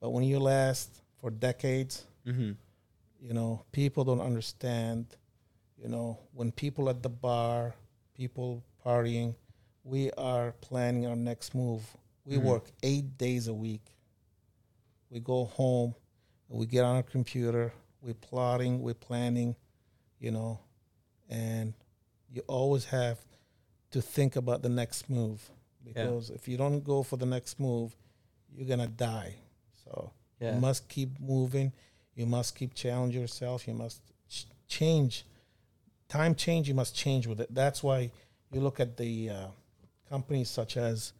But 0.00 0.10
when 0.10 0.24
you 0.24 0.38
last 0.38 0.90
for 1.20 1.30
decades, 1.30 2.04
Mm-hmm. 2.26 2.52
you 3.20 3.34
know, 3.34 3.64
people 3.70 4.02
don't 4.04 4.20
understand. 4.22 5.04
You 5.76 5.88
know, 5.90 6.18
when 6.32 6.52
people 6.52 6.88
at 6.88 7.02
the 7.02 7.10
bar, 7.10 7.74
people 8.14 8.62
partying, 8.84 9.34
we 9.82 10.10
are 10.12 10.52
planning 10.60 11.06
our 11.06 11.16
next 11.16 11.54
move. 11.54 11.82
We 12.24 12.36
Mhm. 12.36 12.42
work 12.44 12.72
eight 12.82 13.18
days 13.18 13.48
a 13.48 13.54
week. 13.54 13.96
We 15.10 15.20
go 15.20 15.44
home, 15.44 15.94
we 16.48 16.66
get 16.66 16.84
on 16.84 16.96
our 16.96 17.02
computer, 17.02 17.72
we're 18.00 18.14
plotting, 18.14 18.82
we're 18.82 18.94
planning, 18.94 19.56
you 20.18 20.30
know, 20.30 20.60
and 21.28 21.74
you 22.30 22.42
always 22.48 22.86
have 22.86 23.24
to 23.90 24.00
think 24.02 24.36
about 24.36 24.62
the 24.62 24.68
next 24.68 25.08
move 25.08 25.50
because 25.84 26.30
if 26.30 26.48
you 26.48 26.56
don't 26.56 26.82
go 26.82 27.02
for 27.02 27.16
the 27.16 27.26
next 27.26 27.60
move, 27.60 27.94
you're 28.50 28.66
gonna 28.66 28.88
die. 28.88 29.36
So 29.84 30.12
Yeah. 30.40 30.54
you 30.54 30.60
must 30.60 30.88
keep 30.88 31.18
moving. 31.20 31.72
You 32.14 32.26
must 32.26 32.54
keep 32.56 32.74
challenging 32.74 33.20
yourself. 33.20 33.66
You 33.68 33.74
must 33.74 34.00
ch- 34.28 34.46
change. 34.66 35.26
Time 36.08 36.34
change. 36.34 36.68
You 36.68 36.74
must 36.74 36.94
change 36.94 37.26
with 37.26 37.40
it. 37.40 37.54
That's 37.54 37.82
why 37.82 38.10
you 38.52 38.60
look 38.60 38.80
at 38.80 38.96
the 38.96 39.30
uh, 39.30 39.46
companies 40.08 40.50
such 40.50 40.76
as 40.76 41.12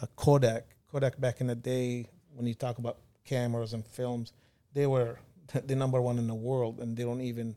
uh, 0.00 0.06
Kodak. 0.16 0.66
Kodak 0.90 1.20
back 1.20 1.40
in 1.40 1.48
the 1.48 1.54
day, 1.54 2.08
when 2.34 2.46
you 2.46 2.54
talk 2.54 2.78
about 2.78 2.98
cameras 3.24 3.72
and 3.72 3.86
films, 3.86 4.32
they 4.72 4.86
were 4.86 5.18
the 5.66 5.76
number 5.76 6.00
one 6.00 6.18
in 6.18 6.26
the 6.26 6.34
world, 6.34 6.80
and 6.80 6.96
they 6.96 7.04
don't 7.04 7.20
even 7.20 7.56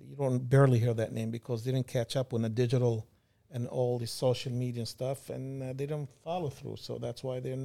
you 0.00 0.16
don't 0.16 0.38
barely 0.38 0.78
hear 0.78 0.94
that 0.94 1.12
name 1.12 1.30
because 1.30 1.64
they 1.64 1.72
didn't 1.72 1.88
catch 1.88 2.16
up 2.16 2.32
with 2.32 2.42
the 2.42 2.48
digital 2.48 3.06
and 3.50 3.66
all 3.68 3.98
the 3.98 4.06
social 4.06 4.52
media 4.52 4.80
and 4.80 4.88
stuff, 4.88 5.30
and 5.30 5.62
uh, 5.62 5.66
they 5.68 5.86
didn't 5.86 6.10
follow 6.22 6.50
through. 6.50 6.76
So 6.76 6.98
that's 6.98 7.24
why 7.24 7.40
they're 7.40 7.56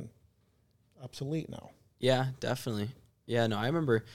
obsolete 1.03 1.49
now. 1.49 1.71
Yeah, 1.99 2.27
definitely. 2.39 2.89
Yeah, 3.25 3.47
no, 3.47 3.57
I 3.57 3.67
remember 3.67 4.05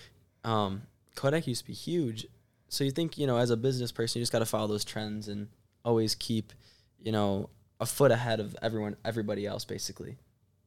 um, 0.44 0.82
Kodak 1.14 1.46
used 1.46 1.62
to 1.62 1.66
be 1.66 1.74
huge. 1.74 2.26
So 2.68 2.84
you 2.84 2.90
think, 2.90 3.18
you 3.18 3.26
know, 3.26 3.38
as 3.38 3.50
a 3.50 3.56
business 3.56 3.92
person, 3.92 4.18
you 4.18 4.22
just 4.22 4.32
got 4.32 4.40
to 4.40 4.46
follow 4.46 4.66
those 4.66 4.84
trends 4.84 5.28
and 5.28 5.48
always 5.84 6.14
keep, 6.14 6.52
you 7.00 7.12
know, 7.12 7.48
a 7.80 7.86
foot 7.86 8.10
ahead 8.10 8.40
of 8.40 8.56
everyone, 8.60 8.96
everybody 9.04 9.46
else, 9.46 9.64
basically. 9.64 10.16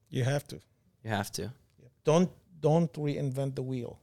You 0.10 0.24
have 0.24 0.48
to. 0.48 0.60
You 1.04 1.10
have 1.10 1.32
to. 1.34 1.52
Don't 2.04 2.30
don't 2.60 2.92
reinvent 2.94 3.56
the 3.56 3.62
wheel. 3.62 4.00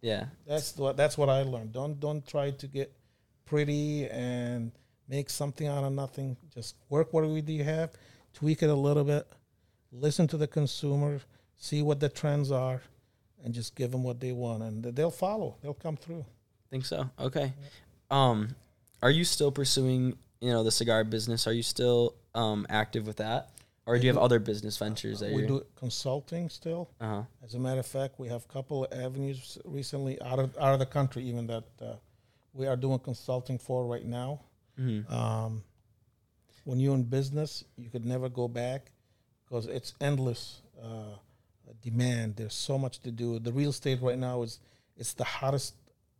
Yeah. 0.00 0.26
That's 0.46 0.76
what 0.76 0.96
that's 0.96 1.18
what 1.18 1.28
I 1.28 1.42
learned. 1.42 1.72
Don't 1.72 1.98
don't 1.98 2.26
try 2.26 2.50
to 2.52 2.66
get 2.66 2.92
pretty 3.44 4.08
and 4.08 4.72
make 5.08 5.30
something 5.30 5.66
out 5.66 5.84
of 5.84 5.92
nothing. 5.92 6.36
Just 6.54 6.76
work 6.88 7.12
what 7.12 7.26
we 7.26 7.40
do 7.40 7.62
have, 7.62 7.90
tweak 8.34 8.62
it 8.62 8.70
a 8.70 8.74
little 8.74 9.04
bit, 9.04 9.26
listen 9.92 10.26
to 10.28 10.36
the 10.36 10.46
consumer, 10.46 11.20
see 11.56 11.82
what 11.82 12.00
the 12.00 12.08
trends 12.08 12.50
are, 12.50 12.82
and 13.44 13.54
just 13.54 13.74
give 13.74 13.92
them 13.92 14.02
what 14.02 14.20
they 14.20 14.32
want, 14.32 14.62
and 14.62 14.82
they'll 14.82 15.10
follow. 15.10 15.56
They'll 15.62 15.74
come 15.74 15.96
through. 15.96 16.24
Think 16.76 16.84
so. 16.84 17.08
Okay. 17.18 17.54
Um, 18.10 18.54
are 19.02 19.10
you 19.10 19.24
still 19.24 19.50
pursuing, 19.50 20.18
you 20.40 20.50
know, 20.50 20.62
the 20.62 20.70
cigar 20.70 21.04
business? 21.04 21.46
Are 21.46 21.52
you 21.52 21.62
still 21.62 22.14
um, 22.34 22.66
active 22.68 23.06
with 23.06 23.16
that? 23.16 23.48
Or 23.86 23.96
do 23.96 24.02
you 24.02 24.08
have 24.08 24.16
do- 24.16 24.22
other 24.22 24.38
business 24.38 24.76
ventures 24.76 25.20
that 25.20 25.32
we 25.32 25.46
do 25.46 25.64
consulting 25.74 26.50
still. 26.50 26.90
Uh-huh. 27.00 27.22
As 27.42 27.54
a 27.54 27.58
matter 27.58 27.80
of 27.80 27.86
fact, 27.86 28.18
we 28.18 28.28
have 28.28 28.44
a 28.44 28.52
couple 28.52 28.84
of 28.84 28.92
avenues 28.92 29.56
recently 29.64 30.20
out 30.20 30.38
of 30.38 30.54
out 30.58 30.74
of 30.74 30.80
the 30.80 30.86
country, 30.86 31.22
even 31.24 31.46
that 31.46 31.64
uh, 31.80 31.94
we 32.52 32.66
are 32.66 32.76
doing 32.76 32.98
consulting 32.98 33.58
for 33.58 33.86
right 33.86 34.04
now. 34.04 34.40
Mm-hmm. 34.78 35.10
Um, 35.10 35.62
when 36.64 36.78
you're 36.78 36.94
in 36.94 37.04
business, 37.04 37.64
you 37.78 37.88
could 37.88 38.04
never 38.04 38.28
go 38.28 38.48
back 38.48 38.90
because 39.44 39.66
it's 39.66 39.94
endless 40.00 40.60
uh, 40.82 41.16
demand. 41.80 42.36
There's 42.36 42.54
so 42.54 42.76
much 42.76 42.98
to 43.00 43.10
do. 43.10 43.38
The 43.38 43.52
real 43.52 43.70
estate 43.70 44.02
right 44.02 44.18
now 44.18 44.42
is 44.42 44.58
it's 44.96 45.14
the 45.14 45.24
hottest 45.24 45.74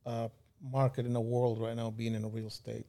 uh, 0.06 0.28
market 0.62 1.06
in 1.06 1.12
the 1.12 1.20
world 1.20 1.60
right 1.60 1.76
now, 1.76 1.90
being 1.90 2.14
in 2.14 2.30
real 2.32 2.46
estate. 2.46 2.86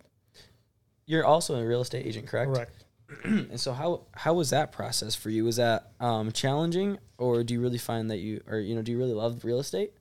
You're 1.05 1.25
also 1.25 1.55
a 1.55 1.65
real 1.65 1.81
estate 1.81 2.05
agent, 2.05 2.27
correct? 2.27 2.53
Correct. 2.53 2.83
and 3.23 3.59
so 3.59 3.71
how 3.71 4.01
how 4.13 4.33
was 4.33 4.49
that 4.49 4.71
process 4.71 5.15
for 5.15 5.29
you? 5.29 5.45
Was 5.45 5.55
that 5.55 5.91
um, 5.99 6.31
challenging, 6.31 6.97
or 7.17 7.43
do 7.43 7.53
you 7.53 7.61
really 7.61 7.77
find 7.77 8.11
that 8.11 8.17
you, 8.17 8.41
or 8.47 8.59
you 8.59 8.75
know, 8.75 8.81
do 8.81 8.91
you 8.91 8.97
really 8.97 9.13
love 9.13 9.45
real 9.45 9.59
estate? 9.59 9.93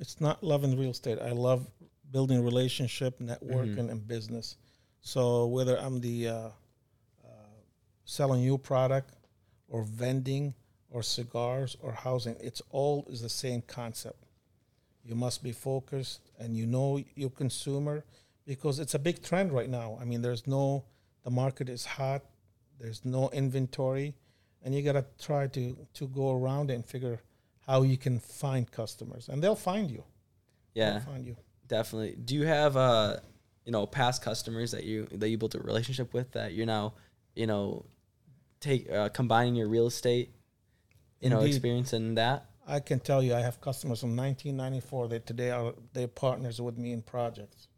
It's 0.00 0.20
not 0.20 0.42
loving 0.42 0.78
real 0.78 0.90
estate. 0.90 1.18
I 1.20 1.32
love 1.32 1.66
building 2.10 2.42
relationship, 2.42 3.18
networking, 3.18 3.90
and 3.90 4.06
business. 4.06 4.56
So 5.02 5.46
whether 5.46 5.78
I'm 5.78 6.00
the 6.00 6.28
uh, 6.28 6.32
uh, 7.24 7.52
selling 8.04 8.40
you 8.40 8.56
product 8.56 9.14
or 9.68 9.82
vending 9.82 10.54
or 10.90 11.02
cigars 11.02 11.76
or 11.80 11.92
housing, 11.92 12.36
it's 12.40 12.62
all 12.70 13.06
is 13.10 13.20
the 13.20 13.28
same 13.28 13.62
concept. 13.62 14.24
You 15.04 15.14
must 15.14 15.42
be 15.42 15.52
focused 15.52 16.20
and 16.38 16.56
you 16.56 16.66
know 16.66 17.02
your 17.14 17.30
consumer 17.30 18.04
because 18.46 18.78
it's 18.78 18.94
a 18.94 18.98
big 18.98 19.22
trend 19.22 19.52
right 19.52 19.68
now. 19.68 19.98
I 20.00 20.04
mean, 20.04 20.22
there's 20.22 20.46
no 20.46 20.84
the 21.24 21.30
market 21.30 21.68
is 21.68 21.84
hot. 21.84 22.22
There's 22.80 23.04
no 23.04 23.28
inventory, 23.30 24.14
and 24.62 24.74
you 24.74 24.82
gotta 24.82 25.04
try 25.20 25.46
to 25.48 25.76
to 25.94 26.08
go 26.08 26.32
around 26.32 26.70
and 26.70 26.84
figure 26.84 27.20
how 27.66 27.82
you 27.82 27.96
can 27.96 28.18
find 28.18 28.70
customers, 28.70 29.28
and 29.28 29.42
they'll 29.42 29.54
find 29.54 29.90
you. 29.90 30.04
Yeah, 30.74 30.92
They'll 30.92 31.00
find 31.00 31.24
you. 31.26 31.36
definitely. 31.68 32.16
Do 32.24 32.34
you 32.34 32.46
have 32.46 32.76
uh, 32.76 33.16
you 33.64 33.72
know, 33.72 33.86
past 33.86 34.22
customers 34.22 34.72
that 34.72 34.84
you 34.84 35.06
that 35.12 35.28
you 35.28 35.38
built 35.38 35.54
a 35.54 35.60
relationship 35.60 36.12
with 36.12 36.32
that 36.32 36.54
you're 36.54 36.66
now, 36.66 36.94
you 37.36 37.46
know, 37.46 37.84
take 38.60 38.90
uh, 38.90 39.08
combining 39.10 39.54
your 39.54 39.68
real 39.68 39.86
estate, 39.86 40.30
you 41.20 41.30
know, 41.30 41.40
experience 41.42 41.92
in 41.92 42.14
that? 42.16 42.46
I 42.66 42.80
can 42.80 43.00
tell 43.00 43.22
you, 43.22 43.34
I 43.34 43.40
have 43.40 43.60
customers 43.60 44.00
from 44.00 44.16
1994 44.16 45.08
that 45.08 45.26
today 45.26 45.50
are 45.50 45.74
they 45.92 46.06
partners 46.06 46.60
with 46.60 46.78
me 46.78 46.92
in 46.92 47.02
projects. 47.02 47.68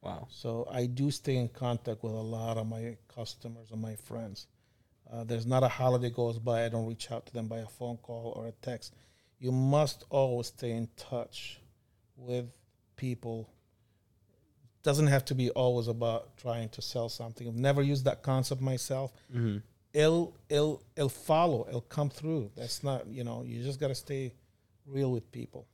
Wow. 0.00 0.28
So 0.30 0.68
I 0.70 0.86
do 0.86 1.10
stay 1.10 1.36
in 1.36 1.48
contact 1.48 2.02
with 2.02 2.12
a 2.12 2.16
lot 2.16 2.58
of 2.58 2.66
my 2.66 2.96
customers 3.14 3.70
and 3.70 3.80
my 3.80 3.96
friends. 3.96 4.46
Uh, 5.10 5.24
there's 5.24 5.46
not 5.46 5.62
a 5.62 5.68
holiday 5.68 6.10
goes 6.10 6.38
by 6.38 6.64
I 6.64 6.68
don't 6.68 6.86
reach 6.86 7.10
out 7.10 7.26
to 7.26 7.32
them 7.32 7.48
by 7.48 7.58
a 7.58 7.66
phone 7.66 7.98
call 7.98 8.32
or 8.36 8.48
a 8.48 8.52
text. 8.52 8.94
You 9.38 9.52
must 9.52 10.04
always 10.10 10.48
stay 10.48 10.72
in 10.72 10.88
touch 10.96 11.60
with 12.16 12.46
people. 12.96 13.50
Doesn't 14.82 15.06
have 15.06 15.24
to 15.26 15.34
be 15.34 15.50
always 15.50 15.88
about 15.88 16.36
trying 16.36 16.68
to 16.70 16.82
sell 16.82 17.08
something. 17.08 17.46
I've 17.46 17.54
never 17.54 17.82
used 17.82 18.04
that 18.04 18.22
concept 18.22 18.60
myself. 18.60 19.12
Mm-hmm. 19.34 19.58
It'll 19.94 20.34
it'll 20.50 20.82
it'll 20.96 21.08
follow. 21.08 21.64
It'll 21.68 21.80
come 21.80 22.10
through. 22.10 22.50
That's 22.56 22.82
not 22.82 23.06
you 23.06 23.24
know. 23.24 23.42
You 23.46 23.62
just 23.62 23.80
got 23.80 23.88
to 23.88 23.94
stay 23.94 24.32
real 24.86 25.10
with 25.12 25.30
people. 25.32 25.66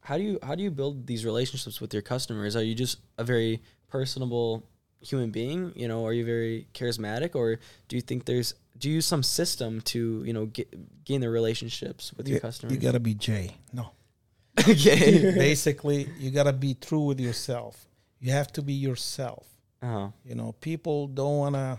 how 0.00 0.16
do 0.16 0.24
you 0.24 0.38
how 0.42 0.54
do 0.56 0.62
you 0.62 0.70
build 0.70 1.06
these 1.06 1.24
relationships 1.24 1.80
with 1.80 1.92
your 1.92 2.02
customers? 2.02 2.56
Are 2.56 2.64
you 2.64 2.74
just 2.74 2.98
a 3.18 3.24
very 3.24 3.60
personable 3.88 4.64
human 5.00 5.30
being? 5.30 5.72
You 5.76 5.88
know, 5.88 6.06
are 6.06 6.12
you 6.12 6.24
very 6.24 6.66
charismatic, 6.74 7.34
or 7.36 7.58
do 7.88 7.96
you 7.96 8.02
think 8.02 8.24
there's 8.24 8.54
do 8.78 8.88
you 8.88 8.96
use 8.96 9.06
some 9.06 9.22
system 9.22 9.80
to 9.92 10.22
you 10.24 10.32
know 10.32 10.46
get, 10.46 10.68
gain 11.04 11.20
the 11.20 11.28
relationships 11.30 12.12
with 12.16 12.26
your 12.28 12.40
customers? 12.40 12.72
you 12.74 12.80
gotta 12.80 13.00
be 13.00 13.14
Jay. 13.14 13.56
No. 13.72 13.90
okay. 14.68 15.34
Basically, 15.48 16.08
you 16.18 16.30
gotta 16.30 16.52
be 16.52 16.74
true 16.74 17.04
with 17.04 17.20
yourself. 17.20 17.86
You 18.20 18.32
have 18.32 18.50
to 18.52 18.62
be 18.62 18.72
yourself. 18.72 19.46
uh-huh. 19.82 20.08
You 20.24 20.34
know, 20.34 20.52
people 20.60 21.08
don't 21.08 21.38
wanna 21.38 21.78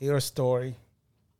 hear 0.00 0.16
a 0.16 0.20
story. 0.20 0.74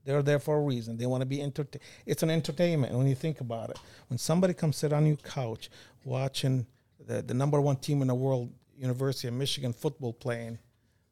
They're 0.08 0.22
there 0.22 0.38
for 0.38 0.56
a 0.56 0.60
reason. 0.62 0.96
They 0.96 1.04
want 1.04 1.20
to 1.20 1.26
be 1.26 1.42
entertained. 1.42 1.82
It's 2.06 2.22
an 2.22 2.30
entertainment 2.30 2.94
when 2.94 3.06
you 3.06 3.14
think 3.14 3.42
about 3.42 3.68
it. 3.68 3.78
When 4.08 4.16
somebody 4.16 4.54
comes 4.54 4.78
sit 4.78 4.90
on 4.90 5.04
your 5.04 5.16
couch 5.16 5.68
watching 6.02 6.64
the, 7.06 7.20
the 7.20 7.34
number 7.34 7.60
one 7.60 7.76
team 7.76 8.00
in 8.00 8.08
the 8.08 8.14
world, 8.14 8.50
University 8.78 9.28
of 9.28 9.34
Michigan 9.34 9.74
football 9.74 10.14
playing, 10.14 10.60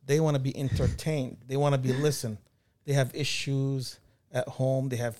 they 0.07 0.19
want 0.19 0.35
to 0.37 0.41
be 0.41 0.57
entertained. 0.57 1.37
they 1.47 1.59
want 1.59 1.75
to 1.75 1.79
be 1.79 1.93
listened. 1.93 2.39
They 2.87 2.95
have 2.95 3.15
issues 3.15 3.99
at 4.33 4.49
home. 4.49 4.89
They 4.89 4.97
have 4.97 5.19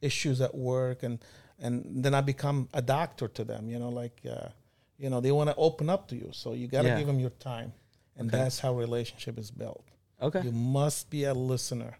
issues 0.00 0.40
at 0.40 0.54
work, 0.54 1.02
and 1.02 1.18
and 1.58 2.02
then 2.02 2.14
I 2.14 2.22
become 2.22 2.70
a 2.72 2.80
doctor 2.80 3.28
to 3.28 3.44
them. 3.44 3.68
You 3.68 3.78
know, 3.80 3.90
like 3.90 4.18
uh, 4.24 4.48
you 4.96 5.10
know, 5.10 5.20
they 5.20 5.30
want 5.32 5.50
to 5.50 5.56
open 5.56 5.90
up 5.90 6.08
to 6.08 6.16
you. 6.16 6.30
So 6.32 6.54
you 6.54 6.68
got 6.68 6.82
to 6.82 6.88
Yeah. 6.88 6.96
give 6.98 7.06
them 7.06 7.20
your 7.20 7.36
time, 7.38 7.74
and 8.16 8.28
Okay. 8.28 8.38
that's 8.38 8.60
how 8.60 8.72
relationship 8.72 9.38
is 9.38 9.50
built. 9.50 9.84
Okay. 10.22 10.40
You 10.42 10.52
must 10.52 11.10
be 11.10 11.24
a 11.24 11.34
listener. 11.34 11.98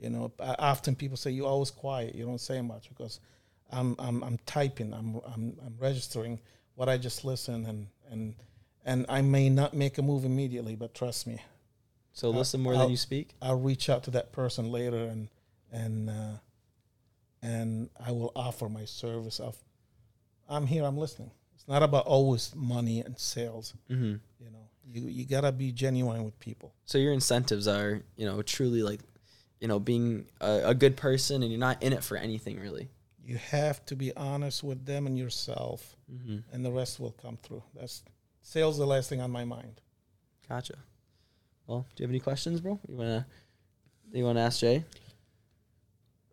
You 0.00 0.08
know, 0.10 0.32
often 0.40 0.94
people 0.96 1.16
say 1.18 1.30
you're 1.30 1.46
always 1.46 1.70
quiet. 1.70 2.14
You 2.14 2.24
don't 2.24 2.40
say 2.40 2.60
much 2.62 2.88
because 2.88 3.20
I'm 3.70 3.94
I'm 3.98 4.22
I'm 4.24 4.38
typing. 4.46 4.92
I'm 4.94 5.20
I'm 5.34 5.56
I'm 5.64 5.76
registering 5.78 6.40
what 6.74 6.88
I 6.88 6.96
just 6.96 7.24
listen 7.24 7.66
and 7.66 7.86
and 8.10 8.34
and 8.84 9.04
I 9.10 9.20
may 9.20 9.50
not 9.50 9.74
make 9.74 9.98
a 9.98 10.02
move 10.02 10.24
immediately, 10.24 10.74
but 10.74 10.94
trust 10.94 11.26
me, 11.26 11.38
So 12.12 12.28
I'll- 12.32 12.38
listen 12.38 12.60
more 12.62 12.72
I'll- 12.74 12.80
than 12.80 12.90
you 12.90 12.96
speak. 12.96 13.34
I'll 13.42 13.60
reach 13.60 13.90
out 13.90 14.02
to 14.04 14.10
that 14.12 14.32
person 14.32 14.70
later 14.72 15.04
and 15.04 15.28
and 15.70 16.08
uh, 16.10 16.36
and 17.42 17.90
I 18.04 18.12
will 18.12 18.32
offer 18.34 18.68
my 18.68 18.84
service 18.84 19.40
of 19.40 19.56
I'm 20.48 20.66
here, 20.66 20.84
I'm 20.84 20.98
listening. 20.98 21.30
It's 21.54 21.68
not 21.68 21.82
about 21.82 22.06
always 22.06 22.52
money 22.56 23.00
and 23.00 23.18
sales. 23.18 23.74
hmm 23.88 24.14
You 24.40 24.50
know, 24.50 24.68
you 24.86 25.02
you 25.02 25.24
gotta 25.26 25.52
be 25.52 25.72
genuine 25.72 26.24
with 26.24 26.38
people. 26.40 26.72
So 26.86 26.98
your 26.98 27.12
incentives 27.12 27.68
are 27.68 28.02
you 28.16 28.26
know 28.26 28.42
truly 28.42 28.82
like 28.82 29.00
you 29.60 29.68
know 29.68 29.78
being 29.78 30.26
a, 30.40 30.62
a 30.70 30.74
good 30.74 30.96
person, 30.96 31.42
and 31.42 31.50
you're 31.52 31.60
not 31.60 31.82
in 31.82 31.92
it 31.92 32.02
for 32.02 32.16
anything 32.16 32.58
really. 32.58 32.88
You 33.24 33.36
have 33.36 33.84
to 33.86 33.94
be 33.96 34.14
honest 34.16 34.64
with 34.64 34.84
them 34.86 35.06
and 35.06 35.16
yourself, 35.18 35.96
Mm-hmm. 36.12 36.38
and 36.52 36.64
the 36.64 36.72
rest 36.72 36.98
will 36.98 37.12
come 37.12 37.38
through. 37.40 37.62
That's 37.78 38.02
sales. 38.42 38.78
The 38.78 38.86
last 38.86 39.08
thing 39.08 39.20
on 39.20 39.30
my 39.30 39.44
mind. 39.44 39.80
Gotcha. 40.48 40.74
Well, 41.68 41.86
do 41.94 42.02
you 42.02 42.04
have 42.04 42.10
any 42.10 42.18
questions, 42.18 42.60
bro? 42.60 42.80
You 42.88 42.96
wanna 42.96 43.26
you 44.12 44.24
wanna 44.24 44.40
ask 44.40 44.58
Jay? 44.60 44.84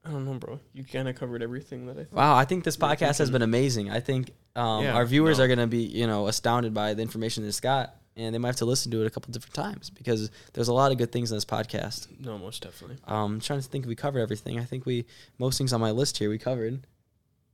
I 0.04 0.10
don't 0.12 0.26
know, 0.26 0.36
bro. 0.36 0.60
You 0.74 0.84
kind 0.86 1.08
of 1.10 1.16
covered 1.16 1.44
everything 1.44 1.86
that 1.88 1.98
I 1.98 2.04
thought. 2.06 2.14
Wow, 2.14 2.36
I 2.36 2.46
think 2.46 2.64
this 2.64 2.78
podcast 2.78 3.18
has 3.20 3.30
been 3.30 3.42
amazing. 3.42 3.92
I 3.92 4.00
think 4.00 4.32
um, 4.56 4.84
Yeah, 4.86 4.94
our 4.96 5.06
viewers 5.06 5.38
no. 5.38 5.44
are 5.44 5.48
gonna 5.48 5.68
be 5.68 5.84
you 5.84 6.08
know 6.08 6.28
astounded 6.28 6.74
by 6.74 6.94
the 6.94 7.02
information 7.02 7.44
that 7.44 7.50
it's 7.50 7.60
got, 7.60 7.94
and 8.18 8.34
they 8.34 8.40
might 8.40 8.50
have 8.50 8.56
to 8.58 8.66
listen 8.66 8.92
to 8.92 9.02
it 9.02 9.08
a 9.08 9.10
couple 9.10 9.32
different 9.32 9.54
times 9.54 9.90
because 9.92 10.32
there's 10.54 10.68
a 10.68 10.74
lot 10.74 10.92
of 10.92 10.98
good 10.98 11.12
things 11.12 11.32
in 11.32 11.38
this 11.38 11.46
podcast. 11.46 12.08
No, 12.20 12.38
most 12.38 12.64
definitely. 12.64 12.98
Um, 13.06 13.36
I'm 13.36 13.40
trying 13.40 13.62
to 13.62 13.68
think 13.68 13.86
if 13.86 13.90
we 13.90 13.96
covered 13.96 14.20
everything. 14.20 14.60
I 14.60 14.64
think 14.64 14.86
we 14.86 15.06
most 15.38 15.58
things 15.58 15.72
on 15.72 15.80
my 15.80 15.92
list 15.92 16.18
here 16.18 16.30
we 16.30 16.40
covered. 16.40 16.86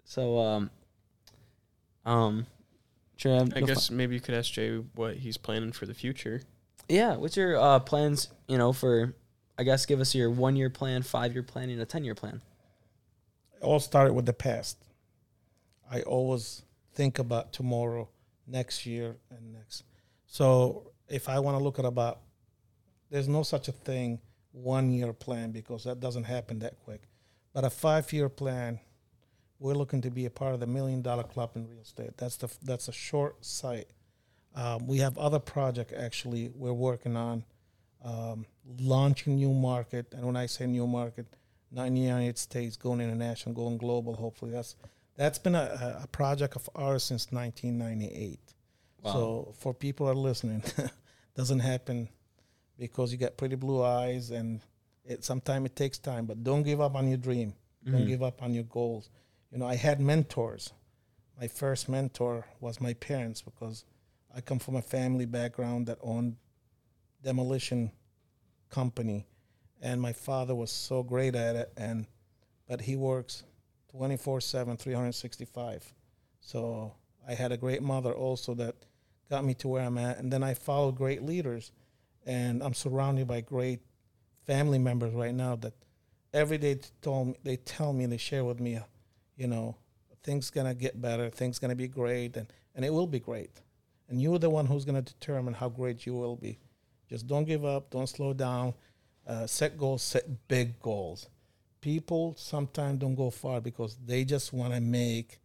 So 0.06 0.40
um, 0.40 0.70
um, 2.06 2.48
sure. 3.18 3.46
I 3.56 3.62
guess 3.62 3.92
maybe 3.92 4.16
you 4.16 4.22
could 4.22 4.36
ask 4.36 4.52
Jay 4.54 4.78
what 4.96 5.18
he's 5.18 5.38
planning 5.38 5.74
for 5.74 5.86
the 5.86 5.94
future. 5.94 6.42
Yeah. 6.88 7.18
What's 7.18 7.36
your 7.36 7.58
uh, 7.58 7.80
plans? 7.80 8.30
You 8.48 8.58
know, 8.58 8.72
for 8.72 9.14
I 9.58 9.64
guess 9.64 9.86
give 9.86 10.00
us 10.00 10.16
your 10.16 10.30
one 10.30 10.56
year 10.56 10.70
plan, 10.70 11.04
five 11.04 11.34
year 11.34 11.44
plan, 11.44 11.70
and 11.70 11.82
a 11.82 11.86
ten 11.86 12.04
year 12.04 12.16
plan. 12.16 12.42
It 13.56 13.64
all 13.64 13.80
started 13.80 14.14
with 14.14 14.26
the 14.26 14.34
past. 14.34 14.78
I 15.92 16.02
always 16.02 16.64
think 16.94 17.20
about 17.20 17.54
tomorrow, 17.54 18.10
next 18.48 18.86
year, 18.86 19.18
and 19.30 19.54
next. 19.54 19.84
So 20.34 20.90
if 21.08 21.30
I 21.30 21.38
want 21.38 21.60
to 21.60 21.64
look 21.64 21.78
at 21.78 21.86
about, 21.86 22.22
there's 23.12 23.28
no 23.28 23.44
such 23.44 23.68
a 23.68 23.72
thing 23.72 24.20
one 24.52 24.92
year 24.92 25.14
plan 25.14 25.52
because 25.52 25.84
that 25.84 26.00
doesn't 26.00 26.24
happen 26.24 26.58
that 26.60 26.80
quick. 26.84 27.04
But 27.54 27.66
a 27.66 27.70
five 27.70 28.12
year 28.12 28.30
plan, 28.30 28.80
we're 29.60 29.76
looking 29.76 30.02
to 30.02 30.10
be 30.10 30.26
a 30.26 30.32
part 30.32 30.56
of 30.56 30.60
the 30.60 30.66
million 30.66 31.04
dollar 31.04 31.22
club 31.22 31.52
in 31.54 31.68
real 31.68 31.82
estate. 31.82 32.18
That's 32.18 32.38
the 32.38 32.52
that's 32.64 32.88
a 32.88 32.92
short 32.92 33.46
sight. 33.46 33.86
Um, 34.56 34.88
we 34.88 34.98
have 34.98 35.20
other 35.20 35.38
project 35.38 35.94
actually 35.94 36.50
we're 36.56 36.74
working 36.74 37.16
on, 37.16 37.46
um, 38.04 38.48
launching 38.80 39.36
new 39.36 39.54
market. 39.54 40.08
And 40.14 40.26
when 40.26 40.36
I 40.36 40.48
say 40.48 40.66
new 40.66 40.88
market, 40.88 41.28
not 41.72 41.86
in 41.86 41.94
the 41.94 42.02
United 42.02 42.40
States, 42.40 42.76
going 42.76 43.02
international, 43.02 43.54
going 43.54 43.78
global. 43.78 44.16
Hopefully, 44.16 44.50
that's 44.50 44.76
that's 45.16 45.38
been 45.38 45.54
a, 45.54 46.00
a 46.02 46.08
project 46.08 46.56
of 46.56 46.68
ours 46.74 47.04
since 47.04 47.32
1998. 47.32 48.53
Wow. 49.04 49.12
So 49.14 49.54
for 49.60 49.74
people 49.74 50.06
who 50.06 50.12
are 50.12 50.16
listening, 50.16 50.64
doesn't 51.36 51.60
happen 51.60 52.10
because 52.78 53.12
you 53.12 53.18
got 53.18 53.38
pretty 53.38 53.56
blue 53.56 53.84
eyes, 53.84 54.32
and 54.32 54.62
it 55.06 55.24
sometimes 55.24 55.66
it 55.68 55.76
takes 55.76 55.98
time. 56.00 56.26
But 56.26 56.44
don't 56.44 56.64
give 56.64 56.82
up 56.82 56.96
on 56.96 57.08
your 57.08 57.18
dream. 57.18 57.54
Don't 57.86 58.04
Mhm. 58.04 58.08
give 58.08 58.24
up 58.24 58.42
on 58.42 58.54
your 58.54 58.64
goals. 58.64 59.10
You 59.52 59.58
know, 59.60 59.68
I 59.68 59.76
had 59.76 60.00
mentors. 60.00 60.72
My 61.40 61.48
first 61.48 61.90
mentor 61.90 62.46
was 62.62 62.80
my 62.80 62.94
parents 62.94 63.42
because 63.42 63.84
I 64.34 64.42
come 64.42 64.60
from 64.60 64.76
a 64.76 64.82
family 64.82 65.26
background 65.26 65.88
that 65.88 65.98
owned 66.02 66.38
demolition 67.22 67.92
company 68.70 69.26
and 69.82 70.02
my 70.02 70.14
father 70.14 70.56
was 70.56 70.72
so 70.72 71.04
great 71.04 71.36
at 71.36 71.56
it 71.56 71.72
and 71.78 72.08
but 72.68 72.82
he 72.82 72.96
works 72.96 73.44
24/7 73.94 74.78
365 74.78 75.94
so 76.40 76.94
I 77.28 77.34
had 77.36 77.52
a 77.52 77.58
great 77.58 77.82
mother 77.84 78.12
also 78.14 78.54
that 78.56 78.76
got 79.34 79.46
me 79.46 79.54
to 79.56 79.68
where 79.68 79.84
I'm 79.84 79.98
at 79.98 80.18
and 80.20 80.32
then 80.32 80.44
I 80.44 80.54
followed 80.54 80.96
great 80.96 81.24
leaders 81.24 81.72
and 82.26 82.64
I'm 82.64 82.74
surrounded 82.74 83.28
by 83.28 83.42
great 83.42 83.80
family 84.46 84.80
members 84.80 85.14
right 85.14 85.36
now 85.46 85.56
that 85.58 85.74
every 86.34 86.58
day 86.58 86.80
told 87.02 87.28
me, 87.28 87.36
they 87.44 87.58
tell 87.58 87.92
me 87.94 88.06
they 88.06 88.18
share 88.18 88.46
with 88.46 88.60
me 88.60 88.80
you 89.36 89.48
know 89.48 89.76
things 90.24 90.52
to 90.52 90.74
get 90.74 91.02
better 91.02 91.30
things 91.30 91.60
to 91.60 91.76
be 91.76 91.88
great 91.88 92.38
and 92.38 92.48
and 92.76 92.86
it 92.86 92.94
will 92.94 93.08
be 93.08 93.20
great 93.20 93.62
and 94.10 94.22
you're 94.22 94.40
the 94.40 94.50
one 94.50 94.66
who's 94.66 94.86
to 94.86 95.02
determine 95.02 95.54
how 95.54 95.70
great 95.70 96.06
you 96.06 96.14
will 96.14 96.36
be 96.36 96.60
just 97.10 97.28
don't 97.28 97.46
give 97.46 97.66
up 97.66 97.90
don't 97.90 98.08
slow 98.08 98.34
down 98.34 98.74
uh, 99.28 99.48
set 99.48 99.78
goals, 99.78 100.04
set 100.04 100.48
big 100.48 100.80
goals. 100.82 101.30
People 101.82 102.36
sometimes 102.38 103.00
don't 103.00 103.16
go 103.16 103.30
far 103.30 103.62
because 103.62 103.98
they 104.06 104.24
just 104.24 104.54
want 104.54 104.74
to 104.74 104.82
make 104.82 105.40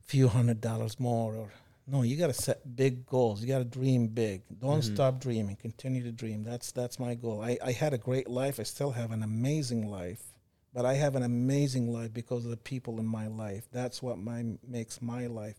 a 0.00 0.04
few 0.04 0.28
hundred 0.28 0.60
dollars 0.60 0.98
more. 0.98 1.34
Or 1.34 1.52
no, 1.86 2.02
you 2.02 2.16
got 2.16 2.28
to 2.28 2.32
set 2.32 2.76
big 2.76 3.06
goals. 3.06 3.40
You 3.42 3.48
got 3.48 3.58
to 3.58 3.64
dream 3.64 4.06
big. 4.08 4.42
Don't 4.60 4.80
Mhm. 4.80 4.94
stop 4.94 5.20
dreaming. 5.20 5.56
Continue 5.56 6.02
to 6.04 6.12
dream. 6.12 6.44
That's 6.44 6.70
that's 6.72 6.98
my 6.98 7.14
goal. 7.14 7.40
I, 7.42 7.58
I 7.62 7.72
had 7.72 7.92
a 7.92 7.98
great 7.98 8.28
life. 8.28 8.60
I 8.60 8.62
still 8.62 8.92
have 8.92 9.10
an 9.10 9.22
amazing 9.22 9.88
life, 9.90 10.32
but 10.72 10.84
I 10.86 10.94
have 10.94 11.16
an 11.16 11.22
amazing 11.22 11.92
life 11.92 12.12
because 12.12 12.44
of 12.44 12.50
the 12.50 12.56
people 12.56 13.00
in 13.00 13.06
my 13.06 13.26
life. 13.26 13.66
That's 13.72 14.02
what 14.02 14.18
my 14.18 14.44
makes 14.66 15.02
my 15.02 15.26
life 15.26 15.58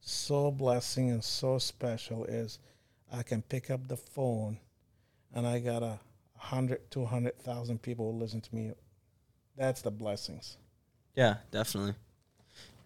so 0.00 0.50
blessing 0.50 1.10
and 1.10 1.24
so 1.24 1.58
special. 1.58 2.24
Is 2.26 2.58
I 3.10 3.22
can 3.22 3.42
pick 3.42 3.70
up 3.70 3.88
the 3.88 3.96
phone 3.96 4.58
and 5.32 5.46
I 5.46 5.60
got 5.60 5.82
a 5.82 5.98
hundred 6.36 6.90
to 6.90 7.06
hundred 7.06 7.38
thousand 7.38 7.80
people 7.80 8.12
who 8.12 8.18
listen 8.18 8.42
to 8.42 8.54
me. 8.54 8.72
That's 9.56 9.80
the 9.82 9.90
blessings. 9.90 10.58
Yeah, 11.16 11.36
definitely. 11.50 11.94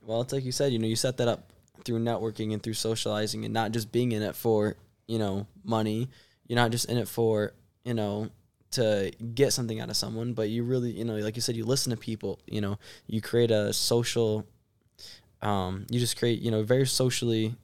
Well, 0.03 0.21
it's 0.21 0.33
like 0.33 0.45
you 0.45 0.53
said, 0.53 0.73
you 0.73 0.79
know, 0.79 0.87
you 0.87 0.97
set 0.97 1.17
that 1.17 1.29
up 1.29 1.51
through 1.85 2.01
networking 2.01 2.53
and 2.53 2.63
through 2.63 2.75
socializing 2.75 3.45
and 3.45 3.53
not 3.55 3.73
just 3.73 3.91
being 3.93 4.13
in 4.13 4.23
it 4.23 4.35
for, 4.37 4.77
you 5.07 5.19
know, 5.19 5.47
money. 5.65 6.09
You're 6.47 6.57
not 6.57 6.71
just 6.71 6.87
in 6.87 6.97
it 6.99 7.09
for, 7.09 7.53
you 7.85 7.95
know, 7.95 8.31
to 8.73 9.11
get 9.35 9.53
something 9.53 9.81
out 9.81 9.89
of 9.91 9.97
someone, 9.97 10.33
but 10.35 10.49
you 10.51 10.63
really, 10.63 10.91
you 10.91 11.05
know, 11.05 11.17
like 11.17 11.37
you 11.37 11.43
said, 11.43 11.57
you 11.57 11.65
listen 11.65 11.91
to 11.91 11.97
people, 11.97 12.39
you 12.47 12.61
know, 12.61 12.79
you 13.07 13.21
create 13.21 13.51
a 13.51 13.73
social, 13.73 14.47
um, 15.43 15.87
you 15.91 15.99
just 16.01 16.19
create, 16.19 16.41
you 16.41 16.51
know, 16.51 16.63
very 16.63 16.87
socially 16.87 17.55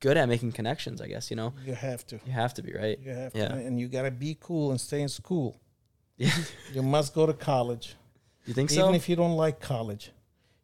good 0.00 0.16
at 0.16 0.28
making 0.28 0.50
connections, 0.52 1.00
I 1.00 1.08
guess, 1.08 1.30
you 1.30 1.36
know, 1.36 1.52
You 1.64 1.74
have 1.74 2.06
to. 2.06 2.20
you 2.24 2.32
have 2.32 2.54
to 2.54 2.62
be, 2.62 2.72
right? 2.72 2.98
You 3.00 3.10
have 3.12 3.34
Yeah. 3.34 3.48
to, 3.48 3.54
and 3.54 3.78
you 3.78 3.86
got 3.88 4.02
to 4.02 4.10
be 4.10 4.36
cool 4.40 4.70
and 4.70 4.80
stay 4.80 5.02
in 5.02 5.08
school. 5.08 5.60
Yeah. 6.16 6.30
You 6.72 6.82
must 6.82 7.14
go 7.14 7.26
to 7.26 7.32
college, 7.34 7.96
you 8.46 8.54
think 8.54 8.70
even 8.70 8.82
so? 8.82 8.88
Even 8.88 8.94
if 8.94 9.08
you 9.08 9.16
don't 9.16 9.36
like 9.36 9.60
college. 9.60 10.10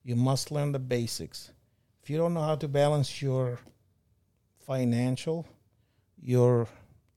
You 0.05 0.14
must 0.16 0.51
learn 0.53 0.70
the 0.72 0.78
basics. 0.78 1.51
If 2.07 2.11
you 2.11 2.18
don't 2.18 2.34
know 2.34 2.42
how 2.42 2.54
to 2.54 2.68
balance 2.68 3.20
your 3.20 3.59
financial, 4.64 5.44
your 6.22 6.68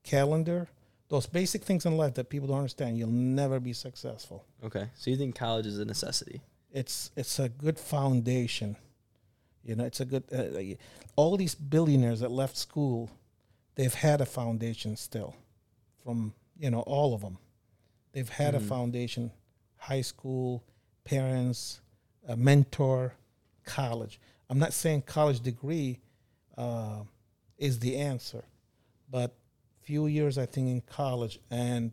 calendar, 0.02 0.66
those 1.08 1.28
basic 1.28 1.62
things 1.62 1.86
in 1.86 1.96
life 1.96 2.14
that 2.14 2.28
people 2.28 2.48
don't 2.48 2.56
understand, 2.56 2.98
you'll 2.98 3.08
never 3.08 3.60
be 3.60 3.72
successful. 3.72 4.44
okay. 4.64 4.88
So 4.96 5.12
you 5.12 5.16
think 5.16 5.36
college 5.36 5.64
is 5.66 5.78
a 5.78 5.84
necessity? 5.84 6.40
it's 6.72 7.12
it's 7.16 7.38
a 7.38 7.48
good 7.48 7.78
foundation 7.78 8.76
You 9.62 9.76
know, 9.76 9.84
it's 9.84 10.00
a 10.00 10.04
good. 10.04 10.24
Uh, 10.32 10.74
all 11.14 11.36
these 11.36 11.54
billionaires 11.54 12.18
that 12.18 12.32
left 12.32 12.56
school, 12.56 13.10
they've 13.76 13.94
had 13.94 14.20
a 14.20 14.26
foundation 14.26 14.96
still, 14.96 15.36
from 16.02 16.34
you 16.58 16.68
know 16.72 16.80
all 16.80 17.14
of 17.14 17.20
them. 17.20 17.38
They've 18.12 18.28
had 18.28 18.54
Mhm. 18.54 18.56
a 18.56 18.60
foundation, 18.60 19.30
high 19.76 20.00
school, 20.02 20.64
parents, 21.04 21.80
a 22.26 22.36
mentor, 22.36 23.14
college. 23.64 24.18
I'm 24.50 24.58
not 24.58 24.72
saying 24.72 25.02
college 25.02 25.40
degree 25.40 26.00
uh, 26.58 27.04
is 27.56 27.78
the 27.78 27.96
answer, 27.96 28.44
but 29.08 29.32
few 29.80 30.06
years 30.06 30.36
I 30.38 30.44
think 30.46 30.68
in 30.68 30.80
college 30.82 31.38
and 31.50 31.92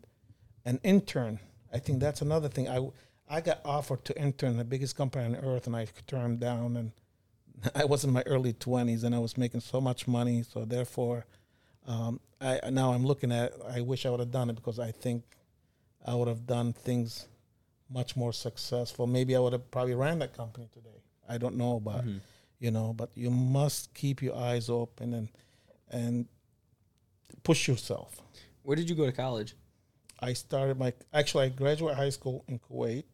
an 0.64 0.80
intern. 0.82 1.38
I 1.72 1.78
think 1.78 2.00
that's 2.00 2.20
another 2.20 2.48
thing. 2.48 2.68
I 2.68 2.90
I 3.30 3.40
got 3.40 3.60
offered 3.64 4.04
to 4.06 4.20
intern 4.20 4.56
the 4.56 4.64
biggest 4.64 4.96
company 4.96 5.24
on 5.24 5.36
earth, 5.36 5.66
and 5.68 5.76
I 5.76 5.86
turned 6.06 6.40
down. 6.40 6.76
And 6.76 6.92
I 7.74 7.84
was 7.84 8.04
in 8.04 8.12
my 8.12 8.22
early 8.26 8.54
twenties, 8.54 9.04
and 9.04 9.14
I 9.14 9.18
was 9.20 9.38
making 9.38 9.60
so 9.60 9.80
much 9.80 10.08
money. 10.08 10.42
So 10.42 10.64
therefore, 10.64 11.26
um, 11.86 12.18
I 12.40 12.60
now 12.70 12.92
I'm 12.92 13.06
looking 13.06 13.30
at. 13.30 13.52
I 13.70 13.82
wish 13.82 14.04
I 14.04 14.10
would 14.10 14.20
have 14.20 14.32
done 14.32 14.50
it 14.50 14.56
because 14.56 14.80
I 14.80 14.90
think 14.90 15.22
I 16.04 16.14
would 16.14 16.28
have 16.28 16.44
done 16.46 16.72
things 16.72 17.28
much 17.88 18.16
more 18.16 18.32
successful. 18.32 19.06
Maybe 19.06 19.36
I 19.36 19.38
would 19.38 19.52
have 19.52 19.70
probably 19.70 19.94
ran 19.94 20.18
that 20.18 20.36
company 20.36 20.68
today. 20.72 21.02
I 21.28 21.38
don't 21.38 21.56
know, 21.56 21.78
but 21.78 22.04
Mhm. 22.04 22.20
You 22.58 22.70
know. 22.70 22.92
But 22.92 23.10
you 23.14 23.30
must 23.30 23.94
keep 23.94 24.22
your 24.22 24.36
eyes 24.36 24.68
open 24.68 25.14
and 25.14 25.28
and 25.90 26.26
push 27.42 27.68
yourself. 27.68 28.20
Where 28.62 28.76
did 28.76 28.88
you 28.88 28.96
go 28.96 29.06
to 29.06 29.12
college? 29.12 29.54
I 30.20 30.32
started 30.32 30.78
my 30.78 30.92
actually 31.12 31.46
I 31.46 31.48
graduated 31.50 31.98
high 31.98 32.10
school 32.10 32.44
in 32.48 32.58
Kuwait. 32.58 33.04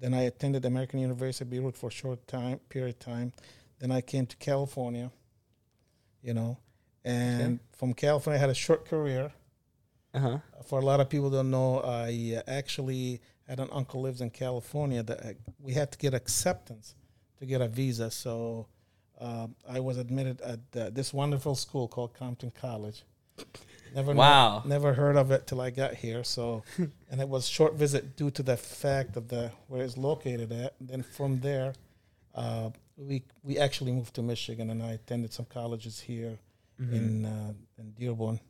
Then 0.00 0.14
I 0.14 0.22
attended 0.22 0.64
American 0.64 1.00
University 1.00 1.44
of 1.44 1.50
Beirut 1.50 1.76
for 1.76 1.88
a 1.88 1.92
short 1.92 2.26
time 2.26 2.58
period 2.68 2.96
of 2.96 2.98
time. 2.98 3.32
Then 3.78 3.90
I 3.90 4.00
came 4.00 4.26
to 4.26 4.36
California, 4.36 5.10
you 6.22 6.34
know, 6.34 6.58
and 7.04 7.60
from 7.72 7.92
California 7.92 8.38
I 8.38 8.40
had 8.40 8.50
a 8.50 8.54
short 8.54 8.86
career. 8.88 9.32
Uh 10.12 10.18
huh. 10.18 10.38
For 10.66 10.78
a 10.78 10.84
lot 10.84 11.00
of 11.00 11.08
people 11.10 11.28
don't 11.28 11.50
know, 11.50 11.80
I 11.80 12.36
uh, 12.38 12.42
actually 12.48 13.20
had 13.48 13.58
an 13.60 13.68
uncle 13.72 14.02
lives 14.02 14.20
in 14.20 14.30
California 14.30 15.02
that 15.02 15.20
I, 15.20 15.34
we 15.58 15.74
had 15.74 15.90
to 15.92 15.98
get 15.98 16.14
acceptance 16.14 16.94
to 17.44 17.48
get 17.50 17.60
a 17.60 17.68
visa. 17.68 18.10
So 18.10 18.66
um, 19.20 19.54
I 19.68 19.80
was 19.80 19.96
admitted 19.98 20.40
at 20.40 20.60
uh, 20.76 20.90
this 20.90 21.12
wonderful 21.12 21.54
school 21.54 21.88
called 21.88 22.14
Compton 22.14 22.52
College. 22.60 23.02
Never 23.94 24.12
Wow. 24.12 24.62
never 24.64 24.92
heard 24.94 25.16
of 25.16 25.30
it 25.30 25.46
till 25.46 25.60
I 25.60 25.70
got 25.70 25.94
here. 25.94 26.24
So, 26.24 26.62
and 27.10 27.20
it 27.20 27.28
was 27.28 27.46
short 27.48 27.74
visit 27.74 28.16
due 28.16 28.30
to 28.32 28.42
the 28.42 28.56
fact 28.56 29.16
of 29.16 29.28
the 29.28 29.52
where 29.68 29.82
it's 29.84 29.96
located 29.96 30.50
at. 30.52 30.74
And 30.80 30.88
then 30.88 31.02
from 31.02 31.40
there, 31.40 31.74
uh, 32.34 32.70
we 32.96 33.22
we 33.42 33.58
actually 33.58 33.92
moved 33.92 34.14
to 34.14 34.22
Michigan, 34.22 34.70
and 34.70 34.82
I 34.82 34.92
attended 34.92 35.32
some 35.32 35.46
colleges 35.46 36.00
here 36.00 36.38
Mm-hmm. 36.80 36.94
in 36.94 37.24
uh, 37.24 37.52
in 37.78 37.92
Dearborn, 37.92 38.40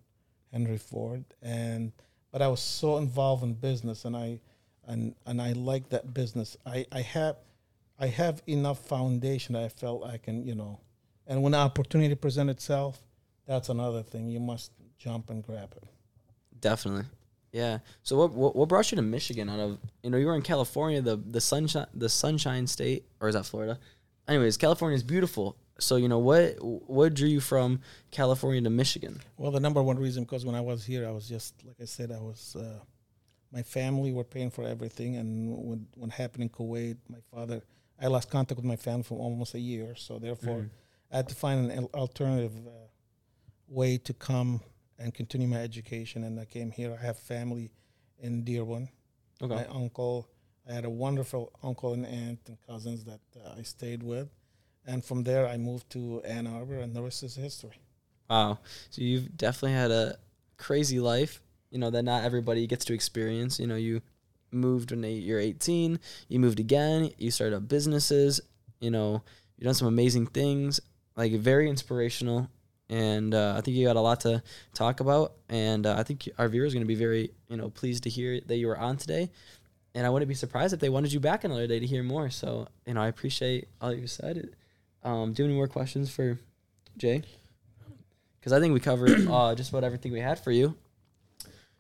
Henry 0.51 0.79
Ford, 0.79 1.25
and 1.43 1.93
but 2.33 2.41
I 2.41 2.49
was 2.49 2.61
so 2.63 2.97
involved 2.97 3.43
in 3.43 3.53
business, 3.53 4.07
and 4.07 4.17
I 4.17 4.41
and 4.87 5.15
and 5.27 5.43
I 5.43 5.53
like 5.53 5.91
that 5.91 6.15
business. 6.15 6.57
I 6.65 6.87
I 6.91 7.03
have 7.03 7.37
I 7.99 8.07
have 8.09 8.43
enough 8.47 8.87
foundation 8.87 9.55
I 9.57 9.69
felt 9.69 10.05
I 10.05 10.19
can 10.19 10.47
you 10.47 10.55
know, 10.55 10.81
and 11.27 11.43
when 11.43 11.53
the 11.53 11.59
opportunity 11.59 12.15
present 12.15 12.51
itself, 12.51 13.01
that's 13.47 13.69
another 13.69 14.03
thing. 14.03 14.29
You 14.29 14.41
must 14.41 14.73
jump 14.99 15.31
and 15.31 15.43
grab 15.43 15.75
it. 15.77 15.85
Definitely. 16.61 17.05
Yeah. 17.53 17.79
So 18.03 18.17
what, 18.17 18.33
what 18.33 18.57
what 18.57 18.69
brought 18.69 18.91
you 18.91 18.97
to 18.97 19.03
Michigan 19.03 19.49
out 19.49 19.61
of 19.61 19.79
you 20.03 20.11
know 20.11 20.17
you 20.17 20.27
were 20.27 20.35
in 20.35 20.43
California 20.43 21.01
the 21.01 21.17
the 21.17 21.41
sunshine 21.41 21.87
the 21.95 22.09
sunshine 22.09 22.67
state 22.67 23.05
or 23.21 23.29
is 23.29 23.35
that 23.35 23.47
Florida? 23.47 23.79
Anyways, 24.27 24.57
California 24.57 24.97
is 24.97 25.03
beautiful. 25.03 25.57
So 25.79 25.97
you 25.97 26.09
know 26.09 26.19
what 26.19 26.57
what 26.61 27.15
drew 27.15 27.29
you 27.29 27.41
from 27.41 27.81
California 28.11 28.61
to 28.63 28.71
Michigan? 28.71 29.21
Well, 29.37 29.51
the 29.51 29.61
number 29.61 29.83
one 29.83 29.99
reason 29.99 30.25
because 30.25 30.45
when 30.45 30.55
I 30.55 30.61
was 30.61 30.85
here, 30.85 31.07
I 31.07 31.11
was 31.11 31.29
just 31.29 31.55
like 31.65 31.77
I 31.81 31.85
said, 31.85 32.11
I 32.11 32.19
was 32.19 32.57
uh, 32.59 32.81
my 33.53 33.63
family 33.63 34.13
were 34.13 34.25
paying 34.25 34.51
for 34.51 34.65
everything, 34.65 35.17
and 35.17 35.49
when 35.57 35.87
when 35.97 36.11
happened 36.11 36.43
in 36.43 36.49
Kuwait, 36.49 36.97
my 37.09 37.19
father, 37.33 37.63
I 38.01 38.09
lost 38.09 38.31
contact 38.31 38.57
with 38.57 38.65
my 38.65 38.77
family 38.77 39.05
for 39.05 39.19
almost 39.19 39.55
a 39.55 39.61
year, 39.61 39.95
so 39.95 40.19
therefore 40.19 40.63
Mhm. 40.63 40.71
I 41.11 41.17
had 41.17 41.29
to 41.29 41.35
find 41.35 41.71
an 41.71 41.85
alternative 41.95 42.55
uh, 42.67 42.71
way 43.69 43.99
to 43.99 44.13
come 44.13 44.61
and 44.99 45.13
continue 45.15 45.49
my 45.49 45.61
education, 45.63 46.25
and 46.25 46.39
I 46.41 46.45
came 46.45 46.71
here. 46.71 46.93
I 46.99 47.05
have 47.05 47.19
family 47.19 47.71
in 48.19 48.45
Dearborn, 48.45 48.89
Okay. 49.43 49.55
my 49.55 49.67
uncle. 49.67 50.29
I 50.69 50.73
had 50.73 50.85
a 50.85 50.91
wonderful 50.91 51.53
uncle 51.63 51.93
and 51.93 52.07
aunt 52.07 52.41
and 52.49 52.59
cousins 52.67 53.05
that 53.05 53.21
uh, 53.37 53.55
I 53.59 53.63
stayed 53.63 54.03
with, 54.03 54.29
and 54.87 55.05
from 55.05 55.25
there 55.25 55.47
I 55.47 55.57
moved 55.57 55.91
to 55.91 56.23
Ann 56.23 56.47
Arbor, 56.47 56.79
and 56.79 56.95
the 56.97 57.03
rest 57.03 57.23
is 57.23 57.35
history. 57.37 57.81
Wow. 58.31 58.59
So 58.91 59.03
you've 59.03 59.37
definitely 59.37 59.73
had 59.73 59.91
a 59.91 60.19
crazy 60.57 61.01
life, 61.01 61.43
you 61.71 61.79
know, 61.79 61.91
that 61.91 62.03
not 62.05 62.25
everybody 62.25 62.67
gets 62.67 62.85
to 62.87 62.95
experience. 62.95 63.59
You 63.61 63.67
know, 63.67 63.77
you 63.77 64.01
moved 64.55 64.91
when 64.91 65.03
you're 65.03 65.41
18, 65.41 65.99
you 66.29 66.41
moved 66.41 66.61
again, 66.61 67.11
you 67.19 67.31
started 67.31 67.57
up 67.57 67.69
businesses, 67.69 68.41
you 68.81 68.91
know, 68.91 69.23
you've 69.57 69.65
done 69.65 69.75
some 69.75 69.89
amazing 69.89 70.27
things, 70.27 70.81
like 71.17 71.33
very 71.33 71.69
inspirational. 71.69 72.49
And 72.91 73.35
uh, 73.35 73.55
I 73.57 73.61
think 73.61 73.77
you 73.77 73.87
got 73.87 73.97
a 73.97 74.01
lot 74.01 74.21
to 74.21 74.43
talk 74.75 75.01
about. 75.01 75.33
And 75.49 75.87
uh, 75.87 75.97
I 75.99 76.03
think 76.03 76.29
our 76.39 76.49
viewers 76.49 76.73
are 76.73 76.77
going 76.77 76.85
to 76.85 76.89
be 76.89 76.95
very, 76.95 77.31
you 77.49 77.57
know, 77.57 77.71
pleased 77.71 78.03
to 78.05 78.11
hear 78.11 78.41
that 78.47 78.57
you 78.57 78.67
were 78.67 78.79
on 78.79 78.97
today. 78.97 79.31
And 79.95 80.07
I 80.07 80.11
wouldn't 80.11 80.29
be 80.29 80.35
surprised 80.35 80.75
if 80.75 80.81
they 80.81 80.89
wanted 80.89 81.13
you 81.13 81.21
back 81.21 81.45
another 81.45 81.67
day 81.67 81.79
to 81.79 81.87
hear 81.87 82.03
more. 82.03 82.29
So, 82.29 82.69
you 82.87 82.95
know, 82.95 83.01
I 83.01 83.09
appreciate 83.09 83.69
all 83.81 83.95
you 83.95 84.07
said. 84.07 84.51
Um, 85.03 85.33
do 85.33 85.43
you 85.43 85.45
have 85.45 85.51
any 85.51 85.57
more 85.57 85.69
questions 85.69 86.11
for 86.11 86.39
Jay? 86.97 87.23
because 88.45 88.53
I 88.53 88.61
think 88.61 88.75
we 88.75 88.81
covered 88.81 89.27
uh, 89.31 89.55
just 89.55 89.71
about 89.71 89.85
everything 89.85 90.13
we 90.13 90.21
had 90.21 90.39
for 90.39 90.51
you. 90.51 90.75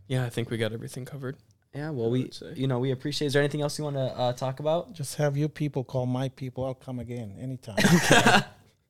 Yeah, 0.08 0.24
I 0.24 0.30
think 0.30 0.48
we 0.48 0.56
got 0.56 0.72
everything 0.72 1.04
covered. 1.04 1.36
Yeah, 1.74 1.90
well, 1.90 2.10
we 2.10 2.30
you 2.54 2.66
know 2.66 2.78
we 2.78 2.92
appreciate. 2.92 3.26
Is 3.26 3.32
there 3.32 3.42
anything 3.42 3.60
else 3.62 3.78
you 3.78 3.84
want 3.84 3.96
to 3.96 4.02
uh, 4.16 4.32
talk 4.32 4.60
about? 4.60 4.92
Just 4.92 5.16
have 5.16 5.36
your 5.36 5.48
people 5.48 5.82
call 5.84 6.06
my 6.06 6.28
people. 6.28 6.64
I'll 6.64 6.74
come 6.74 6.98
again 7.00 7.34
anytime. 7.40 7.76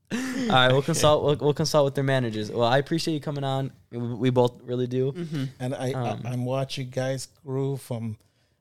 All 0.12 0.48
right, 0.50 0.70
we'll 0.70 0.82
consult. 0.82 1.24
We'll, 1.24 1.36
we'll 1.36 1.54
consult 1.54 1.86
with 1.86 1.94
their 1.94 2.04
managers. 2.04 2.50
Well, 2.50 2.68
I 2.68 2.78
appreciate 2.78 3.14
you 3.14 3.20
coming 3.20 3.42
on. 3.44 3.72
We, 3.90 3.98
we 3.98 4.30
both 4.30 4.60
really 4.62 4.86
do. 4.86 5.12
Mm-hmm. 5.12 5.44
and 5.58 5.74
I, 5.74 5.92
Um, 5.92 6.20
I 6.24 6.30
I'm 6.30 6.44
watching 6.44 6.90
guys 6.90 7.26
grew 7.44 7.76
from 7.78 8.18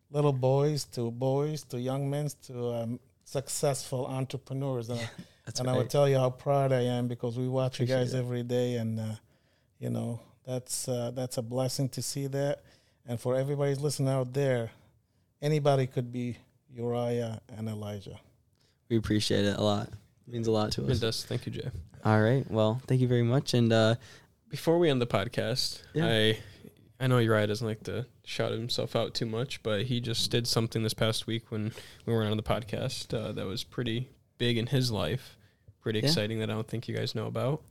little 0.09 0.33
boys 0.33 0.85
to 0.85 1.11
boys 1.11 1.63
to 1.65 1.79
young 1.79 2.09
men 2.09 2.29
to 2.47 2.73
um, 2.73 2.99
successful 3.25 4.05
entrepreneurs. 4.07 4.89
And, 4.89 4.99
I- 5.01 5.09
That's 5.45 5.59
and 5.59 5.69
I 5.69 5.73
will 5.75 5.85
tell 5.85 6.07
you 6.07 6.17
how 6.17 6.29
proud 6.29 6.71
I 6.71 6.83
am 6.83 7.09
because 7.09 7.37
we 7.37 7.49
watch 7.49 7.79
you 7.81 7.85
guys 7.85 8.13
it. 8.13 8.19
every 8.19 8.43
day, 8.43 8.75
and 8.75 8.97
uh, 8.97 9.15
you 9.77 9.89
know 9.89 10.21
that's 10.47 10.87
uh, 10.87 11.11
that's 11.13 11.37
a 11.37 11.41
blessing 11.41 11.89
to 11.89 12.01
see 12.01 12.27
that. 12.27 12.63
And 13.05 13.19
for 13.19 13.35
everybody's 13.35 13.79
listening 13.79 14.09
out 14.09 14.33
there, 14.33 14.71
anybody 15.41 15.87
could 15.87 16.11
be 16.11 16.37
Uriah 16.73 17.41
and 17.55 17.67
Elijah. 17.67 18.19
we 18.89 18.97
appreciate 18.97 19.45
it 19.45 19.57
a 19.57 19.61
lot. 19.61 19.87
It 19.87 20.31
means 20.33 20.47
a 20.47 20.51
lot 20.51 20.71
to 20.73 20.83
us. 20.83 20.87
It 20.87 20.91
us. 20.93 20.99
does. 20.99 21.25
Thank 21.25 21.45
you, 21.45 21.51
Jay. 21.51 21.69
All 22.05 22.21
right. 22.21 22.49
Well, 22.49 22.81
thank 22.87 23.01
you 23.01 23.07
very 23.07 23.23
much. 23.23 23.53
And 23.53 23.71
uh, 23.73 23.95
Before 24.49 24.77
we 24.79 24.89
end 24.89 25.01
the 25.01 25.07
podcast, 25.07 25.81
Yeah. 25.93 26.07
I 26.07 26.37
I 26.99 27.07
know 27.07 27.17
Uriah 27.17 27.47
doesn't 27.47 27.67
like 27.67 27.83
to 27.83 28.05
shout 28.23 28.51
himself 28.53 28.95
out 28.95 29.13
too 29.13 29.25
much, 29.25 29.61
but 29.63 29.83
he 29.83 29.99
just 29.99 30.31
did 30.31 30.47
something 30.47 30.83
this 30.83 30.93
past 30.93 31.27
week 31.27 31.51
when 31.51 31.73
we 32.05 32.13
weren't 32.13 32.31
on 32.31 32.37
the 32.37 32.43
podcast 32.43 33.13
uh, 33.13 33.33
that 33.33 33.45
was 33.45 33.65
pretty 33.65 34.07
big 34.37 34.57
in 34.57 34.67
his 34.67 34.89
life, 34.91 35.35
pretty 35.81 35.99
Yeah. 35.99 36.05
exciting 36.05 36.39
that 36.39 36.49
I 36.49 36.53
don't 36.53 36.67
think 36.67 36.87
you 36.87 36.95
guys 36.95 37.13
know 37.15 37.25
about. 37.27 37.61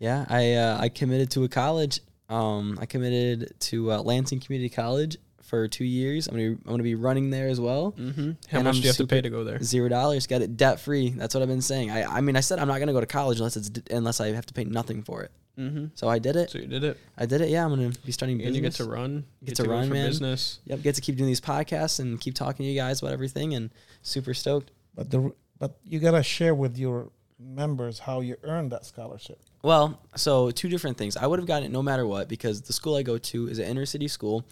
yeah, 0.00 0.24
I 0.28 0.54
uh, 0.54 0.78
I 0.80 0.88
committed 0.88 1.30
to 1.32 1.44
a 1.44 1.48
college. 1.48 2.00
Um, 2.30 2.78
I 2.80 2.86
committed 2.86 3.52
to 3.60 3.92
uh, 3.92 4.02
Lansing 4.02 4.40
Community 4.40 4.68
College 4.74 5.16
for 5.42 5.66
two 5.66 5.84
years. 5.84 6.28
I'm 6.28 6.34
gonna 6.34 6.50
be, 6.50 6.56
I'm 6.64 6.70
gonna 6.70 6.82
be 6.84 6.94
running 6.94 7.30
there 7.30 7.48
as 7.48 7.60
well. 7.60 7.92
Mm-hmm. 7.98 8.30
How 8.50 8.58
And 8.58 8.64
much 8.64 8.76
I'm 8.76 8.80
do 8.80 8.80
you 8.82 8.86
have 8.88 8.96
to 8.98 9.06
pay 9.06 9.20
to 9.20 9.30
go 9.30 9.42
there? 9.42 9.60
Zero 9.62 9.88
dollars. 9.88 10.26
Got 10.28 10.42
it 10.42 10.56
debt 10.56 10.78
free. 10.80 11.10
That's 11.10 11.34
what 11.34 11.42
I've 11.42 11.48
been 11.48 11.60
saying. 11.60 11.90
I 11.90 12.04
I 12.04 12.20
mean 12.20 12.36
I 12.36 12.40
said 12.40 12.58
I'm 12.60 12.68
not 12.68 12.78
gonna 12.78 12.92
go 12.92 13.00
to 13.00 13.06
college 13.06 13.38
unless 13.38 13.56
it's 13.56 13.68
d- 13.68 13.82
unless 13.94 14.20
I 14.20 14.28
have 14.28 14.46
to 14.46 14.54
pay 14.54 14.64
nothing 14.64 15.02
for 15.02 15.22
it. 15.22 15.32
Mm-hmm. 15.58 15.86
So 15.96 16.08
I 16.08 16.20
did 16.20 16.36
it. 16.36 16.50
So 16.50 16.58
you 16.58 16.66
did 16.68 16.84
it, 16.84 16.96
I 17.18 17.26
did 17.26 17.40
it. 17.40 17.48
Yeah, 17.48 17.64
I'm 17.64 17.70
gonna 17.70 17.90
be 18.06 18.12
starting 18.12 18.40
and 18.42 18.54
you 18.54 18.62
get 18.62 18.68
business. 18.68 18.86
to 18.86 18.92
run. 18.92 19.24
You 19.40 19.46
Get 19.48 19.56
to 19.56 19.64
go 19.64 19.70
run, 19.72 19.88
for 19.88 19.94
man. 19.94 20.06
business. 20.08 20.60
Yep, 20.66 20.82
get 20.82 20.94
to 20.94 21.00
keep 21.00 21.16
doing 21.16 21.26
these 21.26 21.40
podcasts 21.40 21.98
and 21.98 22.20
keep 22.20 22.34
talking 22.36 22.64
to 22.64 22.70
you 22.70 22.78
guys 22.78 23.02
about 23.02 23.12
everything 23.12 23.54
and 23.54 23.70
super 24.02 24.34
stoked. 24.34 24.70
But 24.94 25.10
the 25.10 25.32
but 25.58 25.78
you 25.84 25.98
gotta 25.98 26.22
share 26.22 26.54
with 26.54 26.78
your 26.78 27.10
members 27.40 27.98
how 27.98 28.20
you 28.20 28.36
earned 28.44 28.70
that 28.70 28.86
scholarship. 28.86 29.40
Well, 29.62 30.00
so 30.16 30.50
two 30.50 30.68
different 30.68 30.96
things. 30.96 31.16
I 31.16 31.26
would 31.26 31.38
have 31.38 31.46
gotten 31.46 31.64
it 31.64 31.72
no 31.72 31.82
matter 31.82 32.06
what 32.06 32.28
because 32.28 32.62
the 32.62 32.72
school 32.72 32.96
I 32.96 33.02
go 33.02 33.18
to 33.18 33.48
is 33.48 33.58
an 33.58 33.66
inner 33.66 33.86
city 33.86 34.08
school, 34.08 34.46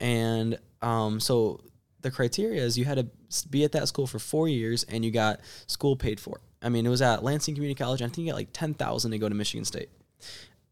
and 0.00 0.58
um, 0.82 1.18
so 1.20 1.60
the 2.02 2.10
criteria 2.10 2.62
is 2.62 2.76
you 2.76 2.84
had 2.84 2.98
to 2.98 3.48
be 3.48 3.64
at 3.64 3.72
that 3.72 3.88
school 3.88 4.06
for 4.06 4.18
four 4.18 4.46
years 4.46 4.84
and 4.84 5.04
you 5.04 5.10
got 5.10 5.40
school 5.66 5.96
paid 5.96 6.20
for. 6.20 6.40
I 6.62 6.68
mean, 6.68 6.84
it 6.84 6.90
was 6.90 7.02
at 7.02 7.24
Lansing 7.24 7.54
Community 7.54 7.76
College. 7.78 8.02
I 8.02 8.06
think 8.06 8.18
you 8.18 8.26
got 8.26 8.36
like 8.36 8.50
ten 8.52 8.74
thousand 8.74 9.12
to 9.12 9.18
go 9.18 9.28
to 9.28 9.34
Michigan 9.34 9.64
State. 9.64 9.88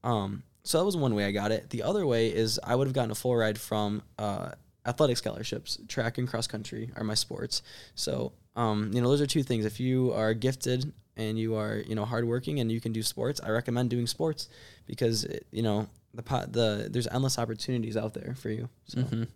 Um, 0.05 0.43
so 0.65 0.79
that 0.79 0.85
was 0.85 0.97
one 0.97 1.15
way 1.15 1.25
I 1.25 1.33
got 1.33 1.51
it. 1.51 1.71
The 1.71 1.83
other 1.83 2.07
way 2.07 2.29
is 2.29 2.61
I 2.63 2.77
would 2.77 2.87
have 2.87 2.95
gotten 2.95 3.11
a 3.11 3.15
full 3.15 3.35
ride 3.35 3.59
from 3.59 4.03
uh, 4.19 4.51
athletic 4.87 5.17
scholarships. 5.17 5.79
Track 5.89 6.19
and 6.19 6.29
cross 6.29 6.47
country 6.47 6.91
are 6.97 7.05
my 7.05 7.15
sports. 7.15 7.63
So, 7.95 8.33
um, 8.55 8.91
you 8.93 9.01
know, 9.01 9.09
those 9.09 9.21
are 9.21 9.27
two 9.27 9.43
things. 9.43 9.65
If 9.65 9.81
you 9.81 10.13
are 10.13 10.35
gifted 10.35 10.93
and 11.17 11.39
you 11.39 11.55
are, 11.55 11.77
you 11.87 11.95
know, 11.95 12.05
hardworking 12.05 12.61
and 12.61 12.71
you 12.73 12.81
can 12.81 12.93
do 12.93 13.03
sports, 13.03 13.41
I 13.43 13.51
recommend 13.51 13.91
doing 13.91 14.07
sports 14.07 14.49
because, 14.87 15.27
you 15.51 15.63
know, 15.63 15.89
the 16.15 16.23
pot, 16.23 16.53
the 16.53 16.89
there's 16.91 17.07
endless 17.09 17.39
opportunities 17.39 17.97
out 17.97 18.15
there 18.15 18.35
for 18.35 18.51
you. 18.51 18.69
So, 18.87 19.01
Mhm. 19.01 19.29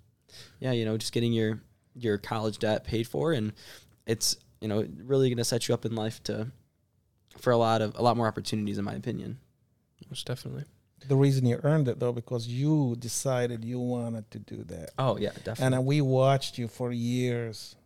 yeah, 0.61 0.73
you 0.73 0.85
know, 0.85 0.97
just 0.97 1.13
getting 1.13 1.33
your 1.33 1.61
your 1.95 2.19
college 2.19 2.59
debt 2.59 2.85
paid 2.85 3.07
for, 3.09 3.33
and 3.33 3.53
it's 4.07 4.37
you 4.61 4.69
know 4.69 4.87
really 5.05 5.29
going 5.31 5.39
to 5.39 5.45
set 5.45 5.67
you 5.69 5.75
up 5.75 5.85
in 5.87 5.95
life 5.95 6.23
to 6.25 6.51
for 7.39 7.51
a 7.53 7.57
lot 7.57 7.81
of 7.83 7.95
a 7.97 8.03
lot 8.03 8.17
more 8.17 8.27
opportunities, 8.27 8.77
in 8.79 8.85
my 8.85 8.95
opinion. 8.95 9.39
Most 10.11 10.27
definitely. 10.27 10.65
The 11.09 11.17
reason 11.17 11.47
you 11.47 11.59
earned 11.63 11.89
it 11.89 11.99
though, 12.01 12.13
because 12.13 12.47
you 12.49 12.97
decided 12.99 13.65
you 13.65 13.79
wanted 13.81 14.31
to 14.33 14.39
do 14.39 14.65
that, 14.65 14.91
Oh 14.99 15.17
yeah, 15.19 15.31
definitely. 15.45 15.65
and 15.65 15.75
uh, 15.77 15.81
we 15.81 16.01
watched 16.03 16.59
you 16.59 16.69
for 16.69 16.93
years. 16.93 17.77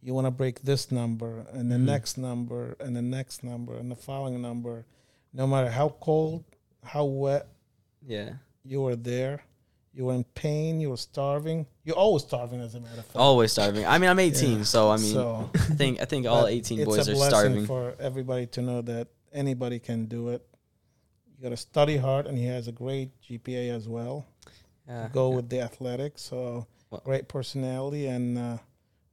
You 0.00 0.14
want 0.14 0.26
to 0.26 0.30
break 0.30 0.62
this 0.62 0.92
number 0.92 1.44
and 1.52 1.70
the 1.72 1.76
Mhm. 1.76 1.84
next 1.84 2.18
number 2.18 2.76
and 2.80 2.94
the 2.96 3.02
next 3.02 3.42
number 3.42 3.74
and 3.76 3.90
the 3.90 3.96
following 3.96 4.40
number, 4.40 4.86
no 5.32 5.46
matter 5.46 5.70
how 5.70 5.88
cold, 6.00 6.44
how 6.84 7.04
wet 7.04 7.48
yeah. 8.06 8.34
you 8.64 8.80
were 8.82 8.96
there. 8.96 9.42
You 9.92 10.04
were 10.04 10.14
in 10.14 10.22
pain. 10.24 10.80
You 10.80 10.90
were 10.90 10.96
starving. 10.96 11.66
You're 11.82 11.96
always 11.96 12.22
starving, 12.22 12.60
as 12.60 12.74
a 12.76 12.80
matter 12.80 13.00
of 13.00 13.06
fact. 13.06 13.16
Always 13.16 13.50
starving. 13.50 13.84
I 13.86 13.98
mean, 13.98 14.08
I'm 14.08 14.20
18, 14.20 14.58
Yeah. 14.58 14.64
so 14.64 14.90
I 14.90 14.96
mean, 14.98 15.12
So- 15.12 15.50
I 15.54 15.58
think 15.58 16.00
I 16.00 16.04
think 16.04 16.26
all 16.26 16.46
18 16.46 16.78
it's 16.78 16.86
boys 16.86 17.08
a 17.08 17.12
are 17.12 17.28
starving. 17.30 17.66
for 17.66 17.96
everybody 17.98 18.46
to 18.48 18.62
know 18.62 18.80
that 18.82 19.08
anybody 19.32 19.80
can 19.80 20.06
do 20.06 20.28
it. 20.28 20.46
You 21.36 21.42
got 21.42 21.48
to 21.50 21.56
study 21.56 21.96
hard, 21.96 22.26
and 22.28 22.38
he 22.38 22.44
has 22.46 22.68
a 22.68 22.72
great 22.72 23.10
GPA 23.20 23.70
as 23.70 23.88
well. 23.88 24.24
yeah, 24.86 25.08
Go 25.12 25.30
yeah. 25.30 25.36
with 25.36 25.48
the 25.50 25.60
athletics, 25.60 26.22
so 26.22 26.66
Well- 26.90 27.02
great 27.04 27.26
personality, 27.28 28.06
and 28.06 28.38
uh, 28.38 28.58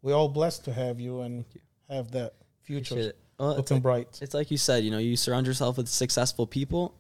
we're 0.06 0.14
all 0.14 0.30
blessed 0.30 0.66
to 0.66 0.72
have 0.72 1.00
you 1.00 1.22
and 1.22 1.46
you. 1.52 1.62
have 1.90 2.12
that 2.12 2.34
future. 2.62 3.14
Well, 3.40 3.50
uh, 3.50 3.52
it's, 3.54 3.58
looking 3.58 3.78
like, 3.78 3.84
bright. 3.84 4.20
it's 4.22 4.36
like 4.36 4.52
you 4.52 4.58
said, 4.58 4.84
you 4.84 4.92
know, 4.92 5.00
you 5.00 5.18
surround 5.18 5.48
yourself 5.48 5.78
with 5.78 5.88
successful 5.90 6.46
people, 6.46 6.94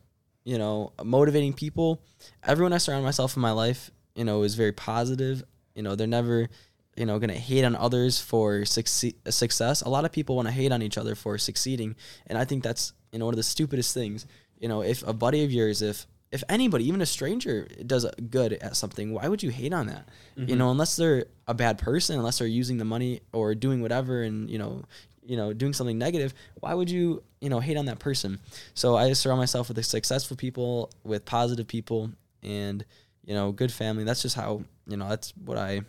you 0.43 0.57
know, 0.57 0.91
motivating 1.03 1.53
people. 1.53 2.01
Everyone 2.43 2.73
I 2.73 2.79
surround 2.79 3.05
myself 3.05 3.35
in 3.35 3.43
my 3.43 3.51
life, 3.51 3.91
you 4.15 4.25
know, 4.25 4.41
is 4.41 4.55
very 4.55 4.71
positive. 4.71 5.43
You 5.75 5.83
know, 5.83 5.95
they're 5.95 6.07
never, 6.07 6.49
you 6.97 7.05
know, 7.05 7.19
gonna 7.19 7.33
hate 7.33 7.63
on 7.63 7.75
others 7.75 8.19
for 8.19 8.65
succeed, 8.65 9.15
success. 9.29 9.83
A 9.83 9.89
lot 9.89 10.03
of 10.03 10.11
people 10.11 10.35
want 10.35 10.47
to 10.47 10.51
hate 10.51 10.71
on 10.71 10.81
each 10.81 10.97
other 10.97 11.13
for 11.13 11.37
succeeding, 11.37 11.95
and 12.25 12.39
I 12.39 12.43
think 12.43 12.63
that's 12.63 12.91
you 13.11 13.19
know 13.19 13.25
one 13.25 13.35
of 13.35 13.37
the 13.37 13.43
stupidest 13.43 13.93
things. 13.93 14.25
You 14.57 14.67
know, 14.67 14.81
if 14.81 15.07
a 15.07 15.13
buddy 15.13 15.43
of 15.43 15.51
yours, 15.51 15.83
if 15.83 16.07
if 16.35 16.43
anybody, 16.49 16.87
even 16.87 17.01
a 17.01 17.05
stranger, 17.05 17.67
does 17.85 18.05
good 18.29 18.53
at 18.53 18.75
something, 18.75 19.13
why 19.13 19.27
would 19.27 19.41
you 19.41 19.49
hate 19.49 19.73
on 19.73 19.87
that? 19.87 20.07
You 20.35 20.43
Mhm. 20.55 20.57
know, 20.57 20.69
unless 20.71 20.95
they're 20.95 21.25
a 21.47 21.53
bad 21.53 21.77
person, 21.79 22.17
unless 22.19 22.37
they're 22.39 22.47
using 22.47 22.77
the 22.77 22.85
money 22.85 23.21
or 23.33 23.55
doing 23.55 23.81
whatever, 23.81 24.21
and 24.21 24.49
you 24.49 24.57
know, 24.59 24.83
you 25.23 25.37
know, 25.37 25.53
doing 25.53 25.73
something 25.73 25.97
negative, 25.97 26.33
why 26.59 26.73
would 26.73 26.89
you, 26.91 27.23
you 27.41 27.49
know, 27.49 27.59
hate 27.59 27.77
on 27.77 27.85
that 27.85 27.97
person? 27.99 28.39
So 28.75 28.95
I 28.95 29.11
surround 29.13 29.39
myself 29.39 29.67
with 29.69 29.77
the 29.77 29.83
successful 29.83 30.37
people, 30.37 30.91
with 31.03 31.25
positive 31.25 31.67
people, 31.67 32.11
and 32.43 32.85
you 33.25 33.33
know, 33.33 33.51
good 33.51 33.71
family. 33.71 34.03
That's 34.03 34.21
just 34.21 34.35
how 34.35 34.63
you 34.87 34.97
know. 34.97 35.09
That's 35.09 35.33
what 35.45 35.57
I, 35.57 35.81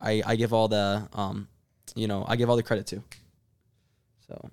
I, 0.00 0.22
I 0.26 0.36
give 0.36 0.52
all 0.52 0.68
the, 0.68 1.08
um, 1.14 1.48
you 1.94 2.06
know, 2.08 2.24
I 2.28 2.36
give 2.36 2.50
all 2.50 2.56
the 2.56 2.62
credit 2.62 2.86
to. 2.88 3.02
So, 4.28 4.50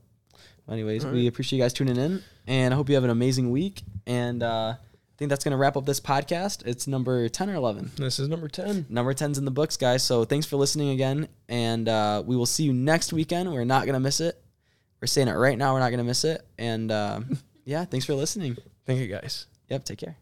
anyways, 0.70 1.06
All 1.06 1.12
we 1.12 1.28
appreciate 1.28 1.58
you 1.58 1.64
guys 1.64 1.74
tuning 1.74 1.98
in, 1.98 2.22
and 2.48 2.74
I 2.74 2.78
hope 2.78 2.90
you 2.90 2.96
have 2.96 3.04
an 3.04 3.10
amazing 3.10 3.52
week. 3.52 3.84
And 4.08 4.42
uh, 4.44 4.76
I 4.78 5.16
think 5.18 5.30
that's 5.30 5.44
gonna 5.44 5.58
wrap 5.58 5.78
up 5.78 5.86
this 5.86 6.00
podcast. 6.00 6.66
It's 6.66 6.88
number 6.88 7.28
ten 7.30 7.50
or 7.50 7.56
eleven. 7.56 7.92
This 7.98 8.20
is 8.20 8.28
number 8.28 8.48
10. 8.48 8.88
Number 8.90 9.14
10's 9.14 9.38
in 9.38 9.46
the 9.46 9.52
books, 9.52 9.78
guys. 9.78 10.04
So 10.04 10.26
thanks 10.26 10.46
for 10.46 10.58
listening 10.58 10.90
again. 10.90 11.28
And 11.50 11.88
uh, 11.88 12.24
we 12.26 12.36
will 12.36 12.46
see 12.46 12.64
you 12.64 12.74
next 12.74 13.14
weekend. 13.14 13.52
We're 13.52 13.64
not 13.66 13.86
going 13.86 13.94
to 13.94 14.00
miss 14.00 14.20
it. 14.20 14.42
We're 15.02 15.08
saying 15.08 15.28
it 15.28 15.34
right 15.34 15.58
now. 15.58 15.74
We're 15.74 15.80
not 15.80 15.90
going 15.90 16.00
to 16.00 16.04
miss 16.04 16.24
it. 16.24 16.46
And 16.58 16.92
uh, 16.92 17.22
yeah, 17.66 17.86
thanks 17.86 18.06
for 18.06 18.14
listening. 18.16 18.58
Thank 18.86 19.00
you, 19.00 19.08
guys. 19.08 19.48
Yep, 19.70 19.86
take 19.86 20.00
care. 20.00 20.18